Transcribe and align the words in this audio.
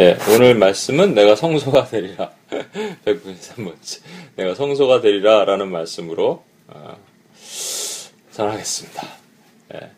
예, 0.00 0.16
오늘 0.34 0.54
말씀은 0.54 1.12
내가 1.12 1.36
성소가 1.36 1.88
되리라. 1.88 2.32
193번째. 3.04 4.00
내가 4.34 4.54
성소가 4.54 5.02
되리라 5.02 5.44
라는 5.44 5.70
말씀으로 5.70 6.42
어, 6.68 6.96
전하겠습니다. 8.32 9.06
예. 9.74 9.90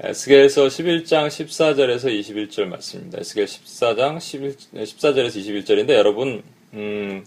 에스겔서 0.00 0.66
11장 0.66 1.28
14절에서 1.28 2.06
21절 2.06 2.64
말씀입니다. 2.64 3.18
에스겔 3.20 3.44
14장 3.44 4.18
11, 4.18 4.56
14절에서 4.74 5.36
21절인데 5.36 5.90
여러분 5.90 6.42
음, 6.72 7.24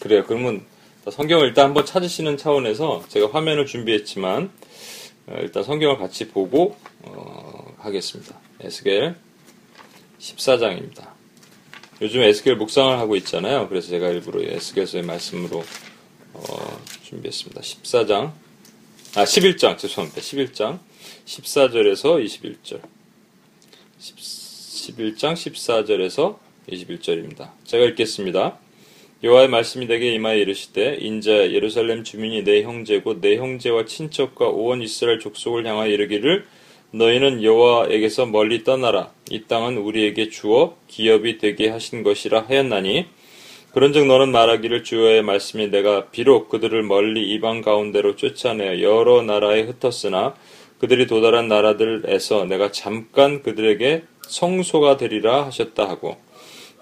그래요. 0.00 0.24
그러면 0.26 0.64
성경을 1.08 1.46
일단 1.46 1.66
한번 1.66 1.86
찾으시는 1.86 2.36
차원에서 2.36 3.04
제가 3.06 3.30
화면을 3.30 3.64
준비했지만 3.64 4.50
어, 5.28 5.36
일단 5.38 5.62
성경을 5.62 5.98
같이 5.98 6.30
보고 6.30 6.74
어, 7.02 7.76
하겠습니다. 7.78 8.34
에스겔 8.58 9.14
14장입니다. 10.18 11.17
요즘 12.00 12.22
에스겔 12.22 12.56
묵상을 12.56 12.96
하고 12.96 13.16
있잖아요. 13.16 13.68
그래서 13.68 13.88
제가 13.88 14.08
일부러 14.10 14.40
에스겔서의 14.40 15.02
말씀으로 15.02 15.64
어, 16.32 16.80
준비했습니다. 17.02 17.60
14장 17.60 18.32
아 19.16 19.24
11장 19.24 19.76
죄송합니다. 19.76 20.20
11장 20.20 20.78
14절에서 21.26 22.24
21절 22.24 22.80
11장 23.98 25.32
14절에서 25.32 26.38
21절입니다. 26.68 27.50
제가 27.64 27.84
읽겠습니다. 27.86 28.58
여호와의 29.24 29.48
말씀이 29.48 29.88
내게 29.88 30.14
임하여 30.14 30.36
이르시되 30.36 30.98
인자 31.00 31.50
예루살렘 31.50 32.04
주민이 32.04 32.44
내 32.44 32.62
형제고 32.62 33.20
내 33.20 33.36
형제와 33.38 33.86
친척과 33.86 34.46
온 34.46 34.82
이스라엘 34.82 35.18
족속을 35.18 35.66
향하여 35.66 35.90
이르기를 35.90 36.46
너희는 36.90 37.42
여호와에게서 37.42 38.26
멀리 38.26 38.64
떠나라. 38.64 39.10
이 39.30 39.42
땅은 39.44 39.76
우리에게 39.76 40.30
주어 40.30 40.76
기업이 40.86 41.36
되게 41.36 41.68
하신 41.68 42.02
것이라 42.02 42.46
하였나니 42.48 43.06
그런즉 43.74 44.06
너는 44.06 44.32
말하기를 44.32 44.84
주의 44.84 45.22
말씀이 45.22 45.68
내가 45.68 46.06
비록 46.06 46.48
그들을 46.48 46.82
멀리 46.82 47.30
이방 47.34 47.60
가운데로 47.60 48.16
쫓아내어 48.16 48.80
여러 48.80 49.22
나라에 49.22 49.62
흩었으나 49.62 50.34
그들이 50.78 51.06
도달한 51.06 51.48
나라들에서 51.48 52.46
내가 52.46 52.72
잠깐 52.72 53.42
그들에게 53.42 54.04
성소가 54.22 54.96
되리라 54.96 55.44
하셨다 55.44 55.86
하고 55.86 56.16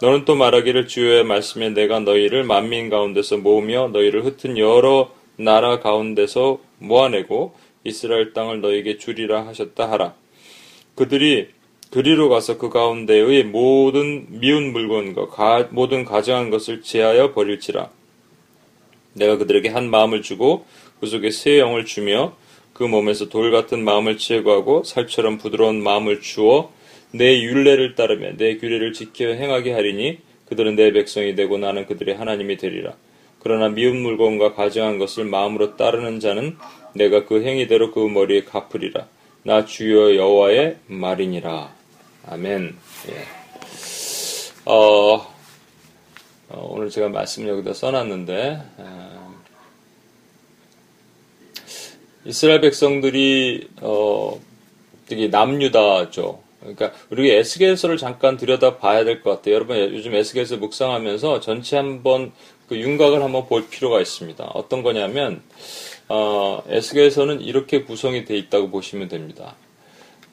너는 0.01 0.25
또 0.25 0.37
말하기를 0.37 0.87
주의 0.87 1.25
말씀에 1.25 1.71
내가 1.71 1.99
너희를 1.99 2.45
만민 2.45 2.91
가운데서 2.91 3.39
모으며 3.39 3.89
너희를 3.89 4.25
흩은 4.25 4.57
여러 4.59 5.11
나라 5.37 5.81
가운데서 5.81 6.61
모아내고 6.79 7.55
이스라엘 7.87 8.33
땅을 8.33 8.61
너희에게 8.61 8.99
주리라 8.99 9.47
하셨다 9.47 9.91
하라. 9.91 10.15
그들이 10.95 11.49
그리로 11.91 12.29
가서 12.29 12.59
그 12.59 12.69
가운데의 12.69 13.45
모든 13.45 14.27
미운 14.41 14.73
물건과 14.73 15.29
가, 15.29 15.69
모든 15.71 16.05
가정한 16.05 16.51
것을 16.51 16.83
제하여 16.83 17.33
버릴지라. 17.33 17.91
내가 19.15 19.37
그들에게 19.39 19.69
한 19.69 19.89
마음을 19.89 20.23
주고 20.23 20.67
그 21.01 21.07
속에 21.07 21.31
새 21.31 21.59
영을 21.59 21.85
주며 21.85 22.37
그 22.73 22.83
몸에서 22.83 23.29
돌 23.29 23.51
같은 23.51 23.83
마음을 23.85 24.19
제거하고 24.19 24.85
살처럼 24.85 25.39
부드러운 25.39 25.83
마음을 25.83 26.21
주어 26.21 26.73
내 27.13 27.41
율례를 27.41 27.95
따르며 27.95 28.37
내 28.37 28.59
규례를 28.59 28.93
지켜 28.93 29.29
행하게 29.29 29.73
하리니 29.73 30.19
그들은 30.47 30.77
내 30.77 30.93
백성이 30.93 31.35
되고 31.35 31.57
나는 31.57 31.87
그들의 31.87 32.15
하나님이 32.15 32.57
되리라. 32.59 32.95
그러나 33.47 33.69
미운 33.69 33.99
물건과 34.03 34.55
가정한 34.55 34.99
것을 34.99 35.25
마음으로 35.25 35.77
따르는 35.77 36.19
자는 36.19 36.59
내가 36.95 37.27
그 37.27 37.45
행위대로 37.45 37.93
그 37.93 38.01
머리에 38.01 38.43
갚으리라. 38.43 39.07
나 39.45 39.65
주여 39.65 40.17
여호와의 40.17 40.79
말이니라. 40.89 41.73
아멘. 42.27 42.77
예. 43.09 43.25
어, 44.65 45.33
어, 46.49 46.69
오늘 46.73 46.91
제가 46.91 47.09
말씀 47.09 47.47
여기다 47.47 47.73
써놨는데 47.73 48.63
어, 48.79 49.35
이스라엘 52.25 52.61
백성들이 52.61 53.69
어, 53.81 54.41
되게 55.07 55.29
남유다죠. 55.29 56.43
그러니까 56.59 56.91
우리 57.11 57.31
에스겔서를 57.31 57.97
잠깐 57.97 58.37
들여다 58.37 58.79
봐야 58.79 59.05
될 59.05 59.23
것 59.23 59.31
같아요. 59.37 59.55
여러분 59.55 59.79
요즘 59.79 60.17
에스겔서 60.17 60.57
묵상하면서 60.57 61.39
전체 61.39 61.77
한번 61.77 62.33
그 62.69 62.77
윤곽을 62.77 63.23
한번 63.23 63.47
볼 63.47 63.69
필요가 63.69 64.01
있습니다. 64.01 64.45
어떤 64.55 64.83
거냐면 64.83 65.43
어, 66.09 66.63
에스겔서는 66.69 67.41
이렇게 67.41 67.83
구성이 67.83 68.25
되어 68.25 68.37
있다고 68.37 68.71
보시면 68.71 69.09
됩니다. 69.09 69.57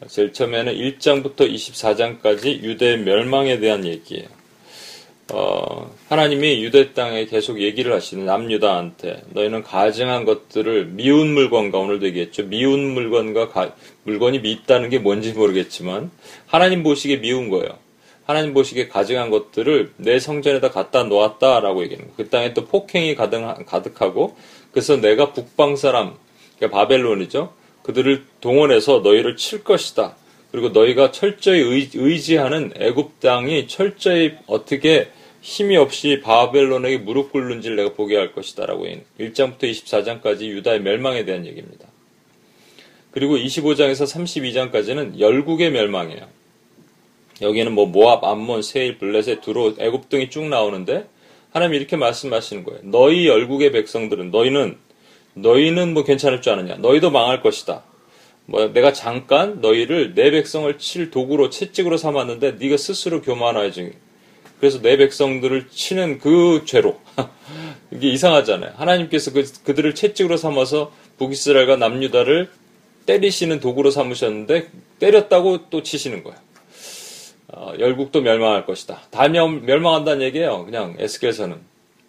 제일 0.08 0.34
처음에는 0.34 0.74
1장부터 0.74 1.50
24장까지 1.50 2.62
유대 2.64 2.98
멸망에 2.98 3.60
대한 3.60 3.86
얘기예요. 3.86 4.28
어, 5.32 5.90
하나님이 6.10 6.64
유대 6.64 6.94
땅에 6.94 7.26
계속 7.26 7.62
얘기를 7.62 7.94
하시는 7.94 8.26
남유다한테 8.26 9.24
너희는 9.30 9.64
가증한 9.64 10.26
것들을 10.26 10.88
미운 10.88 11.34
물건과 11.34 11.78
오늘도 11.80 12.06
얘기했죠. 12.08 12.44
미운 12.44 12.94
물건과 12.94 13.50
가, 13.50 13.74
물건이 14.04 14.40
밉다는 14.40 14.90
게 14.90 15.00
뭔지 15.00 15.32
모르겠지만 15.32 16.12
하나님 16.46 16.84
보시기에 16.84 17.18
미운 17.18 17.50
거예요. 17.50 17.83
하나님 18.26 18.54
보시기에 18.54 18.88
가증한 18.88 19.30
것들을 19.30 19.94
내 19.98 20.20
성전에다 20.20 20.72
갖다 20.72 21.04
놓았다라고 21.04 21.84
얘기하는 21.84 22.08
거예요. 22.08 22.16
그 22.18 22.30
땅에 22.30 22.54
또 22.54 22.66
폭행이 22.66 23.16
가득, 23.16 23.42
가득하고 23.66 24.36
그래서 24.72 24.98
내가 24.98 25.34
북방 25.34 25.76
사람 25.76 26.16
그러니까 26.58 26.78
바벨론이죠. 26.78 27.54
그들을 27.84 28.24
동원해서 28.40 29.00
너희를 29.00 29.36
칠 29.36 29.64
것이다. 29.64 30.16
그리고 30.52 30.70
너희가 30.70 31.12
철저히 31.12 31.60
의지, 31.94 32.36
하는 32.38 32.72
애굽 32.78 33.20
땅이 33.20 33.68
철저히 33.68 34.36
어떻게 34.48 35.10
힘이 35.42 35.76
없이 35.76 36.22
바벨론에게 36.24 37.00
무릎 37.00 37.32
꿇는지를 37.34 37.76
내가 37.76 37.94
보게 37.94 38.16
할 38.16 38.32
것이다라고 38.32 38.86
1장부터 39.20 39.64
24장까지 39.64 40.44
유다의 40.44 40.82
멸망에 40.82 41.26
대한 41.26 41.46
얘기입니다. 41.46 41.88
그리고 43.12 43.36
25장에서 43.36 44.06
32장까지는 44.72 45.20
열국의 45.20 45.72
멸망이에요. 45.72 46.28
여기는 47.42 47.72
뭐 47.74 47.86
모압, 47.86 48.24
암몬, 48.24 48.62
세일, 48.62 48.98
블레셋, 48.98 49.42
두로, 49.42 49.74
애굽 49.80 50.10
등이 50.10 50.30
쭉 50.30 50.46
나오는데 50.48 51.08
하나님이 51.52 51.78
이렇게 51.78 51.96
말씀하시는 51.96 52.64
거예요. 52.64 52.80
너희 52.84 53.28
열국의 53.28 53.72
백성들은 53.72 54.32
너희는 54.32 54.78
너희는 55.36 55.94
뭐 55.94 56.04
괜찮을 56.04 56.42
줄 56.42 56.54
아느냐? 56.54 56.76
너희도 56.76 57.12
망할 57.12 57.42
것이다. 57.42 57.84
뭐 58.46 58.68
내가 58.74 58.92
잠깐 58.94 59.62
너희를 59.62 60.14
내 60.16 60.32
백성을 60.32 60.78
칠 60.78 61.12
도구로 61.12 61.50
채찍으로 61.50 61.98
삼았는데 61.98 62.54
네가 62.60 62.78
스스로 62.78 63.22
교만하지. 63.22 63.94
그래서 64.60 64.82
내 64.82 64.98
백성들을 64.98 65.68
치는 65.70 66.20
그 66.20 66.64
죄로 66.66 67.00
이게 67.92 68.10
이상하잖아요. 68.10 68.74
하나님께서 68.76 69.32
그, 69.32 69.44
그들을 69.64 69.94
채찍으로 69.96 70.38
삼아서 70.38 70.92
북이스라엘과 71.18 71.78
남유다를 71.78 72.50
때리시는 73.06 73.60
도구로 73.60 73.92
삼으셨는데 73.92 74.70
때렸다고 75.00 75.70
또 75.70 75.84
치시는 75.84 76.24
거예요. 76.24 76.38
어, 77.56 77.74
열국도 77.78 78.22
멸망할 78.22 78.66
것이다. 78.66 79.02
다 79.12 79.28
멸망한다는 79.28 80.24
얘기예요. 80.24 80.66
그냥 80.66 80.96
에스겔서는. 80.98 81.58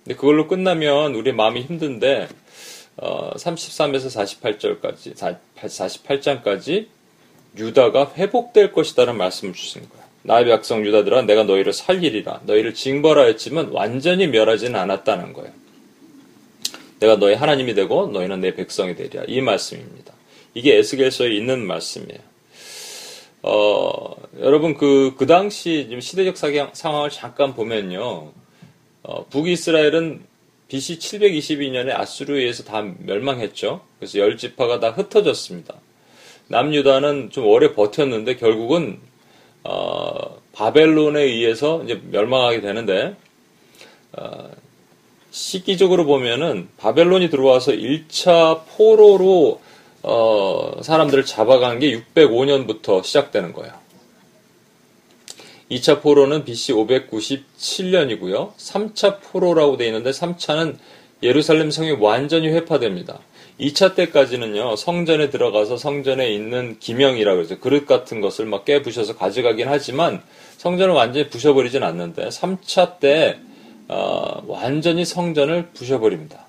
근데 0.05 0.17
그걸로 0.17 0.49
끝나면 0.49 1.15
우리 1.15 1.33
마음이 1.33 1.63
힘든데 1.63 2.29
어, 2.97 3.31
33에서 3.35 4.81
48절까지 4.81 5.15
48장까지 5.57 6.87
유다가 7.59 8.13
회복될 8.17 8.73
것이다라는 8.73 9.19
말씀을 9.19 9.53
주시는 9.55 9.89
거예요. 9.89 10.05
나의 10.23 10.47
백성 10.47 10.85
유다들아 10.85 11.23
내가 11.23 11.45
너희를 11.45 11.75
살리리라 11.75 12.41
너희를 12.47 12.73
징벌하였지만 12.75 13.69
완전히 13.73 14.27
멸하지는 14.27 14.79
않았다는 14.81 15.35
거예요. 15.35 15.53
내가 17.01 17.17
너희 17.17 17.35
하나님이 17.35 17.75
되고 17.75 18.07
너희는 18.07 18.41
내 18.41 18.55
백성이 18.55 18.95
되리라 18.95 19.25
이 19.29 19.43
말씀입니다. 19.43 20.15
이게 20.55 20.79
에스겔서에 20.79 21.35
있는 21.35 21.67
말씀이에요. 21.67 22.21
어, 23.47 24.17
여러분 24.41 24.75
그, 24.75 25.15
그 25.19 25.27
당시 25.27 25.87
시대적 26.01 26.39
상황을 26.73 27.11
잠깐 27.11 27.55
보면요. 27.55 28.33
어, 29.03 29.27
북이스라엘은 29.29 30.23
BC 30.69 30.99
722년에 30.99 31.91
아수르에 31.95 32.41
의해서 32.41 32.65
다 32.65 32.83
멸망했죠. 33.01 33.83
그래서 33.99 34.19
열 34.19 34.39
지파가 34.39 34.81
다 34.81 34.93
흩어졌습니다. 34.93 35.75
남유다는 36.49 37.31
좀 37.31 37.47
오래 37.47 37.75
버텼는데 37.75 38.37
결국은 38.37 38.99
어, 39.63 40.41
바벨론에 40.55 41.21
의해서 41.21 41.83
이제 41.85 42.01
멸망하게 42.11 42.63
되는데 42.63 43.15
어, 44.13 44.51
시기적으로 45.31 46.07
보면은 46.07 46.69
바벨론이 46.79 47.29
들어와서 47.29 47.73
1차 47.73 48.63
포로로 48.69 49.61
어, 50.07 50.83
사람들을 50.83 51.25
잡아간 51.25 51.79
게 51.79 51.99
605년부터 52.15 53.03
시작되는 53.03 53.55
거예요. 53.55 53.73
2차 55.71 56.03
포로는 56.03 56.45
BC 56.45 56.75
597년이고요. 56.75 58.55
3차 58.55 59.21
포로라고 59.23 59.79
되어 59.79 59.87
있는데 59.89 60.11
3차는 60.11 60.77
예루살렘 61.23 61.71
성이 61.71 61.93
완전히 61.93 62.49
회파됩니다. 62.49 63.19
2차 63.59 63.95
때까지는요, 63.95 64.77
성전에 64.77 65.31
들어가서 65.31 65.79
성전에 65.79 66.29
있는 66.29 66.79
기명이라고 66.79 67.37
그러죠. 67.37 67.59
그릇 67.61 67.87
같은 67.87 68.21
것을 68.21 68.45
막 68.45 68.67
깨부셔서 68.67 69.17
가져가긴 69.17 69.69
하지만 69.69 70.23
성전을 70.59 70.95
완전히 70.95 71.31
부셔버리진 71.31 71.83
않는데 71.83 72.29
3차 72.29 72.99
때 72.99 73.39
어, 73.89 74.43
완전히 74.47 75.07
성전을 75.07 75.71
부셔버립니다. 75.73 76.47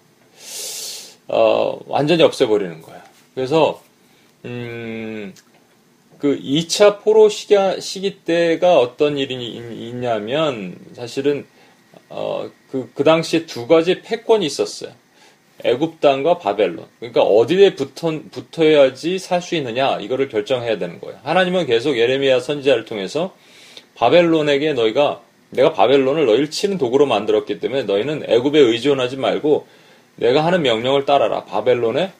어, 1.29 1.79
완전히 1.87 2.23
없애버리는 2.23 2.81
거예요. 2.81 3.14
그래서 3.35 3.81
음, 4.45 5.33
그 6.17 6.39
2차 6.39 7.01
포로 7.01 7.29
시기, 7.29 7.55
시기 7.79 8.19
때가 8.23 8.79
어떤 8.79 9.17
일이 9.17 9.35
있냐면 9.89 10.77
사실은 10.93 11.45
어, 12.09 12.49
그, 12.71 12.89
그 12.95 13.03
당시에 13.03 13.45
두 13.45 13.67
가지 13.67 14.01
패권이 14.01 14.45
있었어요. 14.45 14.91
애굽 15.63 16.01
땅과 16.01 16.37
바벨론. 16.37 16.85
그러니까 16.99 17.21
어디에 17.21 17.75
붙어, 17.75 18.11
붙어야지 18.31 19.19
살 19.19 19.41
수 19.41 19.55
있느냐 19.55 19.99
이거를 19.99 20.29
결정해야 20.29 20.77
되는 20.77 20.99
거예요. 20.99 21.19
하나님은 21.23 21.65
계속 21.65 21.97
예레미야 21.97 22.39
선지자를 22.39 22.85
통해서 22.85 23.35
바벨론에게 23.95 24.73
너희가 24.73 25.21
내가 25.51 25.71
바벨론을 25.73 26.25
너희를 26.25 26.49
치는 26.51 26.77
도구로 26.77 27.05
만들었기 27.05 27.59
때문에 27.59 27.83
너희는 27.83 28.25
애굽에 28.29 28.59
의존하지 28.59 29.17
말고 29.17 29.65
내가 30.17 30.45
하는 30.45 30.61
명령을 30.61 31.05
따라라. 31.05 31.45
바벨론의 31.45 32.11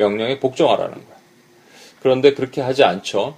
명령에 0.00 0.40
복종하라는 0.40 0.94
거야. 0.94 1.16
그런데 2.00 2.32
그렇게 2.32 2.62
하지 2.62 2.82
않죠. 2.82 3.36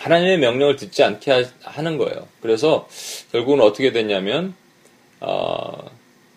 하나님의 0.00 0.38
명령을 0.38 0.76
듣지 0.76 1.04
않게 1.04 1.46
하는 1.62 1.96
거예요. 1.96 2.26
그래서 2.42 2.88
결국은 3.30 3.60
어떻게 3.60 3.92
됐냐면 3.92 4.54
어, 5.20 5.90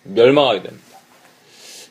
멸망하게 0.03 0.61
됩니다. 0.61 0.87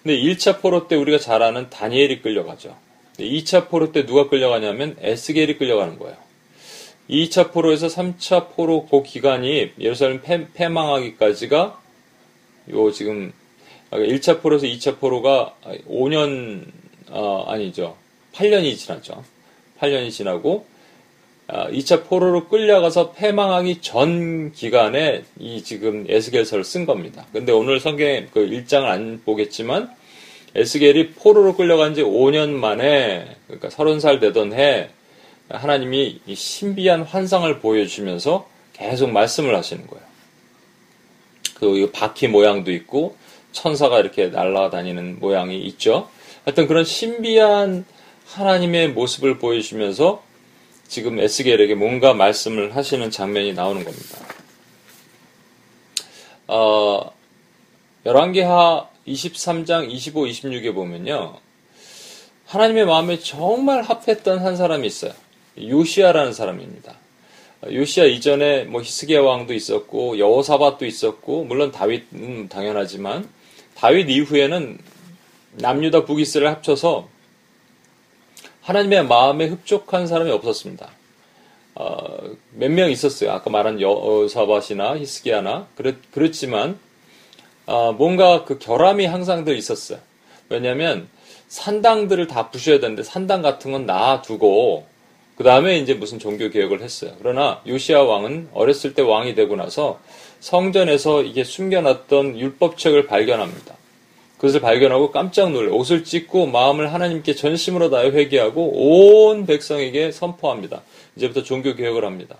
근데 0.03 0.17
1차 0.17 0.61
포로 0.61 0.87
때 0.87 0.95
우리가 0.95 1.19
잘 1.19 1.43
아는 1.43 1.69
다니엘이 1.69 2.23
끌려가죠. 2.23 2.77
2차 3.19 3.69
포로 3.69 3.93
때 3.93 4.07
누가 4.07 4.29
끌려가냐면 4.29 4.97
에스겔이 5.01 5.59
끌려가는 5.59 5.99
거예요. 5.99 6.17
2차 7.11 7.53
포로에서 7.53 7.89
3차 7.89 8.51
포로 8.55 8.87
그 8.87 9.03
기간이 9.03 9.73
예루살렘 9.79 10.23
패, 10.23 10.69
망하기까지가 10.69 11.81
요 12.71 12.93
지금 12.93 13.33
1차 13.91 14.43
포로에서 14.43 14.67
2차 14.67 14.99
포로가 14.99 15.57
5년 15.89 16.67
어, 17.11 17.45
아니죠. 17.49 17.97
8년이 18.33 18.77
지났죠. 18.77 19.25
8년이 19.81 20.11
지나고 20.11 20.67
2차 21.49 22.01
아, 22.01 22.03
포로로 22.03 22.49
끌려가서 22.49 23.13
패망하기 23.13 23.81
전 23.81 24.53
기간에 24.53 25.23
이 25.39 25.63
지금 25.63 26.05
에스겔서를 26.09 26.65
쓴 26.65 26.87
겁니다. 26.87 27.27
근데 27.33 27.53
오늘 27.53 27.79
성경에 27.79 28.27
그 28.33 28.41
1장을 28.41 28.85
안 28.85 29.23
보겠지만 29.25 29.95
에스겔이 30.57 31.11
포로로 31.11 31.55
끌려간 31.55 31.95
지 31.95 32.03
5년 32.03 32.51
만에 32.51 33.37
그러니까 33.47 33.69
30살 33.69 34.21
되던 34.21 34.55
해 34.55 34.89
하나님이 35.49 36.21
이 36.27 36.35
신비한 36.35 37.03
환상을 37.03 37.61
보여주면서 37.61 38.49
계속 38.73 39.11
말씀을 39.11 39.55
하시는 39.55 39.87
거예요. 39.87 40.05
그 41.55 41.91
바퀴 41.93 42.27
모양도 42.27 42.73
있고 42.73 43.17
천사가 43.53 44.01
이렇게 44.01 44.27
날아다니는 44.27 45.21
모양이 45.21 45.63
있죠. 45.63 46.09
하여튼 46.47 46.69
그런 46.69 46.85
신비한 46.85 47.85
하나님의 48.27 48.91
모습을 48.91 49.39
보여주면서 49.39 50.23
지금 50.87 51.19
에스겔에게 51.19 51.75
뭔가 51.75 52.15
말씀을 52.15 52.77
하시는 52.77 53.11
장면이 53.11 53.53
나오는 53.53 53.83
겁니다. 53.83 54.19
어, 56.47 57.13
열왕기하 58.07 58.89
23장 59.09 59.91
25, 59.91 60.27
26에 60.27 60.73
보면요. 60.73 61.37
하나님의 62.47 62.87
마음에 62.87 63.19
정말 63.19 63.83
합했던 63.83 64.39
한 64.39 64.57
사람이 64.57 64.87
있어요. 64.87 65.13
요시아라는 65.59 66.33
사람입니다. 66.33 66.95
요시아 67.73 68.05
이전에 68.05 68.65
뭐 68.65 68.83
히스기야 68.83 69.21
왕도 69.21 69.53
있었고 69.53 70.21
여호사밧도 70.21 70.87
있었고 70.87 71.45
물론 71.45 71.73
다윗은 71.73 72.49
당연하지만 72.49 73.29
다윗 73.75 74.09
이후에는 74.09 74.79
남유다 75.57 76.05
북이스를 76.05 76.49
합쳐서 76.49 77.09
하나님의 78.63 79.07
마음에 79.07 79.47
흡족한 79.47 80.07
사람이 80.07 80.31
없었습니다. 80.31 80.91
어, 81.77 82.19
몇 82.53 82.71
명 82.71 82.91
있었어요. 82.91 83.33
아까 83.33 83.51
말한 83.51 83.81
여사밭이나 83.81 84.99
히스기야나 84.99 85.69
그렇, 85.77 85.93
그렇지만 86.11 86.79
어, 87.67 87.93
뭔가 87.93 88.45
그 88.45 88.59
결함이 88.59 89.07
항상 89.07 89.45
늘 89.45 89.57
있었어요. 89.57 89.99
왜냐하면 90.49 91.09
산당들을 91.49 92.27
다 92.27 92.51
부셔야 92.51 92.81
되는데 92.81 93.03
산당 93.03 93.43
같은 93.43 93.73
건 93.73 93.87
놔두고 93.87 94.87
그 95.37 95.45
다음에 95.45 95.79
이제 95.79 95.95
무슨 95.95 96.19
종교 96.19 96.49
개혁을 96.49 96.81
했어요. 96.81 97.13
그러나 97.19 97.61
요시아 97.67 98.03
왕은 98.03 98.51
어렸을 98.55 98.95
때 98.95 99.03
왕이 99.03 99.35
되고 99.35 99.55
나서 99.55 100.01
성전에서 100.41 101.23
이게 101.23 101.45
숨겨놨던 101.45 102.39
율법책을 102.39 103.07
발견합니다. 103.07 103.75
그것을 104.37 104.61
발견하고 104.61 105.11
깜짝 105.13 105.51
놀래 105.51 105.71
옷을 105.71 106.05
찢고 106.05 106.47
마음을 106.47 106.93
하나님께 106.93 107.35
전심으로 107.35 107.91
다해 107.91 108.11
회개하고 108.11 109.31
온 109.31 109.47
백성에게 109.47 110.13
선포합니다. 110.13 110.83
이제부터 111.17 111.43
종교 111.43 111.75
개혁을 111.75 112.05
합니다. 112.05 112.37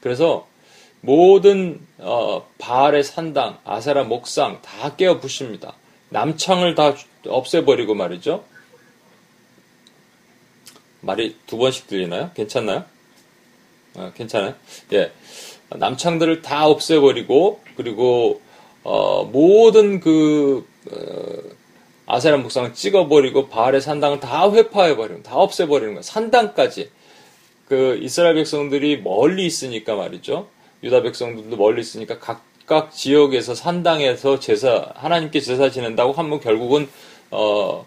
그래서 0.00 0.46
모든 1.00 1.80
어, 1.98 2.46
바알의 2.58 3.02
산당, 3.02 3.58
아세라 3.64 4.04
목상 4.04 4.60
다 4.62 4.94
깨어 4.96 5.20
부십니다. 5.20 5.74
남창을 6.10 6.74
다 6.74 6.94
없애버리고 7.26 7.94
말이죠. 7.94 8.44
말이 11.00 11.36
두 11.46 11.58
번씩 11.58 11.86
들리나요? 11.86 12.30
괜찮나요? 12.34 12.84
아, 13.96 14.12
괜찮아요? 14.14 14.54
예. 14.92 15.12
남창들을 15.70 16.42
다 16.42 16.66
없애버리고 16.66 17.60
그리고 17.76 18.40
어, 18.84 19.24
모든 19.24 20.00
그 20.00 20.66
어, 20.68 20.75
아세라 22.06 22.36
목상을 22.38 22.72
찍어버리고 22.72 23.48
바알의 23.48 23.80
산당을 23.80 24.20
다 24.20 24.50
회파해버리고 24.50 25.22
다 25.22 25.36
없애버리는 25.36 25.94
거예요. 25.94 26.02
산당까지. 26.02 26.90
그 27.68 27.98
이스라엘 28.00 28.36
백성들이 28.36 29.02
멀리 29.02 29.44
있으니까 29.44 29.96
말이죠. 29.96 30.48
유다 30.84 31.02
백성들도 31.02 31.56
멀리 31.56 31.80
있으니까 31.80 32.20
각각 32.20 32.92
지역에서 32.92 33.54
산당에서 33.56 34.38
제사 34.38 34.92
하나님께 34.94 35.40
제사 35.40 35.68
지낸다고 35.68 36.12
하면 36.12 36.38
결국은 36.40 36.88
어, 37.30 37.84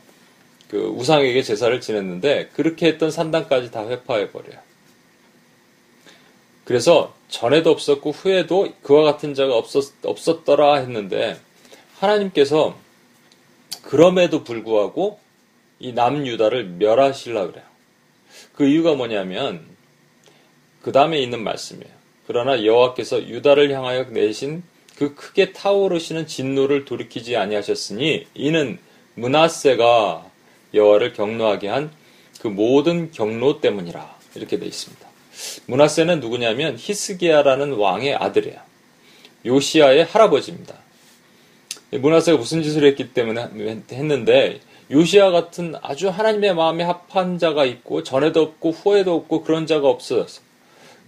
그 0.70 0.78
우상에게 0.78 1.42
제사를 1.42 1.80
지냈는데 1.80 2.50
그렇게 2.54 2.88
했던 2.88 3.10
산당까지 3.10 3.72
다 3.72 3.88
회파해 3.88 4.32
버려요. 4.32 4.60
그래서 6.66 7.14
전에도 7.30 7.72
없었고 7.72 8.12
후에도 8.12 8.68
그와 8.84 9.04
같은 9.04 9.34
자가 9.34 9.56
없었, 9.56 9.94
없었더라 10.04 10.76
했는데 10.76 11.40
하나님께서 12.00 12.76
그럼에도 13.90 14.44
불구하고 14.44 15.20
이 15.80 15.94
남유다를 15.94 16.66
멸하시려 16.66 17.48
그래요. 17.48 17.66
그 18.54 18.68
이유가 18.68 18.94
뭐냐면 18.94 19.66
그 20.82 20.92
다음에 20.92 21.20
있는 21.20 21.44
말씀이에요. 21.44 21.92
그러나 22.28 22.64
여호와께서 22.64 23.28
유다를 23.28 23.72
향하여 23.72 24.04
내신 24.04 24.64
그 24.96 25.16
크게 25.16 25.54
타오르시는 25.54 26.28
진노를 26.28 26.86
돌이키지 26.86 27.36
아니하셨으니 27.36 28.28
이는 28.36 28.78
문하세가 29.16 30.30
여호와를 30.74 31.14
경노하게 31.14 31.68
한 31.70 32.00
그 32.40 32.48
모든 32.48 33.12
경로 33.12 33.60
때문이라 33.60 34.18
이렇게 34.36 34.58
되어 34.58 34.68
있습니다. 34.68 35.08
문하세는 35.68 36.20
누구냐면 36.20 36.78
히스기야라는 36.78 37.74
왕의 37.74 38.16
아들이에요. 38.16 38.60
요시아의 39.46 40.06
할아버지입니다. 40.06 40.76
문하세가 41.92 42.38
무슨 42.38 42.62
짓을 42.62 42.84
했기 42.86 43.14
때문에 43.14 43.48
했는데 43.92 44.60
요시아 44.92 45.32
같은 45.32 45.76
아주 45.82 46.10
하나님의 46.10 46.56
마음에 46.56 46.84
합한 46.84 47.38
자가 47.38 47.66
있고 47.66 48.04
전에도 48.04 48.42
없고 48.42 48.72
후에도 48.72 49.16
없고 49.16 49.44
그런 49.44 49.68
자가 49.68 49.88
없어졌어. 49.88 50.42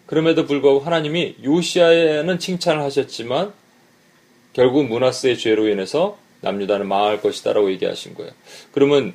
그럼에도 0.05 0.45
불구하고 0.45 0.81
하나님이 0.81 1.35
요시아에는 1.43 2.37
칭찬을 2.37 2.81
하셨지만 2.81 3.53
결국 4.53 4.87
문하세의 4.87 5.37
죄로 5.37 5.67
인해서 5.67 6.17
남유다는 6.41 6.87
망할 6.87 7.21
것이다라고 7.21 7.71
얘기하신 7.71 8.15
거예요. 8.15 8.31
그러면 8.71 9.13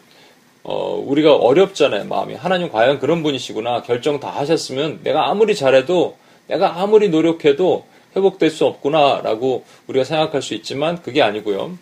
어, 0.68 0.96
우리가 0.96 1.36
어렵잖아요, 1.36 2.06
마음이. 2.06 2.34
하나님 2.34 2.70
과연 2.70 2.98
그런 2.98 3.22
분이시구나. 3.22 3.82
결정 3.82 4.18
다 4.18 4.30
하셨으면 4.30 5.00
내가 5.04 5.30
아무리 5.30 5.54
잘해도, 5.54 6.16
내가 6.48 6.80
아무리 6.80 7.08
노력해도 7.08 7.86
회복될 8.16 8.50
수 8.50 8.64
없구나. 8.64 9.20
라고 9.22 9.64
우리가 9.86 10.04
생각할 10.04 10.42
수 10.42 10.54
있지만 10.54 11.02
그게 11.02 11.22
아니고요. 11.22 11.78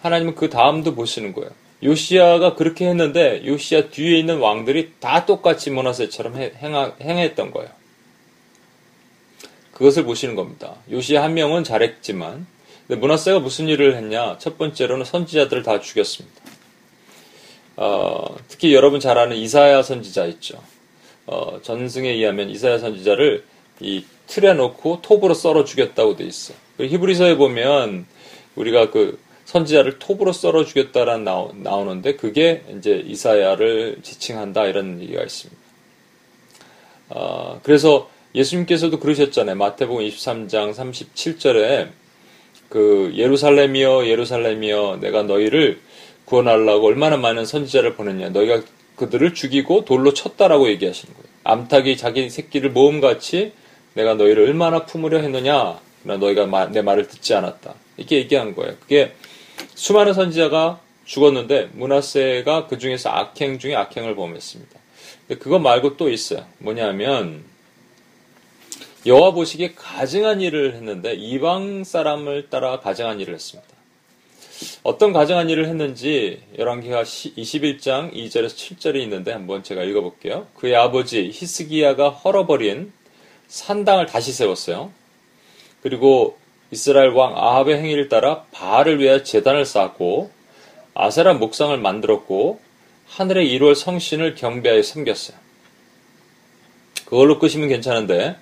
하나님은 0.00 0.34
그 0.34 0.50
다음도 0.50 0.94
보시는 0.94 1.32
거예요. 1.32 1.50
요시아가 1.82 2.54
그렇게 2.54 2.88
했는데 2.88 3.42
요시아 3.46 3.88
뒤에 3.90 4.18
있는 4.18 4.38
왕들이 4.38 4.94
다 4.98 5.26
똑같이 5.26 5.70
모나세처럼 5.70 6.36
행했던 6.36 7.52
거예요. 7.52 7.70
그것을 9.72 10.04
보시는 10.04 10.34
겁니다. 10.34 10.74
요시아 10.90 11.22
한 11.22 11.34
명은 11.34 11.62
잘했지만 11.62 12.46
문하세가 12.88 13.38
무슨 13.38 13.68
일을 13.68 13.96
했냐? 13.96 14.38
첫 14.38 14.58
번째로는 14.58 15.04
선지자들을 15.04 15.62
다 15.62 15.78
죽였습니다. 15.78 16.40
어, 17.76 18.34
특히 18.48 18.74
여러분 18.74 18.98
잘 18.98 19.18
아는 19.18 19.36
이사야 19.36 19.82
선지자 19.82 20.26
있죠. 20.26 20.60
어, 21.26 21.60
전승에 21.62 22.08
의하면 22.08 22.50
이사야 22.50 22.78
선지자를 22.78 23.44
이 23.80 24.04
틀에 24.28 24.52
놓고 24.52 25.00
톱으로 25.02 25.34
썰어 25.34 25.64
죽였다고 25.64 26.16
돼 26.16 26.24
있어. 26.24 26.54
히브리서에 26.78 27.36
보면 27.36 28.06
우리가 28.54 28.90
그 28.90 29.18
선지자를 29.46 29.98
톱으로 29.98 30.32
썰어 30.32 30.64
죽였다라는 30.64 31.24
나오, 31.24 31.52
나오는데 31.54 32.16
그게 32.16 32.62
이제 32.76 33.02
이사야를 33.06 33.98
지칭한다 34.02 34.66
이런 34.66 35.00
얘기가 35.00 35.22
있습니다. 35.22 35.60
어, 37.08 37.60
그래서 37.62 38.10
예수님께서도 38.34 39.00
그러셨잖아요. 39.00 39.56
마태복음 39.56 40.06
23장 40.06 40.74
37절에 40.74 41.88
그 42.68 43.12
예루살렘이여 43.16 44.06
예루살렘이여 44.06 44.98
내가 45.00 45.22
너희를 45.22 45.80
구원하려고 46.26 46.86
얼마나 46.86 47.16
많은 47.16 47.46
선지자를 47.46 47.94
보냈냐. 47.94 48.28
너희가 48.28 48.60
그들을 48.96 49.32
죽이고 49.32 49.86
돌로 49.86 50.12
쳤다라고 50.12 50.68
얘기하시는 50.68 51.14
거예요. 51.14 51.28
암탉이 51.44 51.96
자기 51.96 52.28
새끼를 52.28 52.70
모험같이 52.70 53.52
내가 53.98 54.14
너희를 54.14 54.44
얼마나 54.44 54.86
품으려 54.86 55.18
했느냐. 55.18 55.80
너희가 56.04 56.68
내 56.70 56.82
말을 56.82 57.08
듣지 57.08 57.34
않았다. 57.34 57.74
이렇게 57.96 58.16
얘기한 58.16 58.54
거예요. 58.54 58.76
그게 58.78 59.12
수많은 59.74 60.14
선지자가 60.14 60.80
죽었는데 61.04 61.70
문하세가 61.72 62.68
그 62.68 62.78
중에서 62.78 63.10
악행 63.10 63.58
중에 63.58 63.74
악행을 63.74 64.14
범했습니다. 64.14 64.78
그거 65.40 65.58
말고 65.58 65.96
또 65.96 66.08
있어요. 66.10 66.46
뭐냐면 66.58 67.42
여호와 69.04 69.32
보시기에 69.32 69.72
가증한 69.74 70.42
일을 70.42 70.74
했는데 70.74 71.14
이방 71.14 71.82
사람을 71.82 72.50
따라 72.50 72.78
가증한 72.78 73.18
일을 73.18 73.34
했습니다. 73.34 73.68
어떤 74.84 75.12
가증한 75.12 75.50
일을 75.50 75.66
했는지 75.66 76.40
열왕기가 76.56 77.02
21장 77.02 78.12
2절에서 78.12 78.54
7절이 78.54 78.96
있는데 79.02 79.32
한번 79.32 79.64
제가 79.64 79.82
읽어볼게요. 79.82 80.46
그의 80.54 80.76
아버지 80.76 81.30
히스기야가 81.32 82.10
헐어버린 82.10 82.92
산당을 83.48 84.06
다시 84.06 84.32
세웠어요. 84.32 84.92
그리고 85.82 86.38
이스라엘 86.70 87.10
왕 87.10 87.36
아합의 87.36 87.78
행위를 87.78 88.08
따라 88.08 88.44
바알을 88.52 89.00
위하여 89.00 89.22
재단을 89.22 89.64
쌓았고 89.64 90.30
아세라 90.94 91.34
목상을 91.34 91.76
만들었고 91.78 92.60
하늘의 93.08 93.48
1월 93.58 93.74
성신을 93.74 94.34
경배하여 94.34 94.82
섬겼어요. 94.82 95.36
그걸로 97.06 97.38
끄시면 97.38 97.68
괜찮은데 97.68 98.36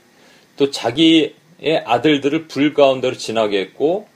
또 0.56 0.70
자기의 0.70 1.34
아들들을 1.84 2.48
불 2.48 2.74
가운데로 2.74 3.16
지나게 3.16 3.60
했고 3.60 4.08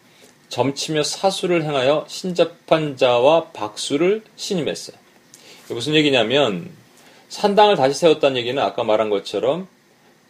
점치며 0.49 1.05
사수를 1.05 1.63
행하여 1.63 2.05
신접한 2.09 2.97
자와 2.97 3.51
박수를 3.53 4.23
신임했어요. 4.35 4.97
무슨 5.69 5.95
얘기냐면 5.95 6.71
산당을 7.29 7.77
다시 7.77 7.95
세웠다는 8.01 8.39
얘기는 8.39 8.61
아까 8.61 8.83
말한 8.83 9.09
것처럼 9.11 9.69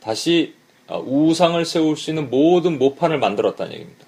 다시 0.00 0.54
우상을 0.88 1.64
세울 1.64 1.96
수 1.96 2.10
있는 2.10 2.30
모든 2.30 2.78
모판을 2.78 3.18
만들었다는 3.18 3.72
얘기입니다. 3.72 4.06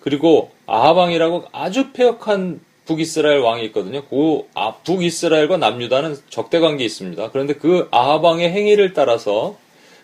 그리고 0.00 0.50
아하방이라고 0.66 1.44
아주 1.52 1.92
폐역한 1.92 2.60
북이스라엘 2.86 3.38
왕이 3.38 3.64
있거든요. 3.66 4.04
그 4.10 4.42
아, 4.54 4.74
북이스라엘과 4.84 5.56
남유다는 5.56 6.16
적대 6.28 6.60
관계 6.60 6.84
있습니다. 6.84 7.30
그런데 7.30 7.54
그 7.54 7.88
아하방의 7.90 8.50
행위를 8.50 8.92
따라서 8.92 9.56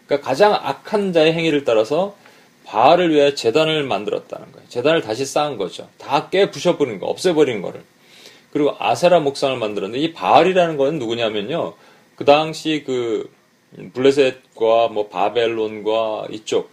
그러니까 0.06 0.26
가장 0.26 0.54
악한 0.54 1.12
자의 1.12 1.32
행위를 1.34 1.64
따라서 1.64 2.16
바알을 2.64 3.10
위해 3.12 3.34
재단을 3.34 3.82
만들었다는 3.82 4.52
거예요. 4.52 4.68
재단을 4.68 5.02
다시 5.02 5.26
쌓은 5.26 5.56
거죠. 5.58 5.88
다 5.98 6.30
깨 6.30 6.50
부셔버린 6.50 7.00
거, 7.00 7.06
없애버린 7.06 7.60
거를. 7.60 7.82
그리고 8.52 8.74
아세라 8.78 9.20
목상을 9.20 9.56
만들었는데 9.58 10.02
이 10.02 10.12
바알이라는 10.14 10.76
건 10.76 10.98
누구냐면요. 10.98 11.74
그 12.16 12.24
당시 12.24 12.82
그 12.86 13.30
블레셋과 13.92 14.88
뭐 14.88 15.08
바벨론과 15.08 16.28
이쪽 16.30 16.70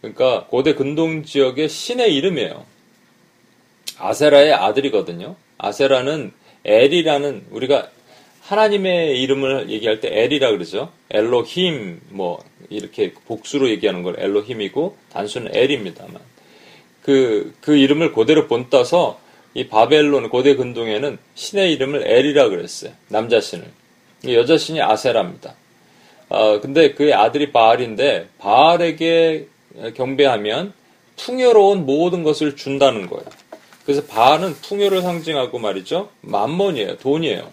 그러니까 0.00 0.46
고대 0.46 0.74
근동 0.74 1.24
지역의 1.24 1.68
신의 1.68 2.14
이름이에요. 2.16 2.66
아세라의 3.98 4.52
아들이거든요. 4.52 5.36
아세라는 5.58 6.32
엘이라는 6.64 7.46
우리가 7.50 7.90
하나님의 8.42 9.20
이름을 9.22 9.70
얘기할 9.70 10.00
때 10.00 10.08
엘이라 10.10 10.50
그러죠. 10.50 10.92
엘로힘 11.10 12.00
뭐 12.10 12.42
이렇게 12.70 13.12
복수로 13.26 13.70
얘기하는 13.70 14.02
걸 14.02 14.16
엘로힘이고 14.18 14.96
단수는 15.12 15.54
엘입니다만 15.54 16.20
그, 17.02 17.54
그 17.60 17.76
이름을 17.76 18.12
그대로 18.12 18.48
본따서 18.48 19.20
이 19.54 19.68
바벨론 19.68 20.28
고대 20.30 20.56
근동에는 20.56 21.18
신의 21.34 21.72
이름을 21.74 22.06
엘이라 22.06 22.48
그랬어요. 22.48 22.92
남자 23.08 23.40
신을. 23.40 23.66
여자 24.28 24.56
신이 24.56 24.80
아세라입니다. 24.80 25.54
어, 26.32 26.60
근데 26.60 26.94
그의 26.94 27.12
아들이 27.12 27.52
바알인데 27.52 28.28
바알에게 28.38 29.48
경배하면 29.94 30.72
풍요로운 31.18 31.84
모든 31.84 32.22
것을 32.22 32.56
준다는 32.56 33.06
거예요. 33.06 33.26
그래서 33.84 34.02
바알은 34.06 34.54
풍요를 34.54 35.02
상징하고 35.02 35.58
말이죠. 35.58 36.08
만mon이에요. 36.22 36.96
돈이에요. 36.96 37.50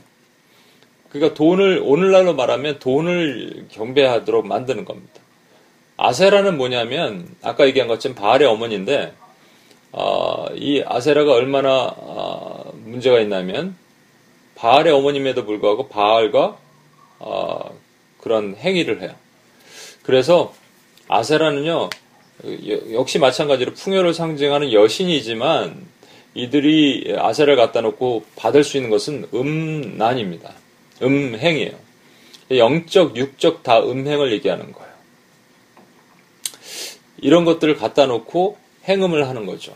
그러니까 1.09 1.33
돈을 1.33 1.81
오늘날로 1.83 2.33
말하면 2.36 2.79
돈을 2.79 3.65
경배하도록 3.69 4.48
만드는 4.48 4.86
겁니다. 4.86 5.19
아세라는 5.98 6.57
뭐냐면 6.57 7.27
아까 7.41 7.67
얘기한 7.67 7.89
것처럼 7.89 8.15
바알의 8.15 8.48
어머니인데 8.48 9.12
어, 9.91 10.45
이 10.55 10.81
아세라가 10.86 11.33
얼마나 11.33 11.93
어, 11.98 12.71
문제가 12.86 13.19
있냐면 13.19 13.75
바알의 14.55 14.93
어머님에도 14.93 15.45
불구하고 15.45 15.89
바알과 15.89 16.57
어, 17.19 17.68
그런 18.29 18.55
행위를 18.55 19.01
해요. 19.01 19.15
그래서 20.03 20.53
아세라는요 21.07 21.89
역시 22.91 23.17
마찬가지로 23.17 23.74
풍요를 23.74 24.13
상징하는 24.13 24.71
여신이지만 24.71 25.83
이들이 26.36 27.15
아세를 27.17 27.55
갖다 27.55 27.81
놓고 27.81 28.25
받을 28.36 28.63
수 28.63 28.77
있는 28.77 28.91
것은 28.91 29.27
음란입니다. 29.33 30.53
음행이에요. 31.01 31.71
영적, 32.51 33.17
육적 33.17 33.63
다 33.63 33.79
음행을 33.79 34.31
얘기하는 34.33 34.74
거예요. 34.74 34.89
이런 37.17 37.45
것들을 37.45 37.77
갖다 37.77 38.05
놓고 38.05 38.57
행음을 38.88 39.27
하는 39.27 39.48
거죠. 39.48 39.74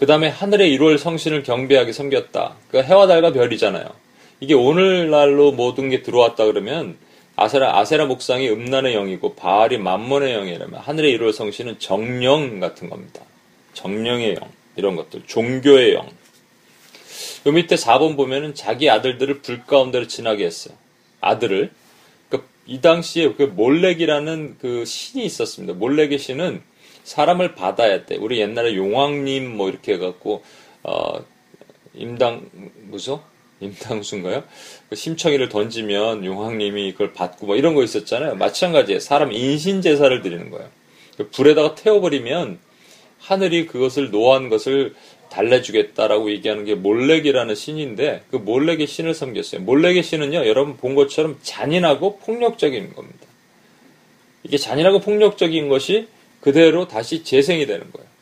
그 0.00 0.06
다음에 0.06 0.28
하늘의 0.28 0.76
1월 0.76 0.98
성신을 0.98 1.44
경배하게 1.44 1.92
섬겼다. 1.92 2.56
그 2.72 2.82
해와 2.82 3.06
달과 3.06 3.32
별이잖아요. 3.32 3.86
이게 4.40 4.54
오늘날로 4.54 5.52
모든 5.52 5.90
게 5.90 6.02
들어왔다 6.02 6.44
그러면 6.46 6.96
아세라, 7.36 7.78
아세라 7.78 8.06
목상이 8.06 8.48
음란의 8.48 8.94
영이고 8.94 9.34
바알이 9.34 9.78
만몬의 9.78 10.34
영이라면 10.34 10.80
하늘의 10.80 11.18
1월 11.18 11.32
성신은 11.32 11.78
정령 11.78 12.60
같은 12.60 12.88
겁니다. 12.88 13.22
정령의 13.72 14.36
영. 14.36 14.50
이런 14.76 14.96
것들. 14.96 15.22
종교의 15.26 15.94
영. 15.94 16.08
요 17.46 17.52
밑에 17.52 17.76
4번 17.76 18.16
보면은 18.16 18.54
자기 18.54 18.88
아들들을 18.88 19.40
불 19.42 19.64
가운데로 19.64 20.06
지나게 20.06 20.44
했어요. 20.44 20.76
아들을. 21.20 21.70
그러니까 22.28 22.48
이 22.66 22.80
당시에 22.80 23.34
그 23.34 23.42
몰렉이라는 23.42 24.56
그 24.60 24.84
신이 24.84 25.24
있었습니다. 25.24 25.74
몰렉의 25.74 26.18
신은 26.18 26.62
사람을 27.02 27.54
받아야 27.54 28.06
돼. 28.06 28.16
우리 28.16 28.40
옛날에 28.40 28.74
용왕님 28.74 29.56
뭐 29.56 29.68
이렇게 29.68 29.94
해갖고 29.94 30.42
어 30.82 31.24
임당 31.94 32.48
무소 32.88 33.22
임당수인가요? 33.64 34.44
그 34.88 34.96
심청이를 34.96 35.48
던지면 35.48 36.24
용왕님이 36.24 36.92
그걸 36.92 37.12
받고 37.12 37.46
뭐 37.46 37.56
이런 37.56 37.74
거 37.74 37.82
있었잖아요. 37.82 38.36
마찬가지에 38.36 39.00
사람 39.00 39.32
인신 39.32 39.82
제사를 39.82 40.22
드리는 40.22 40.50
거예요. 40.50 40.68
그 41.16 41.28
불에다가 41.30 41.74
태워버리면 41.74 42.58
하늘이 43.18 43.66
그것을 43.66 44.10
노한 44.10 44.48
것을 44.48 44.94
달래주겠다라고 45.30 46.30
얘기하는 46.30 46.64
게 46.64 46.74
몰렉이라는 46.74 47.54
신인데 47.54 48.22
그 48.30 48.36
몰렉의 48.36 48.86
신을 48.86 49.14
섬겼어요. 49.14 49.62
몰렉의 49.62 50.02
신은요, 50.02 50.46
여러분 50.46 50.76
본 50.76 50.94
것처럼 50.94 51.38
잔인하고 51.42 52.18
폭력적인 52.18 52.94
겁니다. 52.94 53.26
이게 54.44 54.56
잔인하고 54.58 55.00
폭력적인 55.00 55.68
것이 55.68 56.06
그대로 56.40 56.86
다시 56.86 57.24
재생이 57.24 57.66
되는 57.66 57.90
거예요. 57.90 58.13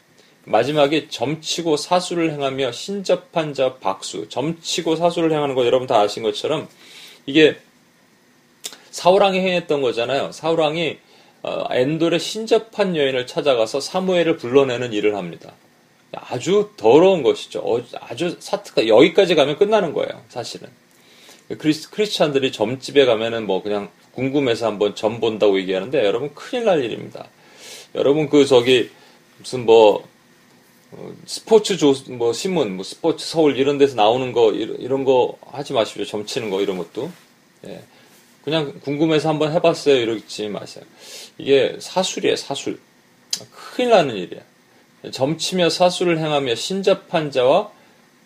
마지막에 0.44 1.08
점치고 1.08 1.76
사술을 1.76 2.32
행하며 2.32 2.72
신접한 2.72 3.54
자 3.54 3.76
박수, 3.76 4.28
점치고 4.28 4.96
사술을 4.96 5.32
행하는 5.32 5.54
거 5.54 5.64
여러분 5.66 5.86
다 5.86 6.00
아신 6.00 6.22
것처럼 6.22 6.68
이게 7.26 7.56
사울 8.90 9.11
왕이 9.11 9.38
행했던 9.38 9.82
거잖아요. 9.82 10.32
사울 10.32 10.61
왕이 10.61 10.98
어, 11.42 11.66
엔돌의 11.70 12.20
신접한 12.20 12.96
여인을 12.96 13.26
찾아가서 13.26 13.80
사무엘을 13.80 14.36
불러내는 14.36 14.92
일을 14.92 15.16
합니다. 15.16 15.52
아주 16.12 16.70
더러운 16.76 17.22
것이죠. 17.22 17.60
어, 17.60 17.82
아주 18.00 18.36
사태가 18.38 18.86
여기까지 18.86 19.34
가면 19.34 19.58
끝나는 19.58 19.92
거예요. 19.92 20.22
사실은 20.28 20.68
크리스, 21.58 21.90
크리스찬들이 21.90 22.52
점집에 22.52 23.04
가면은 23.04 23.46
뭐 23.46 23.62
그냥 23.62 23.90
궁금해서 24.12 24.66
한번 24.66 24.94
점 24.94 25.20
본다고 25.20 25.58
얘기하는데 25.58 26.04
여러분 26.04 26.34
큰일 26.34 26.64
날 26.64 26.84
일입니다. 26.84 27.28
여러분 27.94 28.28
그 28.28 28.46
저기 28.46 28.90
무슨 29.38 29.66
뭐 29.66 30.06
어, 30.92 31.12
스포츠 31.26 31.76
조, 31.76 31.94
뭐 32.08 32.32
신문, 32.32 32.76
뭐 32.76 32.84
스포츠 32.84 33.26
서울 33.26 33.56
이런 33.56 33.78
데서 33.78 33.94
나오는 33.94 34.32
거 34.32 34.52
이런, 34.52 34.78
이런 34.80 35.04
거 35.04 35.38
하지 35.46 35.72
마십시오. 35.72 36.04
점치는 36.04 36.50
거 36.50 36.60
이런 36.60 36.78
것도. 36.78 37.10
예. 37.66 37.82
그냥 38.44 38.80
궁금해서 38.80 39.28
한번 39.28 39.52
해봤어요. 39.52 39.96
이러지 39.96 40.48
마세요. 40.48 40.84
이게 41.38 41.76
사술이에요. 41.78 42.36
사술. 42.36 42.80
큰일 43.52 43.90
나는 43.90 44.16
일이야. 44.16 44.40
점치며 45.10 45.70
사술을 45.70 46.18
행하며 46.18 46.54
신접한 46.54 47.30
자와 47.30 47.70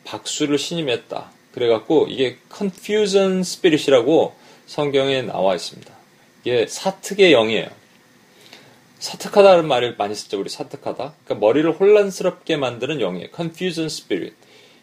박수를 0.04 0.58
신임했다. 0.58 1.30
그래갖고 1.52 2.06
이게 2.08 2.38
confusion 2.54 3.40
spirit이라고 3.40 4.34
성경에 4.66 5.22
나와 5.22 5.54
있습니다. 5.54 5.92
이게 6.44 6.66
사특의 6.66 7.32
영이에요. 7.32 7.68
사특하다는 9.06 9.68
말을 9.68 9.94
많이 9.96 10.16
쓰죠. 10.16 10.40
우리 10.40 10.48
사특하다. 10.48 11.14
그러니까 11.24 11.34
머리를 11.34 11.70
혼란스럽게 11.78 12.56
만드는 12.56 12.98
영이에요. 12.98 13.28
confusion 13.34 13.86
spirit. 13.86 14.34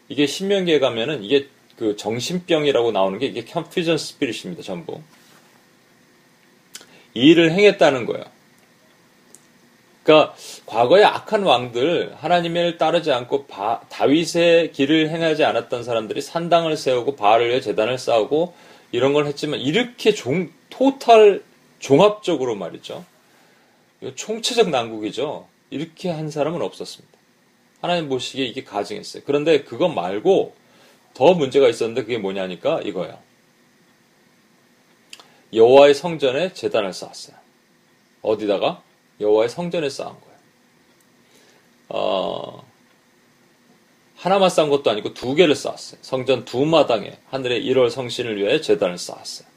이게 0.07 0.25
신명기에 0.25 0.79
가면은 0.79 1.23
이게 1.23 1.49
그 1.77 1.97
정신병이라고 1.97 2.93
나오는 2.93 3.19
게 3.19 3.25
이게 3.25 3.45
confusion 3.45 3.95
spirit입니다. 3.95 4.63
전부. 4.63 5.01
이 7.13 7.31
일을 7.31 7.51
행했다는 7.51 8.05
거예요. 8.05 8.23
그러니까 10.03 10.35
과거의 10.67 11.03
악한 11.03 11.43
왕들 11.43 12.15
하나님을 12.17 12.77
따르지 12.77 13.11
않고 13.11 13.47
바, 13.47 13.81
다윗의 13.89 14.71
길을 14.71 15.09
행하지 15.09 15.43
않았던 15.43 15.83
사람들이 15.83 16.21
산당을 16.21 16.77
세우고 16.77 17.17
바알을 17.17 17.49
위해 17.49 17.59
재단을 17.59 17.97
쌓고 17.97 18.53
이런 18.93 19.11
걸 19.11 19.25
했지만 19.25 19.59
이렇게 19.59 20.13
종, 20.13 20.49
토탈 20.69 21.43
종합적으로 21.79 22.55
말이죠. 22.55 23.03
총체적 24.15 24.69
난국이죠. 24.69 25.47
이렇게 25.69 26.09
한 26.09 26.29
사람은 26.29 26.61
없었습니다. 26.61 27.17
하나님 27.81 28.09
보시기에 28.09 28.45
이게 28.45 28.63
가증했어요. 28.63 29.23
그런데 29.25 29.63
그것 29.63 29.89
말고 29.89 30.55
더 31.13 31.33
문제가 31.33 31.67
있었는데 31.67 32.03
그게 32.03 32.17
뭐냐니까 32.17 32.81
이거예요. 32.81 33.19
여호와의 35.53 35.93
성전에 35.93 36.53
재단을 36.53 36.93
쌓았어요. 36.93 37.35
어디다가? 38.21 38.81
여호와의 39.19 39.49
성전에 39.49 39.89
쌓은 39.89 40.09
거예요. 40.09 40.33
어, 41.89 42.65
하나만 44.15 44.49
쌓은 44.49 44.69
것도 44.69 44.89
아니고 44.89 45.13
두 45.13 45.35
개를 45.35 45.53
쌓았어요. 45.53 45.99
성전 46.01 46.45
두 46.45 46.65
마당에 46.65 47.17
하늘의 47.29 47.63
1월 47.65 47.89
성신을 47.89 48.37
위해 48.37 48.61
재단을 48.61 48.97
쌓았어요. 48.97 49.47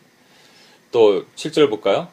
또 0.91 1.25
7절 1.37 1.71
볼까요? 1.71 2.09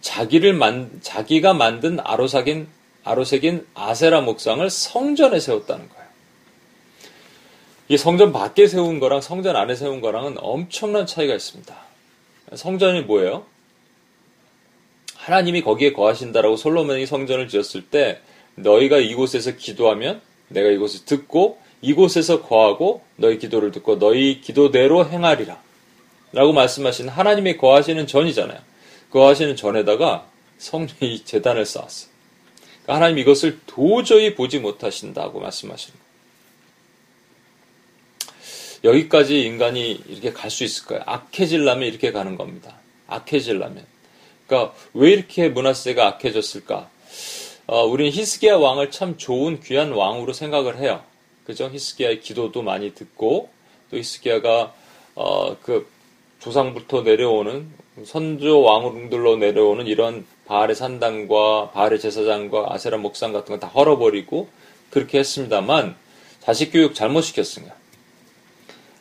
자기를 0.00 0.54
만, 0.54 1.00
자기가 1.02 1.54
만든 1.54 1.98
아로삭인, 2.00 2.68
아로색인 3.04 3.66
아세라 3.74 4.20
목상을 4.20 4.68
성전에 4.68 5.40
세웠다는 5.40 5.88
거예요. 5.88 6.00
이 7.88 7.96
성전 7.96 8.32
밖에 8.32 8.66
세운 8.66 9.00
거랑 9.00 9.20
성전 9.20 9.56
안에 9.56 9.74
세운 9.74 10.00
거랑은 10.00 10.36
엄청난 10.38 11.06
차이가 11.06 11.34
있습니다. 11.34 11.74
성전이 12.54 13.02
뭐예요? 13.02 13.44
하나님이 15.16 15.62
거기에 15.62 15.92
거하신다라고 15.92 16.56
솔로몬이 16.56 17.04
성전을 17.06 17.48
지었을 17.48 17.82
때 17.86 18.20
너희가 18.54 18.98
이곳에서 18.98 19.56
기도하면 19.56 20.20
내가 20.48 20.68
이곳을 20.70 21.04
듣고 21.04 21.58
이곳에서 21.82 22.42
거하고 22.42 23.02
너희 23.16 23.38
기도를 23.38 23.70
듣고 23.72 23.98
너희 23.98 24.40
기도대로 24.40 25.08
행하리라. 25.08 25.60
라고 26.32 26.52
말씀하신 26.52 27.08
하나님이 27.08 27.56
거하시는 27.56 28.06
전이잖아요. 28.06 28.69
거하시는 29.10 29.56
전에다가 29.56 30.26
성리 30.58 31.24
재단을 31.24 31.66
쌓았어요. 31.66 32.10
그러니까 32.82 32.94
하나님 32.94 33.18
이것을 33.18 33.60
도저히 33.66 34.34
보지 34.34 34.58
못하신다고 34.58 35.40
말씀하시는 35.40 35.98
거예요. 35.98 36.10
여기까지 38.84 39.42
인간이 39.42 40.02
이렇게 40.08 40.32
갈 40.32 40.50
수 40.50 40.64
있을까요? 40.64 41.02
악해질라면 41.04 41.86
이렇게 41.86 42.12
가는 42.12 42.36
겁니다. 42.36 42.76
악해질라면. 43.08 43.84
그러니까 44.46 44.74
왜 44.94 45.10
이렇게 45.12 45.48
문화세가 45.48 46.06
악해졌을까? 46.06 46.88
어, 47.66 47.84
우리는 47.84 48.10
히스기야 48.10 48.56
왕을 48.56 48.90
참 48.90 49.16
좋은 49.16 49.60
귀한 49.60 49.92
왕으로 49.92 50.32
생각을 50.32 50.78
해요. 50.78 51.04
그죠? 51.44 51.68
히스기야의 51.70 52.20
기도도 52.20 52.62
많이 52.62 52.94
듣고 52.94 53.50
또 53.90 53.96
히스기야가 53.96 54.74
어, 55.14 55.56
그 55.62 55.88
조상부터 56.40 57.02
내려오는 57.02 57.70
선조 58.04 58.62
왕들로 58.62 59.36
내려오는 59.36 59.86
이런 59.86 60.26
바알의 60.46 60.74
산당과 60.76 61.70
바알의 61.72 62.00
제사장과 62.00 62.68
아세라 62.70 62.96
목상 62.98 63.32
같은 63.32 63.54
거 63.54 63.60
다 63.60 63.68
헐어버리고 63.68 64.48
그렇게 64.90 65.18
했습니다만 65.18 65.96
자식 66.40 66.72
교육 66.72 66.94
잘못 66.94 67.22
시켰습니다. 67.22 67.74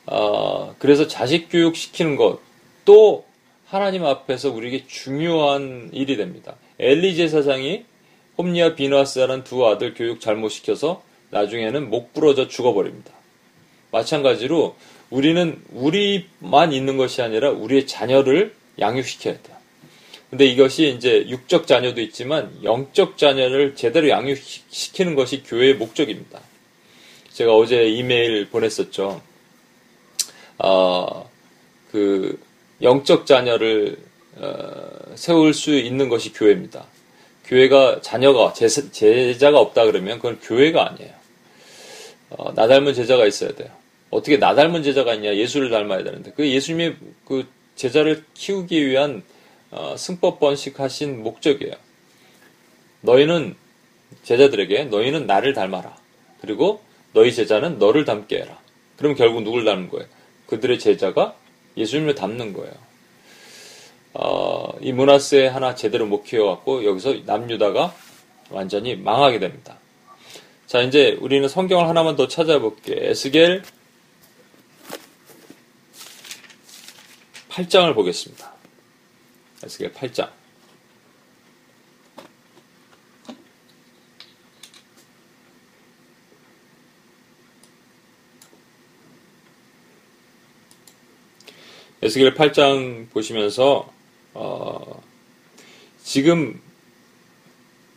어, 0.05 0.75
그래서 0.79 1.07
자식 1.07 1.47
교육 1.49 1.75
시키는 1.75 2.15
것 2.15 2.39
또 2.85 3.23
하나님 3.67 4.03
앞에서 4.03 4.49
우리에게 4.49 4.87
중요한 4.87 5.91
일이 5.93 6.17
됩니다. 6.17 6.55
엘리 6.79 7.15
제사장이 7.15 7.85
홈리와 8.39 8.73
비누아스라는 8.73 9.43
두 9.43 9.67
아들 9.67 9.93
교육 9.93 10.19
잘못 10.21 10.49
시켜서 10.49 11.03
나중에는 11.29 11.91
목 11.91 12.13
부러져 12.13 12.47
죽어버립니다. 12.47 13.11
마찬가지로 13.91 14.75
우리는 15.11 15.61
우리만 15.71 16.73
있는 16.73 16.97
것이 16.97 17.21
아니라 17.21 17.51
우리의 17.51 17.85
자녀를 17.85 18.55
양육시켜야 18.79 19.41
돼요. 19.41 19.57
근데 20.29 20.45
이것이 20.45 20.89
이제 20.89 21.25
육적 21.27 21.65
자녀도 21.65 22.01
있지만 22.01 22.51
영적 22.63 23.17
자녀를 23.17 23.75
제대로 23.75 24.09
양육시키는 24.09 25.15
것이 25.15 25.43
교회의 25.43 25.75
목적입니다. 25.75 26.39
제가 27.33 27.55
어제 27.55 27.87
이메일 27.87 28.49
보냈었죠. 28.49 29.21
어, 30.59 31.29
그 31.91 32.39
영적 32.81 33.25
자녀를 33.25 33.97
어, 34.35 35.15
세울 35.15 35.53
수 35.53 35.73
있는 35.75 36.09
것이 36.09 36.31
교회입니다. 36.33 36.85
교회가 37.45 38.01
자녀가 38.01 38.53
제자, 38.53 39.51
가 39.51 39.59
없다 39.59 39.85
그러면 39.85 40.17
그건 40.17 40.39
교회가 40.39 40.91
아니에요. 40.91 41.11
어, 42.29 42.53
나 42.53 42.67
닮은 42.67 42.93
제자가 42.93 43.25
있어야 43.25 43.51
돼요. 43.53 43.69
어떻게 44.11 44.37
나 44.37 44.53
닮은 44.53 44.83
제자가 44.83 45.15
있냐? 45.15 45.35
예수를 45.35 45.71
닮아야 45.71 46.03
되는데 46.03 46.31
그 46.35 46.47
예수님이 46.47 46.95
그 47.25 47.47
제자를 47.79 48.25
키우기 48.33 48.85
위한 48.87 49.23
어, 49.71 49.95
승법 49.97 50.41
번식하신 50.41 51.23
목적이에요. 51.23 51.73
너희는 53.01 53.55
제자들에게 54.23 54.85
너희는 54.85 55.25
나를 55.25 55.53
닮아라. 55.53 55.95
그리고 56.41 56.81
너희 57.13 57.33
제자는 57.33 57.79
너를 57.79 58.03
닮게 58.03 58.41
해라. 58.41 58.59
그럼 58.97 59.15
결국 59.15 59.43
누굴 59.43 59.63
닮는 59.63 59.89
거예요? 59.89 60.07
그들의 60.47 60.77
제자가 60.77 61.35
예수님을 61.77 62.15
닮는 62.15 62.51
거예요. 62.51 62.73
어, 64.13 64.73
이 64.81 64.91
문화세 64.91 65.47
하나 65.47 65.73
제대로 65.73 66.05
못 66.05 66.23
키워갖고 66.23 66.83
여기서 66.83 67.19
남유다가 67.25 67.95
완전히 68.49 68.97
망하게 68.97 69.39
됩니다. 69.39 69.77
자, 70.67 70.81
이제 70.81 71.17
우리는 71.21 71.47
성경을 71.47 71.87
하나만 71.87 72.17
더 72.17 72.27
찾아볼게요. 72.27 72.97
에스겔 72.99 73.63
8장을 77.49 77.93
보겠습니다. 77.93 78.53
에스겔 79.63 79.93
8장. 79.93 80.29
에스겔 92.01 92.33
8장 92.33 93.09
보시면서 93.09 93.91
어, 94.33 95.03
지금 96.01 96.61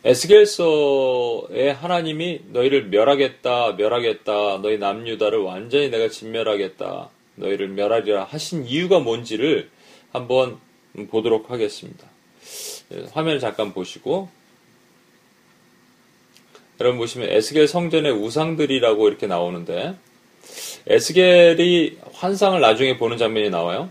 에스겔서에 0.03 1.69
하나님이 1.69 2.41
너희를 2.49 2.87
멸하겠다, 2.87 3.73
멸하겠다, 3.77 4.59
너희 4.61 4.77
남유다를 4.77 5.39
완전히 5.39 5.89
내가 5.89 6.09
진멸하겠다, 6.09 7.09
너희를 7.35 7.69
멸하리라 7.69 8.25
하신 8.25 8.65
이유가 8.65 8.99
뭔지를 8.99 9.69
한번 10.11 10.57
보도록 11.09 11.49
하겠습니다. 11.51 12.07
예, 12.93 13.05
화면을 13.11 13.39
잠깐 13.39 13.73
보시고 13.73 14.29
여러분 16.79 16.99
보시면 16.99 17.29
에스겔 17.29 17.67
성전의 17.67 18.11
우상들이라고 18.11 19.07
이렇게 19.07 19.27
나오는데 19.27 19.95
에스겔이 20.87 21.97
환상을 22.13 22.59
나중에 22.59 22.97
보는 22.97 23.17
장면이 23.17 23.49
나와요. 23.49 23.89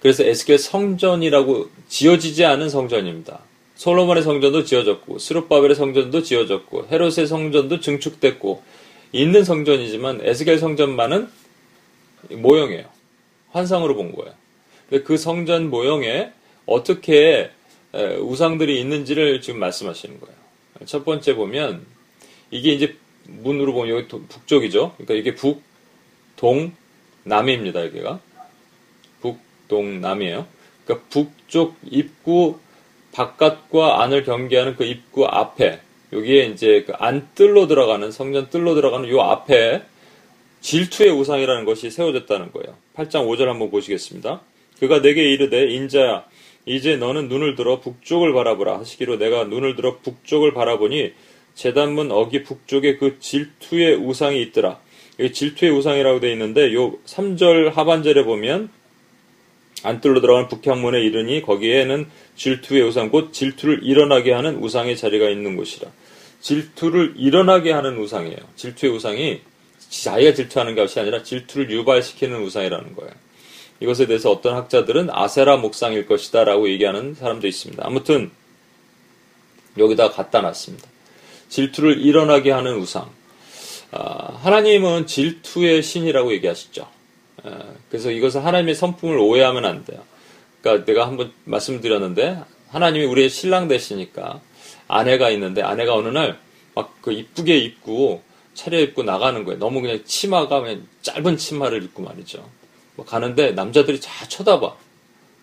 그래서 0.00 0.24
에스겔 0.24 0.58
성전이라고 0.58 1.70
지어지지 1.88 2.44
않은 2.44 2.68
성전입니다. 2.68 3.40
솔로몬의 3.76 4.22
성전도 4.22 4.64
지어졌고 4.64 5.18
스룹바벨의 5.18 5.76
성전도 5.76 6.22
지어졌고 6.22 6.88
헤롯의 6.90 7.26
성전도 7.26 7.80
증축됐고 7.80 8.62
있는 9.12 9.44
성전이지만 9.44 10.20
에스겔 10.22 10.58
성전만은 10.58 11.28
모형이에요. 12.30 12.84
환상으로 13.50 13.94
본 13.94 14.14
거예요. 14.14 14.34
그 15.04 15.16
성전 15.16 15.70
모형에 15.70 16.32
어떻게 16.66 17.50
우상들이 17.92 18.80
있는지를 18.80 19.40
지금 19.40 19.60
말씀하시는 19.60 20.20
거예요. 20.20 20.34
첫 20.86 21.04
번째 21.04 21.34
보면 21.34 21.86
이게 22.50 22.72
이제 22.72 22.96
문으로 23.26 23.72
보면 23.72 23.96
여기 23.96 24.08
북쪽이죠. 24.08 24.94
그러니까 24.96 25.14
이게 25.14 25.34
북, 25.34 25.62
동, 26.36 26.72
남입니다. 27.24 27.84
여기가 27.86 28.20
북, 29.20 29.38
동, 29.68 30.00
남이에요. 30.00 30.46
그러니까 30.84 31.06
북쪽 31.10 31.76
입구 31.90 32.58
바깥과 33.12 34.02
안을 34.02 34.24
경계하는 34.24 34.76
그 34.76 34.84
입구 34.84 35.26
앞에 35.26 35.80
여기에 36.12 36.46
이제 36.46 36.84
그 36.84 36.94
안 36.98 37.28
뜰로 37.34 37.66
들어가는 37.66 38.10
성전 38.12 38.48
뜰로 38.48 38.74
들어가는 38.74 39.08
요 39.10 39.20
앞에 39.20 39.82
질투의 40.60 41.10
우상이라는 41.10 41.64
것이 41.64 41.90
세워졌다는 41.90 42.52
거예요. 42.52 42.76
8장 42.96 43.26
5절 43.26 43.46
한번 43.46 43.70
보시겠습니다. 43.70 44.40
그가 44.80 45.02
내게 45.02 45.32
이르되 45.32 45.70
인자야 45.70 46.24
이제 46.66 46.96
너는 46.96 47.28
눈을 47.28 47.54
들어 47.54 47.80
북쪽을 47.80 48.32
바라보라 48.32 48.78
하시기로 48.80 49.16
내가 49.18 49.44
눈을 49.44 49.76
들어 49.76 49.98
북쪽을 49.98 50.52
바라보니 50.52 51.12
재단문 51.54 52.12
어기 52.12 52.42
북쪽에 52.42 52.96
그 52.98 53.18
질투의 53.18 53.96
우상이 53.96 54.40
있더라. 54.42 54.78
여기 55.18 55.32
질투의 55.32 55.72
우상이라고 55.72 56.20
되어 56.20 56.30
있는데 56.32 56.72
요 56.74 56.92
3절 57.06 57.72
하반절에 57.72 58.24
보면 58.24 58.70
안뜰로 59.82 60.20
들어가는 60.20 60.48
북향문에 60.48 61.00
이르니 61.00 61.42
거기에는 61.42 62.06
질투의 62.36 62.82
우상 62.82 63.10
곧 63.10 63.32
질투를 63.32 63.80
일어나게 63.82 64.32
하는 64.32 64.56
우상의 64.56 64.96
자리가 64.96 65.28
있는 65.28 65.56
곳이라. 65.56 65.90
질투를 66.40 67.14
일어나게 67.16 67.72
하는 67.72 67.98
우상이에요. 67.98 68.38
질투의 68.56 68.92
우상이 68.92 69.40
자기가 69.88 70.34
질투하는 70.34 70.74
것이 70.74 71.00
아니라 71.00 71.22
질투를 71.22 71.70
유발시키는 71.70 72.42
우상이라는 72.42 72.94
거예요. 72.94 73.12
이것에 73.80 74.06
대해서 74.06 74.30
어떤 74.30 74.54
학자들은 74.56 75.08
아세라 75.10 75.56
목상일 75.56 76.06
것이다 76.06 76.44
라고 76.44 76.68
얘기하는 76.68 77.14
사람도 77.14 77.46
있습니다. 77.46 77.82
아무튼 77.86 78.30
여기다 79.76 80.10
갖다 80.10 80.40
놨습니다. 80.40 80.88
질투를 81.48 82.00
일어나게 82.00 82.50
하는 82.50 82.76
우상. 82.78 83.10
아, 83.92 84.38
하나님은 84.42 85.06
질투의 85.06 85.82
신이라고 85.82 86.32
얘기하시죠. 86.32 86.86
아, 87.44 87.62
그래서 87.88 88.10
이것은 88.10 88.42
하나님의 88.42 88.74
성품을 88.74 89.16
오해하면 89.16 89.64
안 89.64 89.84
돼요. 89.84 90.02
그러니까 90.60 90.84
내가 90.84 91.06
한번 91.06 91.32
말씀드렸는데 91.44 92.38
하나님이 92.68 93.06
우리의 93.06 93.30
신랑 93.30 93.68
되시니까 93.68 94.40
아내가 94.88 95.30
있는데 95.30 95.62
아내가 95.62 95.94
어느 95.94 96.08
날 96.08 96.38
막 96.78 96.98
그 97.00 97.12
이쁘게 97.12 97.58
입고 97.58 98.22
차려입고 98.58 99.04
나가는 99.04 99.44
거예요. 99.44 99.60
너무 99.60 99.80
그냥 99.80 100.02
치마가 100.04 100.60
그냥 100.60 100.86
짧은 101.02 101.36
치마를 101.36 101.84
입고 101.84 102.02
말이죠. 102.02 102.44
뭐 102.96 103.06
가는데 103.06 103.52
남자들이 103.52 104.00
다 104.00 104.26
쳐다봐. 104.26 104.74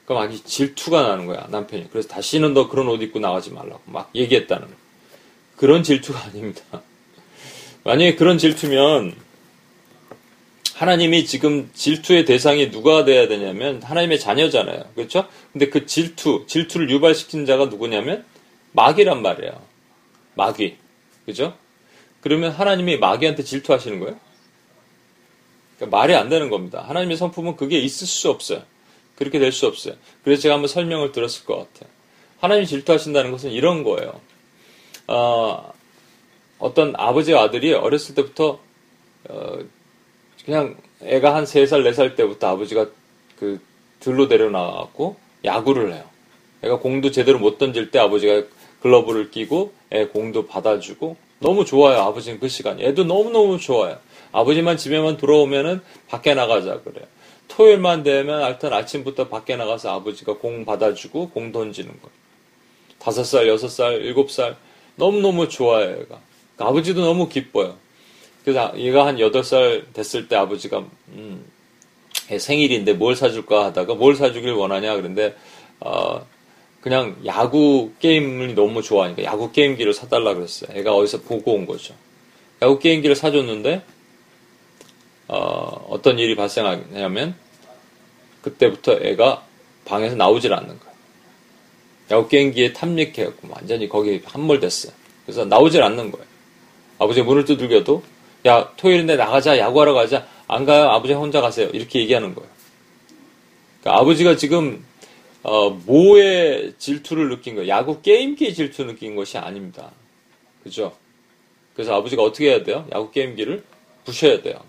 그러니까 0.06 0.36
막 0.36 0.46
질투가 0.46 1.02
나는 1.02 1.26
거야 1.26 1.48
남편이. 1.50 1.90
그래서 1.92 2.10
다시는 2.10 2.54
너 2.54 2.68
그런 2.68 2.90
옷 2.90 3.02
입고 3.02 3.20
나가지 3.20 3.52
말라고 3.52 3.82
막 3.86 4.12
얘기했다는 4.14 4.66
거예요. 4.66 4.78
그런 5.56 5.84
질투가 5.84 6.20
아닙니다. 6.28 6.62
만약에 7.86 8.16
그런 8.16 8.38
질투면 8.38 9.16
하나님이 10.74 11.26
지금 11.26 11.70
질투의 11.74 12.26
대상이 12.26 12.70
누가 12.70 13.06
돼야 13.06 13.30
되냐면 13.30 13.82
하나님의 13.82 14.20
자녀잖아요. 14.20 14.84
그렇죠? 14.94 15.30
근데 15.54 15.70
그 15.70 15.86
질투, 15.86 16.44
질투를 16.48 16.90
유발시킨 16.90 17.46
자가 17.46 17.68
누구냐면 17.68 18.26
마귀란 18.74 19.22
말이에요. 19.22 19.62
마귀. 20.34 20.76
그죠? 21.26 21.56
그러면 22.26 22.50
하나님이 22.50 22.98
마귀한테 22.98 23.44
질투하시는 23.44 24.00
거예요? 24.00 24.20
그러니까 25.76 25.96
말이 25.96 26.16
안 26.16 26.28
되는 26.28 26.50
겁니다. 26.50 26.84
하나님의 26.88 27.18
성품은 27.18 27.56
그게 27.56 27.78
있을 27.78 28.08
수 28.08 28.32
없어요. 28.32 28.64
그렇게 29.16 29.38
될 29.38 29.52
수 29.52 29.68
없어요. 29.68 29.94
그래서 30.24 30.42
제가 30.42 30.56
한번 30.56 30.68
설명을 30.68 31.12
들었을 31.12 31.46
것 31.46 31.56
같아요. 31.56 31.88
하나님이 32.40 32.66
질투하신다는 32.66 33.30
것은 33.30 33.52
이런 33.52 33.84
거예요. 33.84 34.20
어, 35.06 35.72
어떤 36.58 36.96
아버지와 36.96 37.44
아들이 37.44 37.74
어렸을 37.74 38.16
때부터 38.16 38.60
어, 39.30 39.60
그냥 40.46 40.78
애가 41.04 41.36
한 41.36 41.44
3살, 41.44 41.88
4살 41.88 42.16
때부터 42.16 42.48
아버지가 42.48 42.88
그 43.38 43.62
들로 44.00 44.28
데려나가고 44.28 45.16
야구를 45.44 45.94
해요. 45.94 46.10
애가 46.64 46.80
공도 46.80 47.12
제대로 47.12 47.38
못 47.38 47.60
던질 47.60 47.92
때 47.92 48.00
아버지가 48.00 48.48
글러브를 48.82 49.30
끼고 49.30 49.74
애 49.92 50.08
공도 50.08 50.48
받아주고 50.48 51.24
너무 51.46 51.64
좋아요. 51.64 52.00
아버지는 52.00 52.40
그 52.40 52.50
시간이. 52.50 52.84
애도 52.84 53.04
너무너무 53.04 53.60
좋아요. 53.60 54.00
아버지만 54.32 54.78
집에만 54.78 55.18
들어오면은 55.18 55.80
밖에 56.10 56.34
나가자 56.34 56.82
그래요. 56.82 57.06
토요일만 57.50 58.02
되면 58.02 58.42
하여튼 58.42 58.74
아침부터 58.74 59.28
밖에 59.28 59.56
나가서 59.56 59.94
아버지가 59.94 60.40
공 60.40 60.66
받아주고 60.66 61.30
공 61.30 61.52
던지는 61.52 61.90
거예요. 61.92 62.16
다섯 62.98 63.24
살, 63.24 63.48
여섯 63.48 63.68
살, 63.68 64.02
일곱 64.02 64.32
살 64.32 64.58
너무너무 64.96 65.48
좋아해요, 65.48 65.92
얘가. 65.92 66.20
그러니까 66.56 66.68
아버지도 66.68 67.06
너무 67.06 67.30
기뻐요. 67.30 67.78
그래서 68.44 68.74
얘가 68.80 69.06
한 69.06 69.20
여덟 69.20 69.44
살 69.44 69.86
됐을 69.94 70.28
때 70.28 70.36
아버지가 70.36 70.84
음, 71.10 71.46
생일인데 72.36 72.94
뭘 72.94 73.16
사줄까 73.16 73.66
하다가 73.66 73.94
뭘 73.94 74.16
사주길 74.16 74.52
원하냐 74.52 74.96
그런데 74.96 75.36
어, 75.80 76.26
그냥 76.86 77.16
야구 77.26 77.94
게임을 77.98 78.54
너무 78.54 78.84
좋아하니까 78.84 79.24
야구 79.24 79.52
게임기를 79.52 79.92
사달라 79.92 80.36
그랬어요. 80.36 80.78
애가 80.78 80.94
어디서 80.94 81.22
보고 81.22 81.56
온 81.56 81.66
거죠. 81.66 81.96
야구 82.62 82.78
게임기를 82.78 83.16
사줬는데 83.16 83.82
어, 85.28 85.88
어떤 85.90 86.20
일이 86.20 86.36
발생하냐면 86.36 87.34
그때부터 88.44 89.00
애가 89.02 89.44
방에서 89.86 90.16
나오질 90.16 90.54
않는 90.54 90.68
거예요. 90.68 90.96
야구 92.12 92.28
게임기에 92.28 92.74
탐닉해갖고 92.74 93.48
완전히 93.50 93.90
거기 93.90 94.22
함몰됐어요. 94.24 94.94
그래서 95.26 95.44
나오질 95.44 95.82
않는 95.82 96.12
거예요. 96.12 96.28
아버지 97.00 97.24
문을 97.24 97.46
두들겨도 97.46 98.04
야 98.46 98.72
토요일인데 98.78 99.16
나가자 99.16 99.58
야구하러 99.58 99.96
가자 99.96 100.28
안 100.48 100.66
가요 100.66 100.90
아버지 100.90 101.14
혼자 101.14 101.42
가세요 101.42 101.68
이렇게 101.74 102.00
얘기하는 102.02 102.36
거예요. 102.36 102.50
그러니까 103.82 104.02
아버지가 104.02 104.38
지금 104.38 104.86
어, 105.48 105.70
뭐의 105.70 106.74
질투를 106.80 107.30
느낀 107.30 107.54
거예요? 107.54 107.68
야구 107.68 108.02
게임기의 108.02 108.56
질투 108.56 108.82
를 108.82 108.96
느낀 108.96 109.16
것이 109.16 109.38
아닙니다. 109.38 109.92
그죠? 110.64 110.98
그래서 111.76 111.94
아버지가 111.94 112.24
어떻게 112.24 112.50
해야 112.50 112.64
돼요? 112.64 112.88
야구 112.92 113.12
게임기를 113.12 113.64
부셔야 114.06 114.42
돼요. 114.42 114.60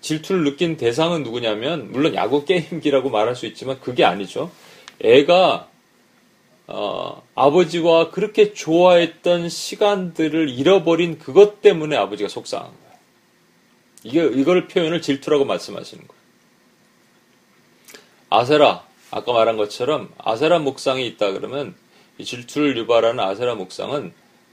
질투를 0.00 0.42
느낀 0.42 0.76
대상은 0.76 1.22
누구냐면, 1.22 1.92
물론 1.92 2.16
야구 2.16 2.44
게임기라고 2.44 3.10
말할 3.10 3.36
수 3.36 3.46
있지만 3.46 3.78
그게 3.78 4.04
아니죠. 4.04 4.50
애가, 5.00 5.68
어, 6.66 7.22
아버지와 7.36 8.10
그렇게 8.10 8.52
좋아했던 8.52 9.48
시간들을 9.48 10.48
잃어버린 10.48 11.20
그것 11.20 11.62
때문에 11.62 11.96
아버지가 11.96 12.28
속상한 12.28 12.68
거예요. 12.68 12.98
이게, 14.02 14.40
이걸 14.40 14.66
표현을 14.66 15.00
질투라고 15.00 15.44
말씀하시는 15.44 16.04
거예요. 16.04 16.20
아세라, 18.28 18.89
아까 19.10 19.32
말한 19.32 19.56
것처럼 19.56 20.10
아세라 20.18 20.58
목상이 20.58 21.06
있다 21.06 21.32
그러면 21.32 21.74
이 22.18 22.24
질투를 22.24 22.76
유발하는 22.76 23.20
아세라 23.20 23.54
목상은 23.54 24.12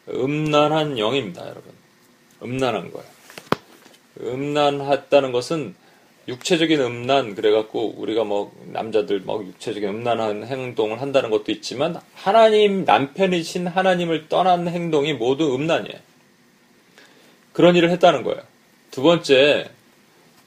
음란한 0.10 0.98
영입니다, 0.98 1.44
여러분. 1.44 1.64
음란한 2.42 2.92
거예요. 2.92 3.08
음란했다는 4.22 5.32
것은 5.32 5.76
육체적인 6.28 6.82
음란 6.82 7.36
그래갖고 7.36 7.94
우리가 7.98 8.24
뭐 8.24 8.52
남자들 8.66 9.22
뭐 9.22 9.44
육체적인 9.44 9.88
음란한 9.88 10.46
행동을 10.46 11.02
한다는 11.02 11.30
것도 11.30 11.52
있지만 11.52 12.00
하나님 12.16 12.84
남편이신 12.84 13.68
하나님을 13.68 14.28
떠난 14.28 14.68
행동이 14.68 15.14
모두 15.14 15.56
음란이에요. 15.56 16.00
그런 17.54 17.76
일을 17.76 17.90
했다는 17.92 18.24
거예요. 18.24 18.42
두 18.92 19.02
번째 19.02 19.70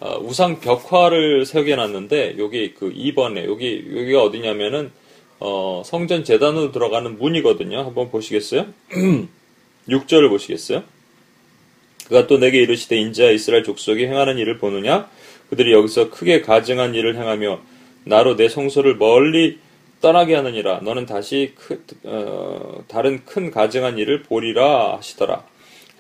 어, 0.01 0.19
우상 0.19 0.61
벽화를 0.61 1.45
새겨 1.45 1.77
놨는데 1.77 2.37
여기 2.39 2.75
그 2.75 2.93
2번에 2.93 3.47
여기 3.47 3.85
여기가 3.95 4.23
어디냐면은 4.23 4.91
어, 5.39 5.83
성전 5.85 6.25
재단으로 6.25 6.73
들어가는 6.73 7.19
문이거든요. 7.19 7.81
한번 7.81 8.11
보시겠어요? 8.11 8.67
6절을 9.89 10.29
보시겠어요? 10.31 10.83
그가 12.09 12.27
또 12.27 12.39
내게 12.39 12.61
이르시되 12.63 12.97
인자 12.97 13.31
이스라엘 13.31 13.63
족속이 13.63 14.07
행하는 14.07 14.39
일을 14.39 14.59
보느냐? 14.59 15.09
그들이 15.51 15.73
여기서 15.73 16.11
크게 16.11 16.41
가증한 16.41 16.95
일을 16.95 17.17
행하며 17.17 17.61
나로 18.05 18.37
내 18.37 18.49
성소를 18.49 18.97
멀리 18.97 19.59
떠나게 20.01 20.35
하느니라. 20.35 20.81
너는 20.81 21.05
다시 21.07 21.53
크, 21.57 21.85
어, 22.05 22.85
다른 22.89 23.25
큰 23.27 23.51
가증한 23.51 23.99
일을 23.99 24.23
보리라 24.23 24.97
하시더라. 24.97 25.45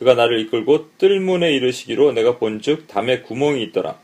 그가 0.00 0.14
나를 0.14 0.40
이끌고 0.40 0.96
뜰문에 0.96 1.52
이르시기로 1.52 2.12
내가 2.12 2.38
본즉 2.38 2.88
담에 2.88 3.20
구멍이 3.20 3.62
있더라. 3.64 3.98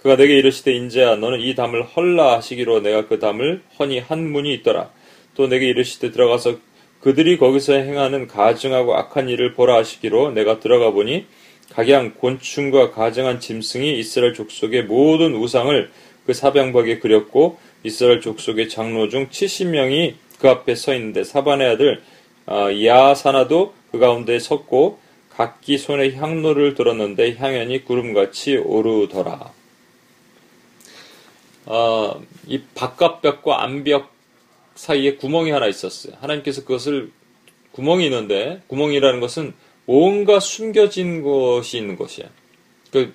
그가 0.00 0.16
내게 0.16 0.38
이르시되 0.38 0.72
인자야 0.72 1.16
너는 1.16 1.40
이 1.40 1.54
담을 1.54 1.82
헐라 1.84 2.38
하시기로 2.38 2.80
내가 2.80 3.06
그 3.06 3.18
담을 3.18 3.60
허니 3.78 3.98
한 3.98 4.32
문이 4.32 4.52
있더라. 4.54 4.90
또 5.34 5.46
내게 5.46 5.68
이르시되 5.68 6.10
들어가서 6.10 6.56
그들이 7.02 7.36
거기서 7.36 7.74
행하는 7.74 8.28
가증하고 8.28 8.96
악한 8.96 9.28
일을 9.28 9.52
보라 9.52 9.76
하시기로 9.76 10.30
내가 10.30 10.58
들어가 10.58 10.90
보니 10.90 11.26
각양 11.70 12.14
곤충과 12.14 12.90
가증한 12.90 13.40
짐승이 13.40 13.98
이스라엘 13.98 14.32
족속의 14.32 14.84
모든 14.84 15.34
우상을 15.34 15.90
그 16.24 16.32
사병박에 16.32 16.98
그렸고 16.98 17.58
이스라엘 17.84 18.22
족속의 18.22 18.70
장로 18.70 19.10
중 19.10 19.28
70명이 19.28 20.14
그 20.38 20.48
앞에 20.48 20.74
서 20.74 20.94
있는데 20.94 21.24
사반의 21.24 21.68
아들 21.68 22.00
아, 22.46 22.70
야사나도 22.72 23.74
그 23.92 23.98
가운데 23.98 24.38
섰고 24.38 25.09
각기 25.40 25.78
손에 25.78 26.16
향로를 26.16 26.74
들었는데 26.74 27.36
향연이 27.36 27.82
구름같이 27.86 28.58
오르더라. 28.58 29.50
어, 31.64 32.22
이 32.46 32.60
바깥벽과 32.74 33.62
안벽 33.62 34.12
사이에 34.74 35.14
구멍이 35.16 35.50
하나 35.50 35.66
있었어요. 35.66 36.12
하나님께서 36.20 36.64
그것을 36.64 37.10
구멍이 37.72 38.04
있는데 38.04 38.60
구멍이라는 38.66 39.20
것은 39.20 39.54
뭔가 39.86 40.40
숨겨진 40.40 41.22
것이 41.22 41.78
있는 41.78 41.96
것이야. 41.96 42.26
그, 42.92 43.14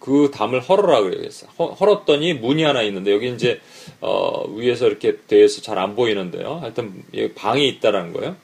그 0.00 0.32
담을 0.34 0.58
헐어라 0.60 1.02
그래서 1.02 1.46
헐었더니 1.56 2.34
문이 2.34 2.64
하나 2.64 2.82
있는데 2.82 3.12
여기 3.12 3.32
이제 3.32 3.60
어, 4.00 4.48
위에서 4.48 4.88
이렇게 4.88 5.18
돼서 5.28 5.62
잘 5.62 5.78
안 5.78 5.94
보이는데요. 5.94 6.56
하여튼 6.56 7.04
방이 7.36 7.68
있다라는 7.68 8.12
거예요. 8.12 8.34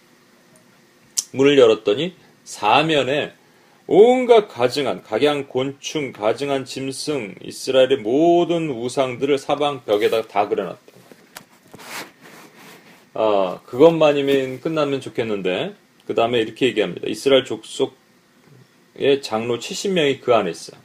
문을 1.32 1.58
열었더니 1.58 2.14
사면에 2.48 3.32
온갖 3.86 4.48
가증한 4.48 5.02
각양 5.02 5.48
곤충 5.48 6.14
가증한 6.14 6.64
짐승 6.64 7.34
이스라엘의 7.44 7.98
모든 7.98 8.70
우상들을 8.70 9.36
사방 9.36 9.84
벽에다 9.84 10.28
다 10.28 10.48
그려놨다. 10.48 10.80
아 13.12 13.60
그것만이면 13.66 14.62
끝나면 14.62 15.02
좋겠는데 15.02 15.74
그 16.06 16.14
다음에 16.14 16.38
이렇게 16.40 16.66
얘기합니다. 16.66 17.06
이스라엘 17.06 17.44
족속의 17.44 17.92
장로 19.20 19.58
70명이 19.58 20.22
그 20.22 20.34
안에 20.34 20.50
있어요. 20.50 20.80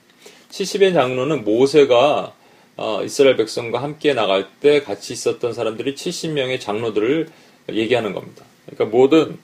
70의 0.50 0.94
장로는 0.94 1.46
모세가 1.46 2.36
어, 2.76 3.04
이스라엘 3.06 3.38
백성과 3.38 3.82
함께 3.82 4.14
나갈 4.14 4.48
때 4.60 4.82
같이 4.82 5.14
있었던 5.14 5.54
사람들이 5.54 5.96
70명의 5.96 6.60
장로들을 6.60 7.30
얘기하는 7.72 8.12
겁니다. 8.14 8.44
그러니까 8.66 8.86
모든 8.98 9.38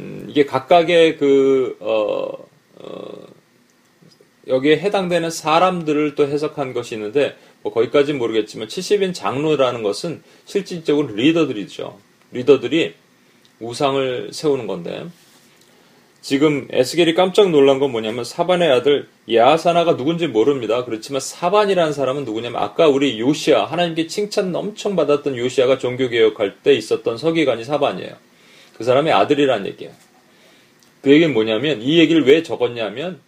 음, 0.00 0.26
이게 0.28 0.46
각각의 0.46 1.18
그 1.18 1.76
어, 1.80 2.32
어, 2.76 3.26
여기에 4.48 4.78
해당되는 4.78 5.30
사람들을 5.30 6.14
또 6.14 6.26
해석한 6.26 6.72
것이 6.72 6.94
있는데 6.94 7.36
뭐 7.62 7.72
거기까지는 7.72 8.18
모르겠지만 8.18 8.68
70인 8.68 9.14
장로라는 9.14 9.82
것은 9.82 10.22
실질적으로 10.46 11.14
리더들이죠. 11.14 11.98
리더들이 12.32 12.94
우상을 13.60 14.30
세우는 14.32 14.66
건데 14.66 15.06
지금 16.22 16.68
에스겔이 16.70 17.14
깜짝 17.14 17.50
놀란 17.50 17.78
건 17.78 17.92
뭐냐면 17.92 18.24
사반의 18.24 18.70
아들 18.70 19.08
야사나가 19.30 19.96
누군지 19.96 20.26
모릅니다. 20.26 20.84
그렇지만 20.84 21.20
사반이라는 21.20 21.92
사람은 21.92 22.24
누구냐면 22.24 22.62
아까 22.62 22.88
우리 22.88 23.20
요시아 23.20 23.64
하나님께 23.66 24.06
칭찬 24.06 24.54
엄청 24.54 24.96
받았던 24.96 25.36
요시아가 25.36 25.78
종교 25.78 26.08
개혁할 26.08 26.58
때 26.62 26.74
있었던 26.74 27.18
서기관이 27.18 27.64
사반이에요. 27.64 28.29
그 28.80 28.84
사람의 28.84 29.12
아들이란 29.12 29.66
얘기예요. 29.66 29.92
그 31.02 31.10
얘기는 31.10 31.34
뭐냐면 31.34 31.82
이 31.82 31.98
얘기를 31.98 32.26
왜 32.26 32.42
적었냐면 32.42 33.20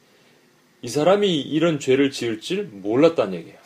이 0.80 0.88
사람이 0.88 1.42
이런 1.42 1.78
죄를 1.78 2.10
지을 2.10 2.40
줄 2.40 2.62
몰랐다는 2.72 3.34
얘기예요. 3.34 3.58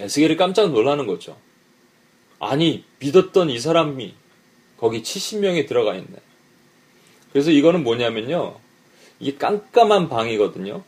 에스겔이 0.00 0.36
깜짝 0.38 0.70
놀라는 0.70 1.06
거죠. 1.06 1.36
아니 2.38 2.84
믿었던 3.00 3.50
이 3.50 3.58
사람이 3.58 4.14
거기 4.78 5.02
70명이 5.02 5.68
들어가 5.68 5.94
있네. 5.94 6.16
그래서 7.30 7.50
이거는 7.50 7.84
뭐냐면요. 7.84 8.58
이게 9.20 9.36
깜깜한 9.36 10.08
방이거든요. 10.08 10.82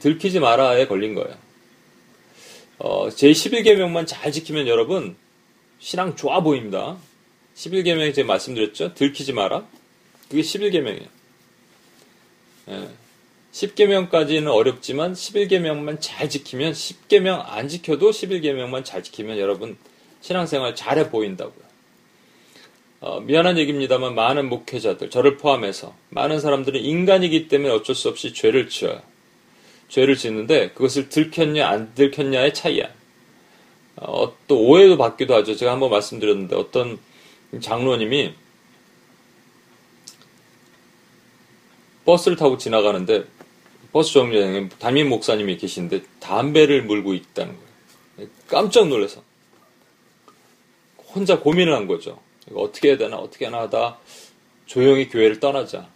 들키지 0.00 0.40
마라에 0.40 0.88
걸린 0.88 1.14
거예요. 1.14 1.36
어, 2.78 3.10
제 3.10 3.30
11계명만 3.30 4.08
잘 4.08 4.32
지키면 4.32 4.66
여러분 4.66 5.14
신앙 5.78 6.16
좋아 6.16 6.42
보입니다. 6.42 6.96
11계명에 7.56 8.14
제가 8.14 8.26
말씀드렸죠? 8.26 8.94
들키지 8.94 9.32
마라. 9.32 9.66
그게 10.28 10.42
11계명이에요. 10.42 11.08
예. 12.68 12.88
10계명까지는 13.52 14.52
어렵지만 14.52 15.14
11계명만 15.14 15.96
잘 16.00 16.28
지키면 16.28 16.72
10계명 16.72 17.42
안 17.46 17.68
지켜도 17.68 18.10
11계명만 18.10 18.84
잘 18.84 19.02
지키면 19.02 19.38
여러분 19.38 19.78
신앙생활 20.20 20.74
잘해 20.74 21.10
보인다고요. 21.10 21.66
어, 23.00 23.20
미안한 23.20 23.56
얘기입니다만 23.58 24.14
많은 24.14 24.48
목회자들, 24.48 25.10
저를 25.10 25.36
포함해서 25.36 25.94
많은 26.10 26.40
사람들은 26.40 26.80
인간이기 26.80 27.48
때문에 27.48 27.72
어쩔 27.72 27.94
수 27.94 28.08
없이 28.08 28.34
죄를 28.34 28.68
지어요. 28.68 29.00
죄를 29.88 30.16
짓는데 30.16 30.70
그것을 30.70 31.08
들켰냐 31.08 31.66
안 31.66 31.94
들켰냐의 31.94 32.52
차이야. 32.52 32.88
어, 33.96 34.36
또 34.48 34.60
오해도 34.60 34.98
받기도 34.98 35.34
하죠. 35.36 35.56
제가 35.56 35.72
한번 35.72 35.90
말씀드렸는데 35.90 36.56
어떤 36.56 36.98
장로님이 37.60 38.34
버스를 42.04 42.36
타고 42.36 42.56
지나가는데 42.56 43.24
버스 43.92 44.12
정류장에 44.12 44.68
담임 44.78 45.08
목사님이 45.08 45.56
계신데 45.56 46.02
담배를 46.20 46.82
물고 46.84 47.14
있다는 47.14 47.56
거예요. 47.56 48.30
깜짝 48.48 48.88
놀라서 48.88 49.22
혼자 51.14 51.40
고민을 51.40 51.74
한 51.74 51.86
거죠. 51.86 52.20
어떻게 52.54 52.90
해야 52.90 52.96
되나 52.96 53.16
어떻게 53.16 53.46
하나 53.46 53.60
하다 53.62 53.98
조용히 54.66 55.08
교회를 55.08 55.40
떠나자. 55.40 55.88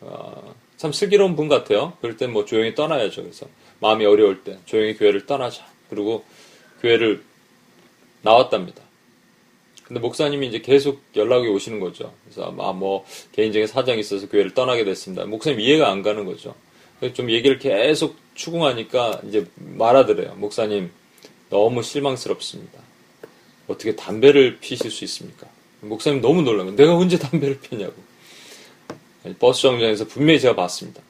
어, 0.00 0.54
참 0.76 0.92
슬기로운 0.92 1.34
분 1.34 1.48
같아요. 1.48 1.96
그럴 2.00 2.16
땐 2.16 2.32
뭐 2.32 2.44
조용히 2.44 2.74
떠나야죠. 2.74 3.22
그래서 3.22 3.46
마음이 3.80 4.04
어려울 4.04 4.44
때 4.44 4.58
조용히 4.66 4.96
교회를 4.96 5.26
떠나자. 5.26 5.66
그리고 5.90 6.24
교회를 6.82 7.24
나왔답니다. 8.22 8.82
근데 9.88 10.00
목사님이 10.00 10.48
이제 10.48 10.60
계속 10.60 11.02
연락이 11.16 11.48
오시는 11.48 11.80
거죠. 11.80 12.12
그래서 12.24 12.48
아마 12.48 12.72
뭐 12.72 13.06
개인적인 13.32 13.66
사정이 13.66 14.00
있어서 14.00 14.28
교회를 14.28 14.52
떠나게 14.52 14.84
됐습니다. 14.84 15.24
목사님 15.24 15.60
이해가 15.60 15.90
안 15.90 16.02
가는 16.02 16.26
거죠. 16.26 16.54
좀 17.14 17.30
얘기를 17.30 17.58
계속 17.58 18.16
추궁하니까 18.34 19.22
이제 19.26 19.46
말하더래요. 19.56 20.34
목사님 20.36 20.90
너무 21.48 21.82
실망스럽습니다. 21.82 22.80
어떻게 23.66 23.96
담배를 23.96 24.58
피실 24.60 24.90
수 24.90 25.04
있습니까? 25.04 25.46
목사님 25.80 26.20
너무 26.20 26.42
놀라면 26.42 26.76
내가 26.76 26.94
언제 26.94 27.18
담배를 27.18 27.58
피냐고. 27.60 27.94
버스 29.38 29.62
정류장에서 29.62 30.06
분명히 30.06 30.38
제가 30.38 30.54
봤습니다. 30.54 31.00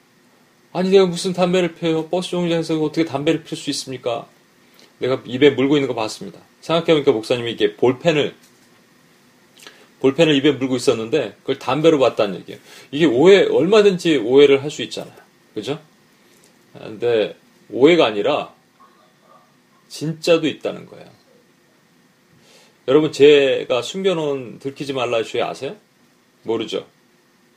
아니 0.72 0.90
내가 0.90 1.06
무슨 1.06 1.32
담배를 1.32 1.74
펴요? 1.74 2.08
버스 2.08 2.30
정류장에서 2.30 2.80
어떻게 2.80 3.04
담배를 3.04 3.42
필수 3.42 3.70
있습니까? 3.70 4.28
내가 4.98 5.20
입에 5.26 5.50
물고 5.50 5.76
있는 5.76 5.88
거 5.88 5.94
봤습니다. 5.94 6.38
생각해보니까 6.60 7.10
목사님이 7.10 7.52
이게 7.52 7.74
볼펜을 7.74 8.36
볼펜을 10.00 10.34
입에 10.36 10.52
물고 10.52 10.76
있었는데 10.76 11.36
그걸 11.40 11.58
담배로 11.58 11.98
봤다는 11.98 12.40
얘기예요. 12.40 12.60
이게 12.90 13.04
오해 13.06 13.44
얼마든지 13.44 14.18
오해를 14.18 14.62
할 14.62 14.70
수 14.70 14.82
있잖아요. 14.82 15.16
그죠? 15.54 15.80
근데 16.72 17.36
오해가 17.70 18.06
아니라 18.06 18.54
진짜도 19.88 20.46
있다는 20.46 20.86
거예요. 20.86 21.08
여러분 22.86 23.12
제가 23.12 23.82
숨겨놓은 23.82 24.60
들키지 24.60 24.92
말라 24.92 25.22
주에 25.22 25.42
아세요? 25.42 25.76
모르죠. 26.42 26.86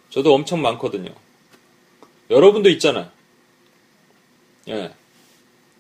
저도 0.10 0.34
엄청 0.34 0.62
많거든요. 0.62 1.14
여러분도 2.30 2.70
있잖아요. 2.70 3.10
예. 4.70 4.92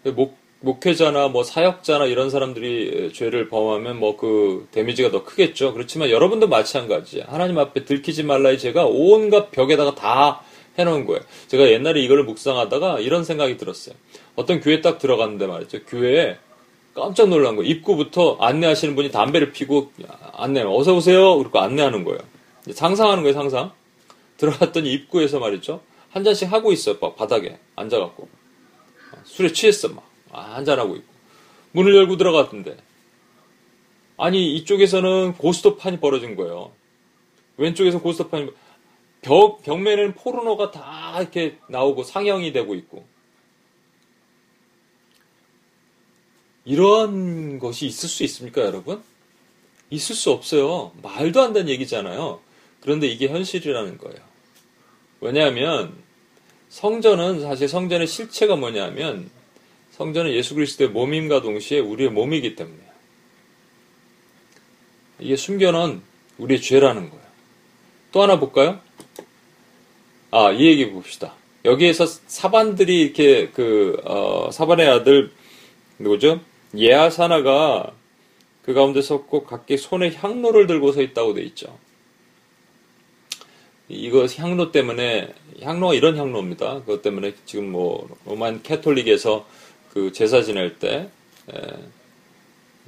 목, 0.03 0.37
목회자나 0.61 1.27
뭐 1.29 1.43
사역자나 1.43 2.05
이런 2.05 2.29
사람들이 2.29 3.11
죄를 3.13 3.49
범하면 3.49 3.99
뭐 3.99 4.15
그 4.15 4.67
데미지가 4.71 5.09
더 5.09 5.23
크겠죠. 5.23 5.73
그렇지만 5.73 6.11
여러분도 6.11 6.47
마찬가지야. 6.47 7.25
하나님 7.27 7.57
앞에 7.57 7.85
들키지 7.85 8.23
말라의 8.23 8.59
죄가 8.59 8.85
온갖 8.85 9.49
벽에다가 9.51 9.95
다 9.95 10.41
해놓은 10.77 11.05
거예요. 11.05 11.21
제가 11.47 11.69
옛날에 11.71 12.01
이거를 12.01 12.23
묵상하다가 12.25 12.99
이런 12.99 13.23
생각이 13.23 13.57
들었어요. 13.57 13.95
어떤 14.35 14.59
교회 14.61 14.81
딱 14.81 14.99
들어갔는데 14.99 15.47
말이죠. 15.47 15.79
교회에 15.87 16.37
깜짝 16.93 17.29
놀란 17.29 17.55
거예요. 17.55 17.71
입구부터 17.71 18.37
안내하시는 18.39 18.95
분이 18.95 19.11
담배를 19.11 19.51
피고 19.53 19.91
안내, 20.33 20.61
어서 20.61 20.93
오세요. 20.95 21.37
그리고 21.37 21.59
안내하는 21.59 22.03
거예요. 22.03 22.19
상상하는 22.71 23.23
거예요, 23.23 23.33
상상. 23.33 23.71
들어갔더니 24.37 24.91
입구에서 24.93 25.39
말이죠. 25.39 25.81
한 26.11 26.23
잔씩 26.23 26.51
하고 26.51 26.71
있어요, 26.71 26.99
바닥에 26.99 27.57
앉아갖고 27.75 28.27
술에 29.23 29.51
취했어, 29.51 29.89
막. 29.89 30.10
아, 30.31 30.55
한잔하고 30.55 30.95
있고. 30.95 31.11
문을 31.71 31.95
열고 31.95 32.17
들어갔던데. 32.17 32.77
아니, 34.17 34.55
이쪽에서는 34.55 35.33
고스톱판이 35.33 35.99
벌어진 35.99 36.35
거예요. 36.35 36.71
왼쪽에서 37.57 38.01
고스톱판이, 38.01 38.51
벽, 39.21 39.61
벽면에는 39.63 40.15
포르노가 40.15 40.71
다 40.71 41.19
이렇게 41.19 41.57
나오고 41.67 42.03
상영이 42.03 42.51
되고 42.53 42.75
있고. 42.75 43.05
이런 46.65 47.59
것이 47.59 47.87
있을 47.87 48.07
수 48.07 48.23
있습니까, 48.23 48.61
여러분? 48.61 49.03
있을 49.89 50.15
수 50.15 50.31
없어요. 50.31 50.91
말도 51.01 51.41
안 51.41 51.53
되는 51.53 51.69
얘기잖아요. 51.69 52.39
그런데 52.81 53.07
이게 53.07 53.27
현실이라는 53.27 53.97
거예요. 53.97 54.19
왜냐하면 55.19 55.93
성전은 56.69 57.41
사실 57.41 57.67
성전의 57.67 58.07
실체가 58.07 58.55
뭐냐면 58.55 59.29
성전은 59.91 60.31
예수 60.33 60.55
그리스도의 60.55 60.89
몸임과 60.89 61.41
동시에 61.41 61.79
우리의 61.79 62.09
몸이기 62.09 62.55
때문에 62.55 62.79
이게 65.19 65.35
숨겨놓은 65.35 66.01
우리의 66.37 66.61
죄라는 66.61 67.09
거예요. 67.09 67.23
또 68.11 68.21
하나 68.21 68.39
볼까요? 68.39 68.79
아, 70.31 70.51
이 70.51 70.65
얘기 70.65 70.89
봅시다. 70.89 71.35
여기에서 71.65 72.05
사반들이 72.05 73.01
이렇게 73.01 73.49
그 73.49 74.01
어, 74.03 74.49
사반의 74.51 74.87
아들 74.87 75.31
누구죠? 75.99 76.41
예하사나가 76.75 77.93
그 78.63 78.73
가운데 78.73 79.01
섰고 79.01 79.43
각기 79.43 79.77
손에 79.77 80.13
향로를 80.13 80.67
들고 80.67 80.91
서 80.91 81.01
있다고 81.01 81.33
돼 81.33 81.43
있죠. 81.43 81.77
이거 83.89 84.25
향로 84.37 84.71
때문에 84.71 85.33
향로가 85.61 85.93
이런 85.93 86.17
향로입니다. 86.17 86.79
그것 86.79 87.01
때문에 87.01 87.33
지금 87.45 87.71
뭐 87.71 88.07
로만 88.25 88.63
캐톨릭에서 88.63 89.45
그 89.93 90.11
제사 90.11 90.41
지낼 90.41 90.77
때 90.79 91.09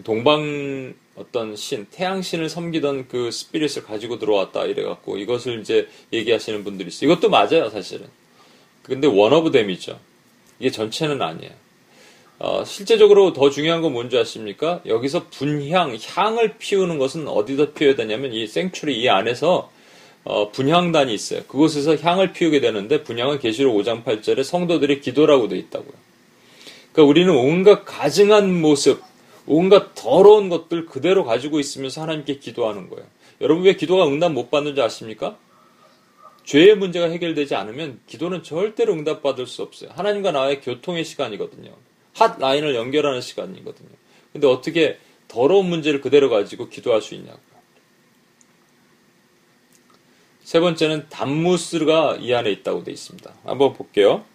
동방 0.04 0.94
어떤 1.16 1.56
신, 1.56 1.86
태양신을 1.92 2.50
섬기던 2.50 3.08
그 3.08 3.30
스피릿을 3.30 3.84
가지고 3.84 4.18
들어왔다 4.18 4.66
이래갖고 4.66 5.18
이것을 5.18 5.60
이제 5.62 5.88
얘기하시는 6.12 6.63
분들이 6.63 6.88
있어요. 6.88 7.12
이것도 7.12 7.30
맞아요, 7.30 7.70
사실은. 7.70 8.08
근데 8.82 9.08
one 9.08 9.32
of 9.34 9.52
them이죠. 9.52 10.00
이게 10.60 10.72
전체는 10.72 11.22
아니에요. 11.22 11.52
어, 12.39 12.63
실제적으로 12.66 13.32
더 13.32 13.50
중요한 13.50 13.82
건 13.82 13.94
뭔지 13.94 14.18
아십니까? 14.18 14.82
여기서 14.86 15.28
분향, 15.30 15.96
향을 15.96 16.58
피우는 16.58 16.98
것은 16.98 17.28
어디다 17.28 17.74
피워야 17.74 17.96
되냐면 17.96 18.34
이 18.34 18.48
sanctuary 18.48 19.00
이 19.00 19.08
안에서 19.08 19.72
어, 20.24 20.52
분향단이 20.52 21.13
있어요. 21.13 21.44
그곳에서 21.44 21.96
향을 21.96 22.34
피우게 22.34 22.60
되는데 22.60 23.04
분향은 23.04 23.39
계시록 23.39 23.76
5장 23.78 24.04
8절에 24.04 24.44
성도들의 24.44 25.02
기도라고 25.02 25.48
돼 25.48 25.58
있다고요. 25.58 25.94
그러니까 26.93 27.10
우리는 27.10 27.36
온갖 27.36 27.84
가증한 27.86 28.62
모습, 28.62 29.01
온갖 29.45 29.93
더러운 29.95 30.47
것들 30.47 30.86
그대로 30.86 31.25
가지고 31.25 31.60
있으면서 31.60 32.01
하나님께 32.01 32.38
기도하는 32.38 32.89
거예요. 32.89 33.06
여러분 33.41 33.65
왜 33.65 33.75
기도가 33.75 34.08
응답 34.08 34.32
못 34.32 34.49
받는지 34.49 34.82
아십니까? 34.82 35.38
죄의 36.45 36.75
문제가 36.75 37.10
해결되지 37.10 37.56
않으면 37.56 37.99
기도는 38.06 38.43
절대로 38.43 38.93
응답받을 38.93 39.47
수 39.47 39.63
없어요. 39.63 39.89
하나님과 39.95 40.32
나의 40.32 40.62
교통의 40.62 41.03
시간이거든요. 41.03 41.71
핫 42.13 42.38
라인을 42.39 42.75
연결하는 42.75 43.21
시간이거든요. 43.21 43.89
근데 44.32 44.47
어떻게 44.47 44.99
더러운 45.27 45.67
문제를 45.67 45.99
그대로 45.99 46.29
가지고 46.29 46.69
기도할 46.69 47.01
수 47.01 47.15
있냐고요. 47.15 47.41
세 50.43 50.60
번째는 50.60 51.08
단무스가 51.10 52.17
이 52.19 52.34
안에 52.34 52.51
있다고 52.51 52.84
되어 52.84 52.93
있습니다. 52.93 53.34
한번 53.43 53.73
볼게요. 53.73 54.25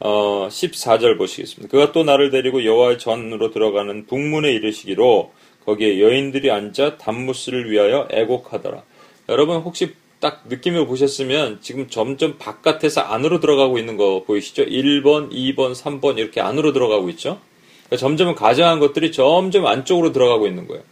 어, 0.00 0.48
14절 0.50 1.16
보시겠습니다. 1.18 1.70
그가 1.70 1.92
또 1.92 2.04
나를 2.04 2.30
데리고 2.30 2.64
여호와의 2.64 2.98
전으로 2.98 3.50
들어가는 3.50 4.06
북문에 4.06 4.52
이르시기로 4.52 5.32
거기에 5.64 6.00
여인들이 6.00 6.50
앉아 6.50 6.98
단무스를 6.98 7.70
위하여 7.70 8.06
애곡하더라. 8.10 8.82
여러분 9.30 9.58
혹시 9.60 9.94
딱 10.20 10.44
느낌을 10.48 10.86
보셨으면 10.86 11.58
지금 11.62 11.88
점점 11.88 12.38
바깥에서 12.38 13.00
안으로 13.02 13.40
들어가고 13.40 13.78
있는 13.78 13.96
거 13.96 14.24
보이시죠? 14.24 14.64
1번, 14.66 15.30
2번, 15.30 15.74
3번 15.74 16.18
이렇게 16.18 16.40
안으로 16.40 16.72
들어가고 16.72 17.08
있죠? 17.10 17.40
그러니까 17.86 17.96
점점 17.96 18.34
가정한 18.34 18.80
것들이 18.80 19.12
점점 19.12 19.66
안쪽으로 19.66 20.12
들어가고 20.12 20.46
있는 20.46 20.66
거예요. 20.66 20.82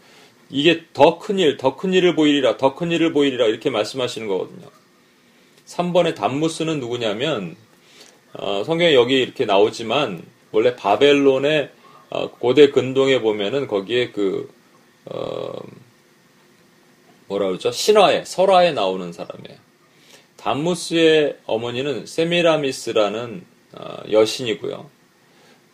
이게 0.51 0.85
더 0.93 1.19
큰 1.19 1.39
일, 1.39 1.57
더 1.57 1.77
큰 1.77 1.95
일을 1.95 2.15
보이리라, 2.15 2.59
더 2.59 2.75
큰 2.75 2.93
일을 2.93 3.13
보이리라 3.13 3.47
이렇게 3.47 3.71
말씀하시는 3.71 4.27
거거든요. 4.29 4.69
3번의 5.67 6.15
단무스는 6.15 6.81
누구냐면 6.81 7.57
어, 8.35 8.63
성경에 8.65 8.95
여기 8.95 9.21
이렇게 9.21 9.45
나오지만 9.45 10.23
원래 10.53 10.75
바벨론의 10.77 11.71
어, 12.11 12.31
고대 12.31 12.71
근동에 12.71 13.21
보면은 13.21 13.67
거기에 13.67 14.11
그 14.11 14.51
어, 15.07 15.53
뭐라 17.27 17.47
그러죠? 17.47 17.71
신화에 17.71 18.25
설화에 18.25 18.73
나오는 18.73 19.13
사람이에요. 19.13 19.59
담무스의 20.37 21.39
어머니는 21.47 22.07
세미라미스라는 22.07 23.45
어, 23.73 23.97
여신이고요. 24.11 24.91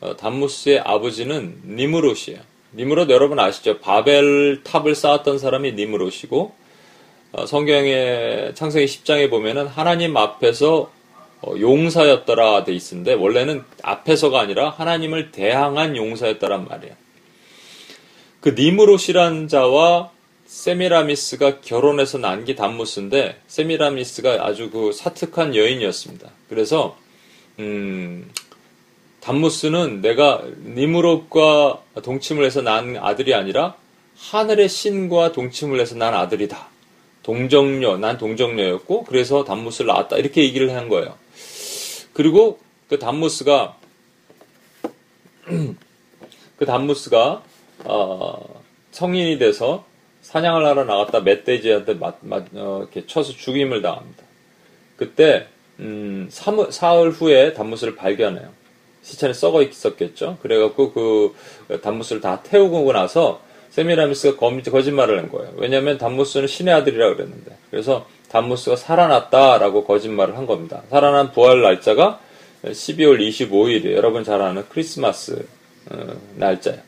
어, 0.00 0.16
담무스의 0.16 0.80
아버지는 0.80 1.60
니무롯이에요. 1.64 2.40
니무롯 2.74 3.10
여러분 3.10 3.38
아시죠? 3.38 3.78
바벨 3.78 4.62
탑을 4.62 4.94
쌓았던 4.94 5.38
사람이 5.38 5.72
니무롯이고 5.72 6.54
어, 7.32 7.46
성경의 7.46 8.54
창세기 8.54 8.86
10장에 8.86 9.30
보면은 9.30 9.66
하나님 9.66 10.16
앞에서 10.16 10.90
어, 11.40 11.54
용사였더라 11.58 12.64
돼 12.64 12.72
있는데 12.74 13.14
원래는 13.14 13.64
앞에서가 13.82 14.40
아니라 14.40 14.70
하나님을 14.70 15.30
대항한 15.30 15.96
용사였다란 15.96 16.66
말이에요. 16.66 16.94
그 18.40 18.50
니무롯이란 18.50 19.48
자와 19.48 20.10
세미라미스가 20.46 21.60
결혼해서 21.60 22.18
난 22.18 22.44
게 22.44 22.54
단무스인데 22.54 23.40
세미라미스가 23.46 24.44
아주 24.46 24.70
그 24.70 24.92
사특한 24.92 25.54
여인이었습니다. 25.54 26.28
그래서 26.48 26.96
음, 27.58 28.30
단무스는 29.20 30.00
내가 30.00 30.42
니무롯과 30.64 31.82
동침을 32.02 32.44
해서 32.44 32.62
난 32.62 32.96
아들이 32.96 33.34
아니라 33.34 33.74
하늘의 34.16 34.68
신과 34.68 35.32
동침을 35.32 35.78
해서 35.80 35.94
난 35.96 36.14
아들이다. 36.14 36.66
동정녀, 37.22 37.98
난 37.98 38.16
동정녀였고 38.16 39.04
그래서 39.04 39.44
단무스를 39.44 39.88
낳았다. 39.88 40.16
이렇게 40.16 40.42
얘기를 40.42 40.74
한 40.74 40.88
거예요. 40.88 41.14
그리고 42.18 42.58
그 42.88 42.98
단무스가 42.98 43.76
그 46.58 46.66
단무스가 46.66 47.44
어, 47.84 48.62
성인이 48.90 49.38
돼서 49.38 49.84
사냥을 50.22 50.66
하러 50.66 50.82
나갔다 50.82 51.20
멧돼지한테 51.20 51.94
맞, 51.94 52.16
맞, 52.22 52.46
어, 52.54 52.80
이렇게 52.80 53.06
쳐서 53.06 53.32
죽임을 53.32 53.82
당합니다. 53.82 54.24
그때 54.96 55.46
음, 55.78 56.26
3, 56.28 56.72
사흘 56.72 57.10
후에 57.10 57.52
단무스를 57.52 57.94
발견해요. 57.94 58.48
시체는 59.02 59.32
썩어 59.32 59.62
있었겠죠. 59.62 60.38
그래갖고 60.42 60.92
그 60.92 61.36
단무스를 61.82 62.20
다 62.20 62.42
태우고 62.42 62.92
나서 62.94 63.40
세미라미스가 63.70 64.36
거짓말을 64.36 65.20
한 65.20 65.28
거예요. 65.30 65.52
왜냐하면 65.54 65.98
단무스는 65.98 66.48
신의 66.48 66.74
아들이라 66.74 67.14
그랬는데. 67.14 67.56
그래서 67.70 68.08
단무스가 68.30 68.76
살아났다라고 68.76 69.84
거짓말을 69.84 70.36
한 70.36 70.46
겁니다. 70.46 70.82
살아난 70.90 71.32
부활 71.32 71.62
날짜가 71.62 72.20
12월 72.64 73.20
25일이에요. 73.20 73.92
여러분 73.92 74.24
잘 74.24 74.40
아는 74.42 74.64
크리스마스 74.68 75.46
어, 75.90 76.16
날짜예요. 76.36 76.80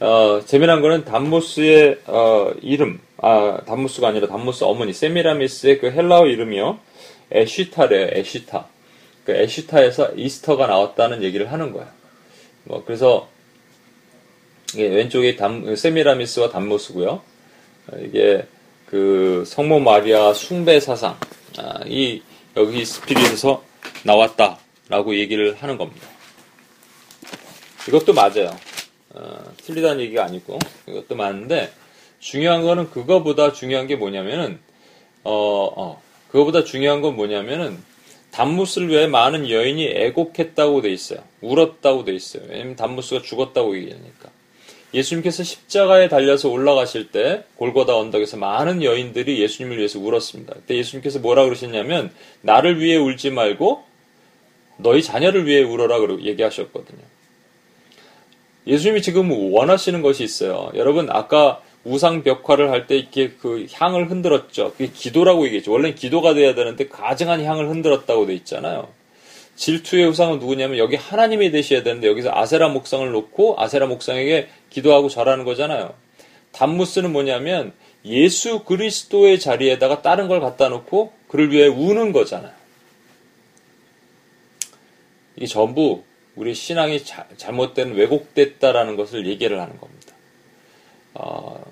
어, 0.00 0.40
재미난 0.46 0.80
거는 0.80 1.04
단무스의 1.04 2.00
어, 2.06 2.52
이름, 2.62 3.00
아 3.18 3.60
단무스가 3.66 4.08
아니라 4.08 4.26
단무스 4.26 4.64
어머니 4.64 4.92
세미라미스의 4.92 5.78
그 5.78 5.90
헬라어 5.90 6.26
이름이요. 6.26 6.80
에쉬타래요. 7.30 8.08
에쉬타. 8.12 8.66
그 9.24 9.32
에쉬타에서 9.32 10.14
이스터가 10.16 10.66
나왔다는 10.66 11.22
얘기를 11.22 11.52
하는 11.52 11.72
거야. 11.72 11.92
뭐 12.64 12.82
그래서 12.84 13.28
왼쪽이 14.76 15.36
담, 15.36 15.74
세미라미스와 15.76 16.50
단무스고요. 16.50 17.20
이게 18.02 18.46
그 18.90 19.44
성모 19.46 19.78
마리아 19.78 20.34
숭배 20.34 20.80
사상 20.80 21.16
아, 21.58 21.80
이 21.86 22.22
여기 22.56 22.84
스피릿에서 22.84 23.62
나왔다라고 24.02 25.14
얘기를 25.14 25.54
하는 25.54 25.78
겁니다. 25.78 26.08
이것도 27.86 28.14
맞아요. 28.14 28.50
어, 29.10 29.44
틀리다는 29.58 30.00
얘기가 30.02 30.24
아니고 30.24 30.58
이것도 30.88 31.14
맞는데 31.14 31.72
중요한 32.18 32.62
거는 32.62 32.90
그거보다 32.90 33.52
중요한 33.52 33.86
게 33.86 33.94
뭐냐면은 33.94 34.58
어, 35.22 35.32
어 35.76 36.02
그거보다 36.28 36.64
중요한 36.64 37.00
건 37.00 37.14
뭐냐면은 37.14 37.82
단무스를 38.32 38.88
위해 38.88 39.06
많은 39.06 39.48
여인이 39.48 39.86
애곡했다고 39.86 40.82
돼 40.82 40.90
있어요. 40.90 41.20
울었다고 41.40 42.04
돼 42.04 42.12
있어요. 42.12 42.42
왜냐면 42.48 42.74
단무스가 42.74 43.22
죽었다고 43.22 43.76
얘기하니까. 43.76 44.30
예수님께서 44.92 45.44
십자가에 45.44 46.08
달려서 46.08 46.48
올라가실 46.48 47.10
때 47.10 47.44
골고다 47.56 47.96
언덕에서 47.96 48.36
많은 48.36 48.82
여인들이 48.82 49.40
예수님을 49.40 49.78
위해서 49.78 49.98
울었습니다. 49.98 50.54
그때 50.54 50.76
예수님께서 50.76 51.20
뭐라 51.20 51.44
그러셨냐면 51.44 52.10
나를 52.42 52.80
위해 52.80 52.96
울지 52.96 53.30
말고 53.30 53.84
너희 54.78 55.02
자녀를 55.02 55.46
위해 55.46 55.62
울어라 55.62 56.00
그러고 56.00 56.22
얘기하셨거든요. 56.22 57.02
예수님이 58.66 59.02
지금 59.02 59.30
원하시는 59.30 60.02
것이 60.02 60.24
있어요. 60.24 60.70
여러분 60.74 61.08
아까 61.10 61.62
우상 61.84 62.22
벽화를 62.22 62.70
할 62.70 62.86
때 62.86 62.96
이렇게 62.96 63.30
그 63.30 63.66
향을 63.72 64.10
흔들었죠. 64.10 64.72
그게 64.72 64.90
기도라고 64.92 65.46
얘기했죠. 65.46 65.72
원래는 65.72 65.94
기도가 65.94 66.34
돼야 66.34 66.54
되는데 66.54 66.88
가증한 66.88 67.42
향을 67.42 67.68
흔들었다고 67.68 68.26
돼 68.26 68.34
있잖아요. 68.34 68.88
질투의 69.60 70.06
우상은 70.06 70.38
누구냐면 70.38 70.78
여기 70.78 70.96
하나님이 70.96 71.50
되셔야 71.50 71.82
되는데 71.82 72.08
여기서 72.08 72.30
아세라 72.32 72.68
목상을 72.70 73.10
놓고 73.12 73.56
아세라 73.58 73.86
목상에게 73.88 74.48
기도하고 74.70 75.10
절하는 75.10 75.44
거잖아요. 75.44 75.92
단무스는 76.52 77.12
뭐냐면 77.12 77.74
예수 78.06 78.64
그리스도의 78.64 79.38
자리에다가 79.38 80.00
다른 80.00 80.28
걸 80.28 80.40
갖다 80.40 80.70
놓고 80.70 81.12
그를 81.28 81.52
위해 81.52 81.66
우는 81.66 82.12
거잖아요. 82.12 82.54
이게 85.36 85.46
전부 85.46 86.04
우리 86.36 86.54
신앙이 86.54 87.04
자, 87.04 87.28
잘못된 87.36 87.92
왜곡됐다라는 87.92 88.96
것을 88.96 89.26
얘기를 89.26 89.60
하는 89.60 89.76
겁니다. 89.78 90.14
어, 91.12 91.62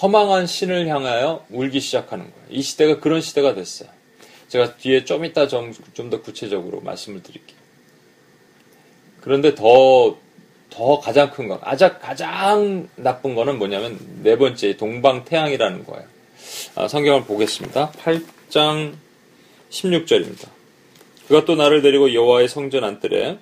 허망한 0.00 0.46
신을 0.46 0.86
향하여 0.86 1.44
울기 1.50 1.80
시작하는 1.80 2.30
거예요. 2.30 2.46
이 2.48 2.62
시대가 2.62 3.00
그런 3.00 3.20
시대가 3.20 3.54
됐어요. 3.56 3.99
제가 4.50 4.76
뒤에 4.76 5.04
좀 5.04 5.24
이따 5.24 5.46
좀더 5.46 6.20
구체적으로 6.22 6.80
말씀을 6.80 7.22
드릴게요. 7.22 7.56
그런데 9.20 9.54
더, 9.54 10.18
더 10.70 10.98
가장 10.98 11.30
큰 11.30 11.46
거, 11.46 11.60
가장, 11.60 11.96
가장 12.00 12.88
나쁜 12.96 13.36
거는 13.36 13.58
뭐냐면 13.58 13.96
네 14.24 14.36
번째 14.36 14.76
동방태양이라는 14.76 15.84
거예요. 15.86 16.04
아, 16.74 16.88
성경을 16.88 17.24
보겠습니다. 17.24 17.92
8장 17.92 18.94
16절입니다. 19.70 20.48
그가 21.28 21.44
또 21.44 21.54
나를 21.54 21.80
데리고 21.80 22.12
여호와의 22.12 22.48
성전 22.48 22.82
안뜰에 22.82 23.38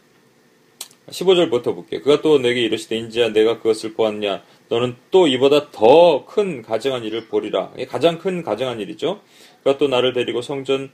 15절부터 1.08 1.74
볼게요. 1.74 2.02
그가 2.02 2.20
또 2.20 2.38
내게 2.38 2.60
이르시되 2.60 2.98
인지야 2.98 3.30
내가 3.30 3.58
그것을 3.58 3.94
보았냐 3.94 4.42
너는 4.68 4.96
또 5.10 5.26
이보다 5.26 5.70
더 5.70 6.26
큰 6.26 6.60
가정한 6.60 7.04
일을 7.04 7.28
보리라. 7.28 7.72
가장 7.88 8.18
큰 8.18 8.42
가정한 8.42 8.80
일이죠. 8.80 9.22
그가 9.62 9.78
또 9.78 9.88
나를 9.88 10.12
데리고 10.12 10.42
성전 10.42 10.90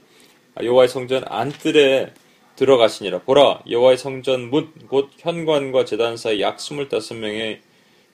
여호와의 0.61 0.89
성전 0.89 1.23
안뜰에 1.27 2.13
들어가시니라. 2.55 3.19
보라 3.21 3.61
여호와의 3.69 3.97
성전 3.97 4.49
문곧 4.49 5.09
현관과 5.17 5.85
제단 5.85 6.17
사이 6.17 6.41
약 6.41 6.57
25명의 6.57 7.59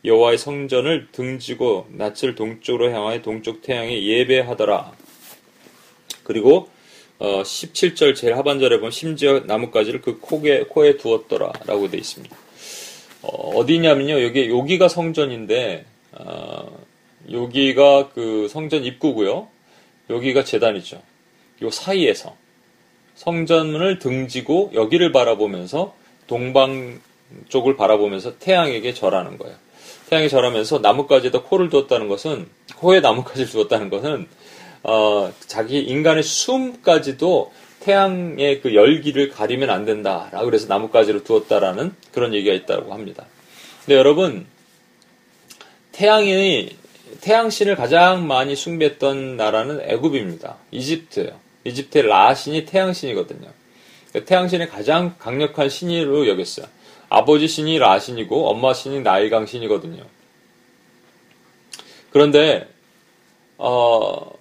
여호와의 0.03 0.37
성전을 0.37 1.09
등지고 1.11 1.87
낯을 1.91 2.35
동쪽으로 2.35 2.91
향하여 2.91 3.21
동쪽 3.21 3.61
태양에 3.61 4.03
예배하더라. 4.03 4.91
그리고 6.23 6.69
어, 7.19 7.43
17절 7.43 8.15
제일 8.15 8.35
하반절에 8.35 8.77
보면 8.77 8.89
심지어 8.89 9.41
나뭇가지를 9.41 10.01
그 10.01 10.19
코에, 10.19 10.63
코에 10.63 10.97
두었더라 10.97 11.53
라고 11.67 11.87
되어 11.87 11.99
있습니다. 11.99 12.35
어, 13.21 13.63
디냐면요 13.63 14.23
여기, 14.23 14.49
여기가 14.49 14.87
성전인데, 14.87 15.85
어, 16.13 16.83
여기가 17.31 18.09
그 18.15 18.47
성전 18.49 18.83
입구고요 18.85 19.47
여기가 20.11 20.43
재단이죠. 20.43 21.01
요 21.63 21.69
사이에서. 21.69 22.35
성전을 23.15 23.99
등지고 23.99 24.71
여기를 24.73 25.11
바라보면서 25.11 25.95
동방 26.27 26.99
쪽을 27.49 27.75
바라보면서 27.77 28.37
태양에게 28.39 28.93
절하는 28.93 29.37
거예요. 29.37 29.55
태양에 30.09 30.27
절하면서 30.27 30.79
나뭇가지에다 30.79 31.43
코를 31.43 31.69
두었다는 31.69 32.07
것은, 32.07 32.47
코에 32.77 32.99
나뭇가지를 32.99 33.49
두었다는 33.49 33.89
것은, 33.89 34.27
어, 34.83 35.31
자기 35.47 35.79
인간의 35.79 36.23
숨까지도 36.23 37.51
태양의 37.81 38.61
그 38.61 38.73
열기를 38.75 39.29
가리면 39.29 39.69
안 39.69 39.85
된다라고 39.85 40.45
그래서 40.45 40.67
나뭇가지로 40.67 41.23
두었다라는 41.23 41.93
그런 42.11 42.33
얘기가 42.33 42.53
있다고 42.53 42.93
합니다. 42.93 43.25
근데 43.85 43.95
여러분 43.95 44.45
태양이 45.91 46.69
태양신을 47.21 47.75
가장 47.75 48.27
많이 48.27 48.55
숭배했던 48.55 49.37
나라는 49.37 49.81
애굽입니다. 49.81 50.57
이집트예요. 50.71 51.39
이집트의 51.63 52.07
라신이 52.07 52.65
태양신이거든요. 52.65 53.47
태양신의 54.25 54.69
가장 54.69 55.15
강력한 55.19 55.69
신으로 55.69 56.27
여겼어요. 56.27 56.65
아버지 57.09 57.47
신이 57.47 57.77
라신이고 57.77 58.49
엄마 58.49 58.73
신이 58.73 59.01
나일강 59.01 59.45
신이거든요. 59.45 60.03
그런데 62.09 62.67
어, 63.57 64.31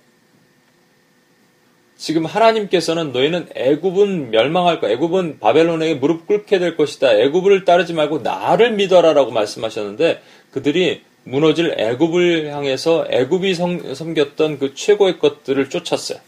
지금 1.97 2.25
하나님께서는 2.25 3.13
너희는 3.13 3.51
애굽은 3.55 4.31
멸망할 4.31 4.81
거야. 4.81 4.93
애굽은 4.93 5.39
바벨론에게 5.39 5.97
무릎 5.97 6.27
꿇게 6.27 6.59
될 6.59 6.77
것이다. 6.77 7.13
애굽을 7.13 7.67
따르지 7.67 7.93
말고 7.93 8.21
나를 8.21 8.73
믿어라라고 8.73 9.31
말씀하셨는데 9.33 10.23
그들이 10.51 11.03
무너질 11.25 11.75
애굽을 11.79 12.53
향해서 12.53 13.07
애굽이 13.11 13.55
섬겼던 13.55 14.59
그 14.59 14.75
최고의 14.75 15.19
것들을 15.19 15.69
쫓았어요. 15.69 16.19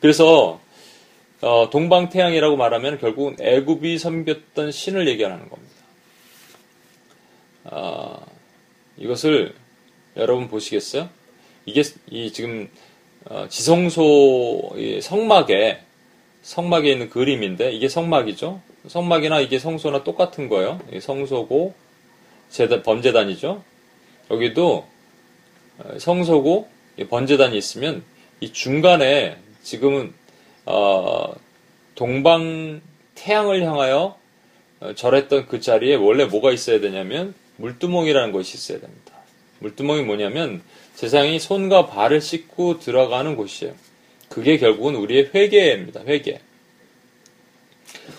그래서 0.00 0.60
어, 1.40 1.70
동방태양이라고 1.70 2.56
말하면 2.56 2.98
결국은 2.98 3.36
애굽이 3.40 3.98
섬겼던 3.98 4.72
신을 4.72 5.08
얘기하는 5.08 5.48
겁니다. 5.48 5.74
어, 7.64 8.26
이것을 8.96 9.54
여러분 10.16 10.48
보시겠어요? 10.48 11.08
이게 11.64 11.82
이 12.10 12.32
지금 12.32 12.68
어, 13.26 13.46
지성소 13.48 14.74
성막에 15.02 15.80
성막에 16.42 16.90
있는 16.90 17.10
그림인데 17.10 17.72
이게 17.72 17.88
성막이죠. 17.88 18.60
성막이나 18.86 19.40
이게 19.40 19.58
성소나 19.58 20.02
똑같은 20.02 20.48
거예요. 20.48 20.80
성소고 21.00 21.74
재단, 22.48 22.82
번제단이죠. 22.82 23.62
여기도 24.30 24.86
어, 25.78 25.98
성소고 25.98 26.68
번제단이 27.08 27.56
있으면 27.56 28.02
이 28.40 28.52
중간에 28.52 29.36
지금은 29.62 30.12
어, 30.66 31.34
동방 31.94 32.80
태양을 33.14 33.62
향하여 33.62 34.18
어, 34.80 34.94
절했던 34.94 35.46
그 35.46 35.60
자리에 35.60 35.94
원래 35.94 36.24
뭐가 36.24 36.52
있어야 36.52 36.80
되냐면 36.80 37.34
물두멍이라는 37.56 38.32
것이 38.32 38.56
있어야 38.56 38.80
됩니다. 38.80 39.14
물두멍이 39.60 40.02
뭐냐면 40.02 40.62
세상이 40.94 41.38
손과 41.40 41.86
발을 41.86 42.20
씻고 42.20 42.80
들어가는 42.80 43.36
곳이에요. 43.36 43.74
그게 44.28 44.58
결국은 44.58 44.94
우리의 44.96 45.30
회개입니다. 45.34 46.02
회개. 46.06 46.40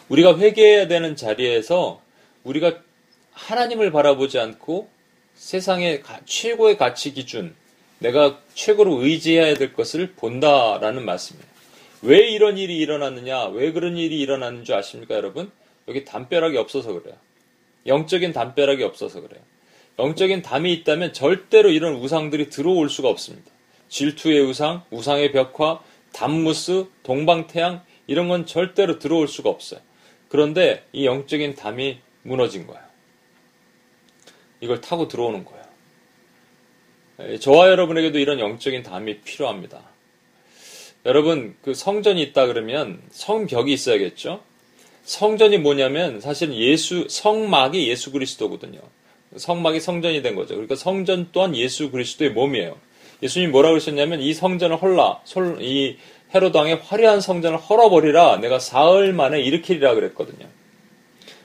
우리가 0.10 0.38
회개해야 0.38 0.88
되는 0.88 1.16
자리에서 1.16 2.02
우리가 2.44 2.80
하나님을 3.32 3.92
바라보지 3.92 4.40
않고 4.40 4.90
세상의 5.40 6.04
최고의 6.26 6.78
가치 6.78 7.14
기준, 7.14 7.56
내가 8.00 8.40
최고로 8.54 9.04
의지해야 9.04 9.54
될 9.56 9.74
것을 9.74 10.12
본다라는 10.18 11.06
말씀이에요. 11.06 11.48
왜 12.02 12.28
이런 12.28 12.58
일이 12.58 12.78
일어났느냐, 12.78 13.46
왜 13.48 13.72
그런 13.72 13.96
일이 13.96 14.20
일어났는 14.20 14.66
줄 14.66 14.76
아십니까, 14.76 15.16
여러분? 15.16 15.50
여기 15.88 16.04
담벼락이 16.04 16.58
없어서 16.58 16.92
그래요. 16.92 17.16
영적인 17.88 18.34
담벼락이 18.34 18.84
없어서 18.84 19.22
그래요. 19.22 19.42
영적인 19.98 20.42
담이 20.42 20.74
있다면 20.74 21.14
절대로 21.14 21.72
이런 21.72 21.96
우상들이 21.96 22.50
들어올 22.50 22.90
수가 22.90 23.08
없습니다. 23.08 23.50
질투의 23.88 24.42
우상, 24.42 24.84
우상의 24.92 25.32
벽화, 25.32 25.80
담무스, 26.12 26.88
동방태양 27.04 27.84
이런 28.08 28.28
건 28.28 28.46
절대로 28.46 29.00
들어올 29.00 29.30
수가 29.30 29.50
없어요. 29.50 29.80
그런데 30.28 30.86
이 30.92 31.06
영적인 31.06 31.56
담이 31.56 32.00
무너진 32.24 32.68
거예요. 32.68 32.89
이걸 34.62 34.82
타고 34.82 35.08
들어오는 35.08 35.46
거예요. 35.46 37.40
저와 37.40 37.70
여러분에게도 37.70 38.20
이런 38.20 38.40
영적인 38.40 38.84
담이 38.84 39.22
필요합니다. 39.22 39.82
여러분, 41.06 41.56
그 41.62 41.74
성전이 41.74 42.22
있다 42.22 42.48
그러면 42.48 43.02
성벽이 43.12 43.72
있어야겠죠? 43.74 44.42
성전이 45.04 45.58
뭐냐면 45.58 46.22
사실은 46.22 46.56
예수, 46.56 47.08
성막이 47.10 47.88
예수 47.90 48.12
그리스도거든요. 48.12 48.80
성막이 49.36 49.80
성전이 49.80 50.22
된 50.22 50.36
거죠. 50.36 50.56
그러니까 50.56 50.76
성전 50.76 51.30
또한 51.32 51.56
예수 51.56 51.92
그리스도의 51.92 52.32
몸이에요. 52.32 52.78
예수님이 53.22 53.52
뭐라고 53.52 53.74
그러셨냐면 53.74 54.22
이 54.22 54.34
성전을 54.34 54.82
헐라, 54.82 55.22
이 55.60 55.98
헤로드 56.34 56.56
왕의 56.56 56.82
화려한 56.86 57.22
성전을 57.22 57.58
헐어버리라 57.58 58.38
내가 58.38 58.60
사흘 58.60 59.14
만에 59.14 59.42
일으키리라 59.42 59.96
그랬거든요. 59.96 60.48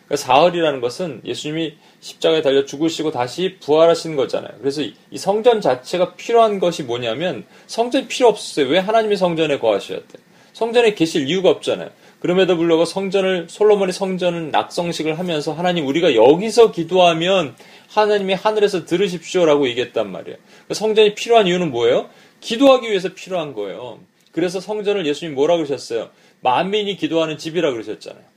그러니까 0.07 0.17
사흘이라는 0.17 0.81
것은 0.81 1.23
예수님이 1.25 1.75
십자가에 2.01 2.43
달려 2.43 2.65
죽으시고 2.65 3.11
다시 3.11 3.57
부활하신 3.61 4.17
거잖아요. 4.17 4.53
그래서 4.61 4.83
이 4.83 5.19
성전 5.19 5.61
자체가 5.61 6.15
필요한 6.15 6.59
것이 6.59 6.83
뭐냐면 6.83 7.45
성전이 7.67 8.07
필요 8.09 8.29
없었어요. 8.29 8.67
왜 8.69 8.79
하나님이 8.79 9.17
성전에 9.17 9.59
거하셔야 9.59 9.99
돼? 9.99 10.19
성전에 10.53 10.95
계실 10.95 11.29
이유가 11.29 11.51
없잖아요. 11.51 11.91
그럼에도 12.21 12.57
불구하고 12.57 12.85
성전을 12.85 13.49
솔로몬이 13.51 13.93
성전을 13.93 14.51
낙성식을 14.51 15.19
하면서 15.19 15.53
하나님 15.53 15.87
우리가 15.87 16.15
여기서 16.15 16.71
기도하면 16.71 17.55
하나님이 17.89 18.35
하늘에서 18.35 18.87
들으십시오라고 18.87 19.69
얘기했단 19.69 20.11
말이에요. 20.11 20.39
그러니까 20.39 20.75
성전이 20.75 21.15
필요한 21.15 21.47
이유는 21.47 21.71
뭐예요? 21.71 22.09
기도하기 22.41 22.89
위해서 22.89 23.11
필요한 23.15 23.53
거예요. 23.53 24.01
그래서 24.33 24.61
성전을 24.61 25.07
예수님 25.07 25.35
뭐라 25.35 25.57
그러셨어요? 25.57 26.11
만민이 26.41 26.97
기도하는 26.97 27.39
집이라 27.39 27.73
그러셨잖아요. 27.73 28.34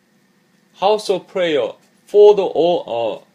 House 0.81 1.11
of 1.13 1.27
Prayer 1.27 1.73
for 2.07 2.35
the 2.35 2.47
all, 2.47 2.83
uh, 2.87 3.25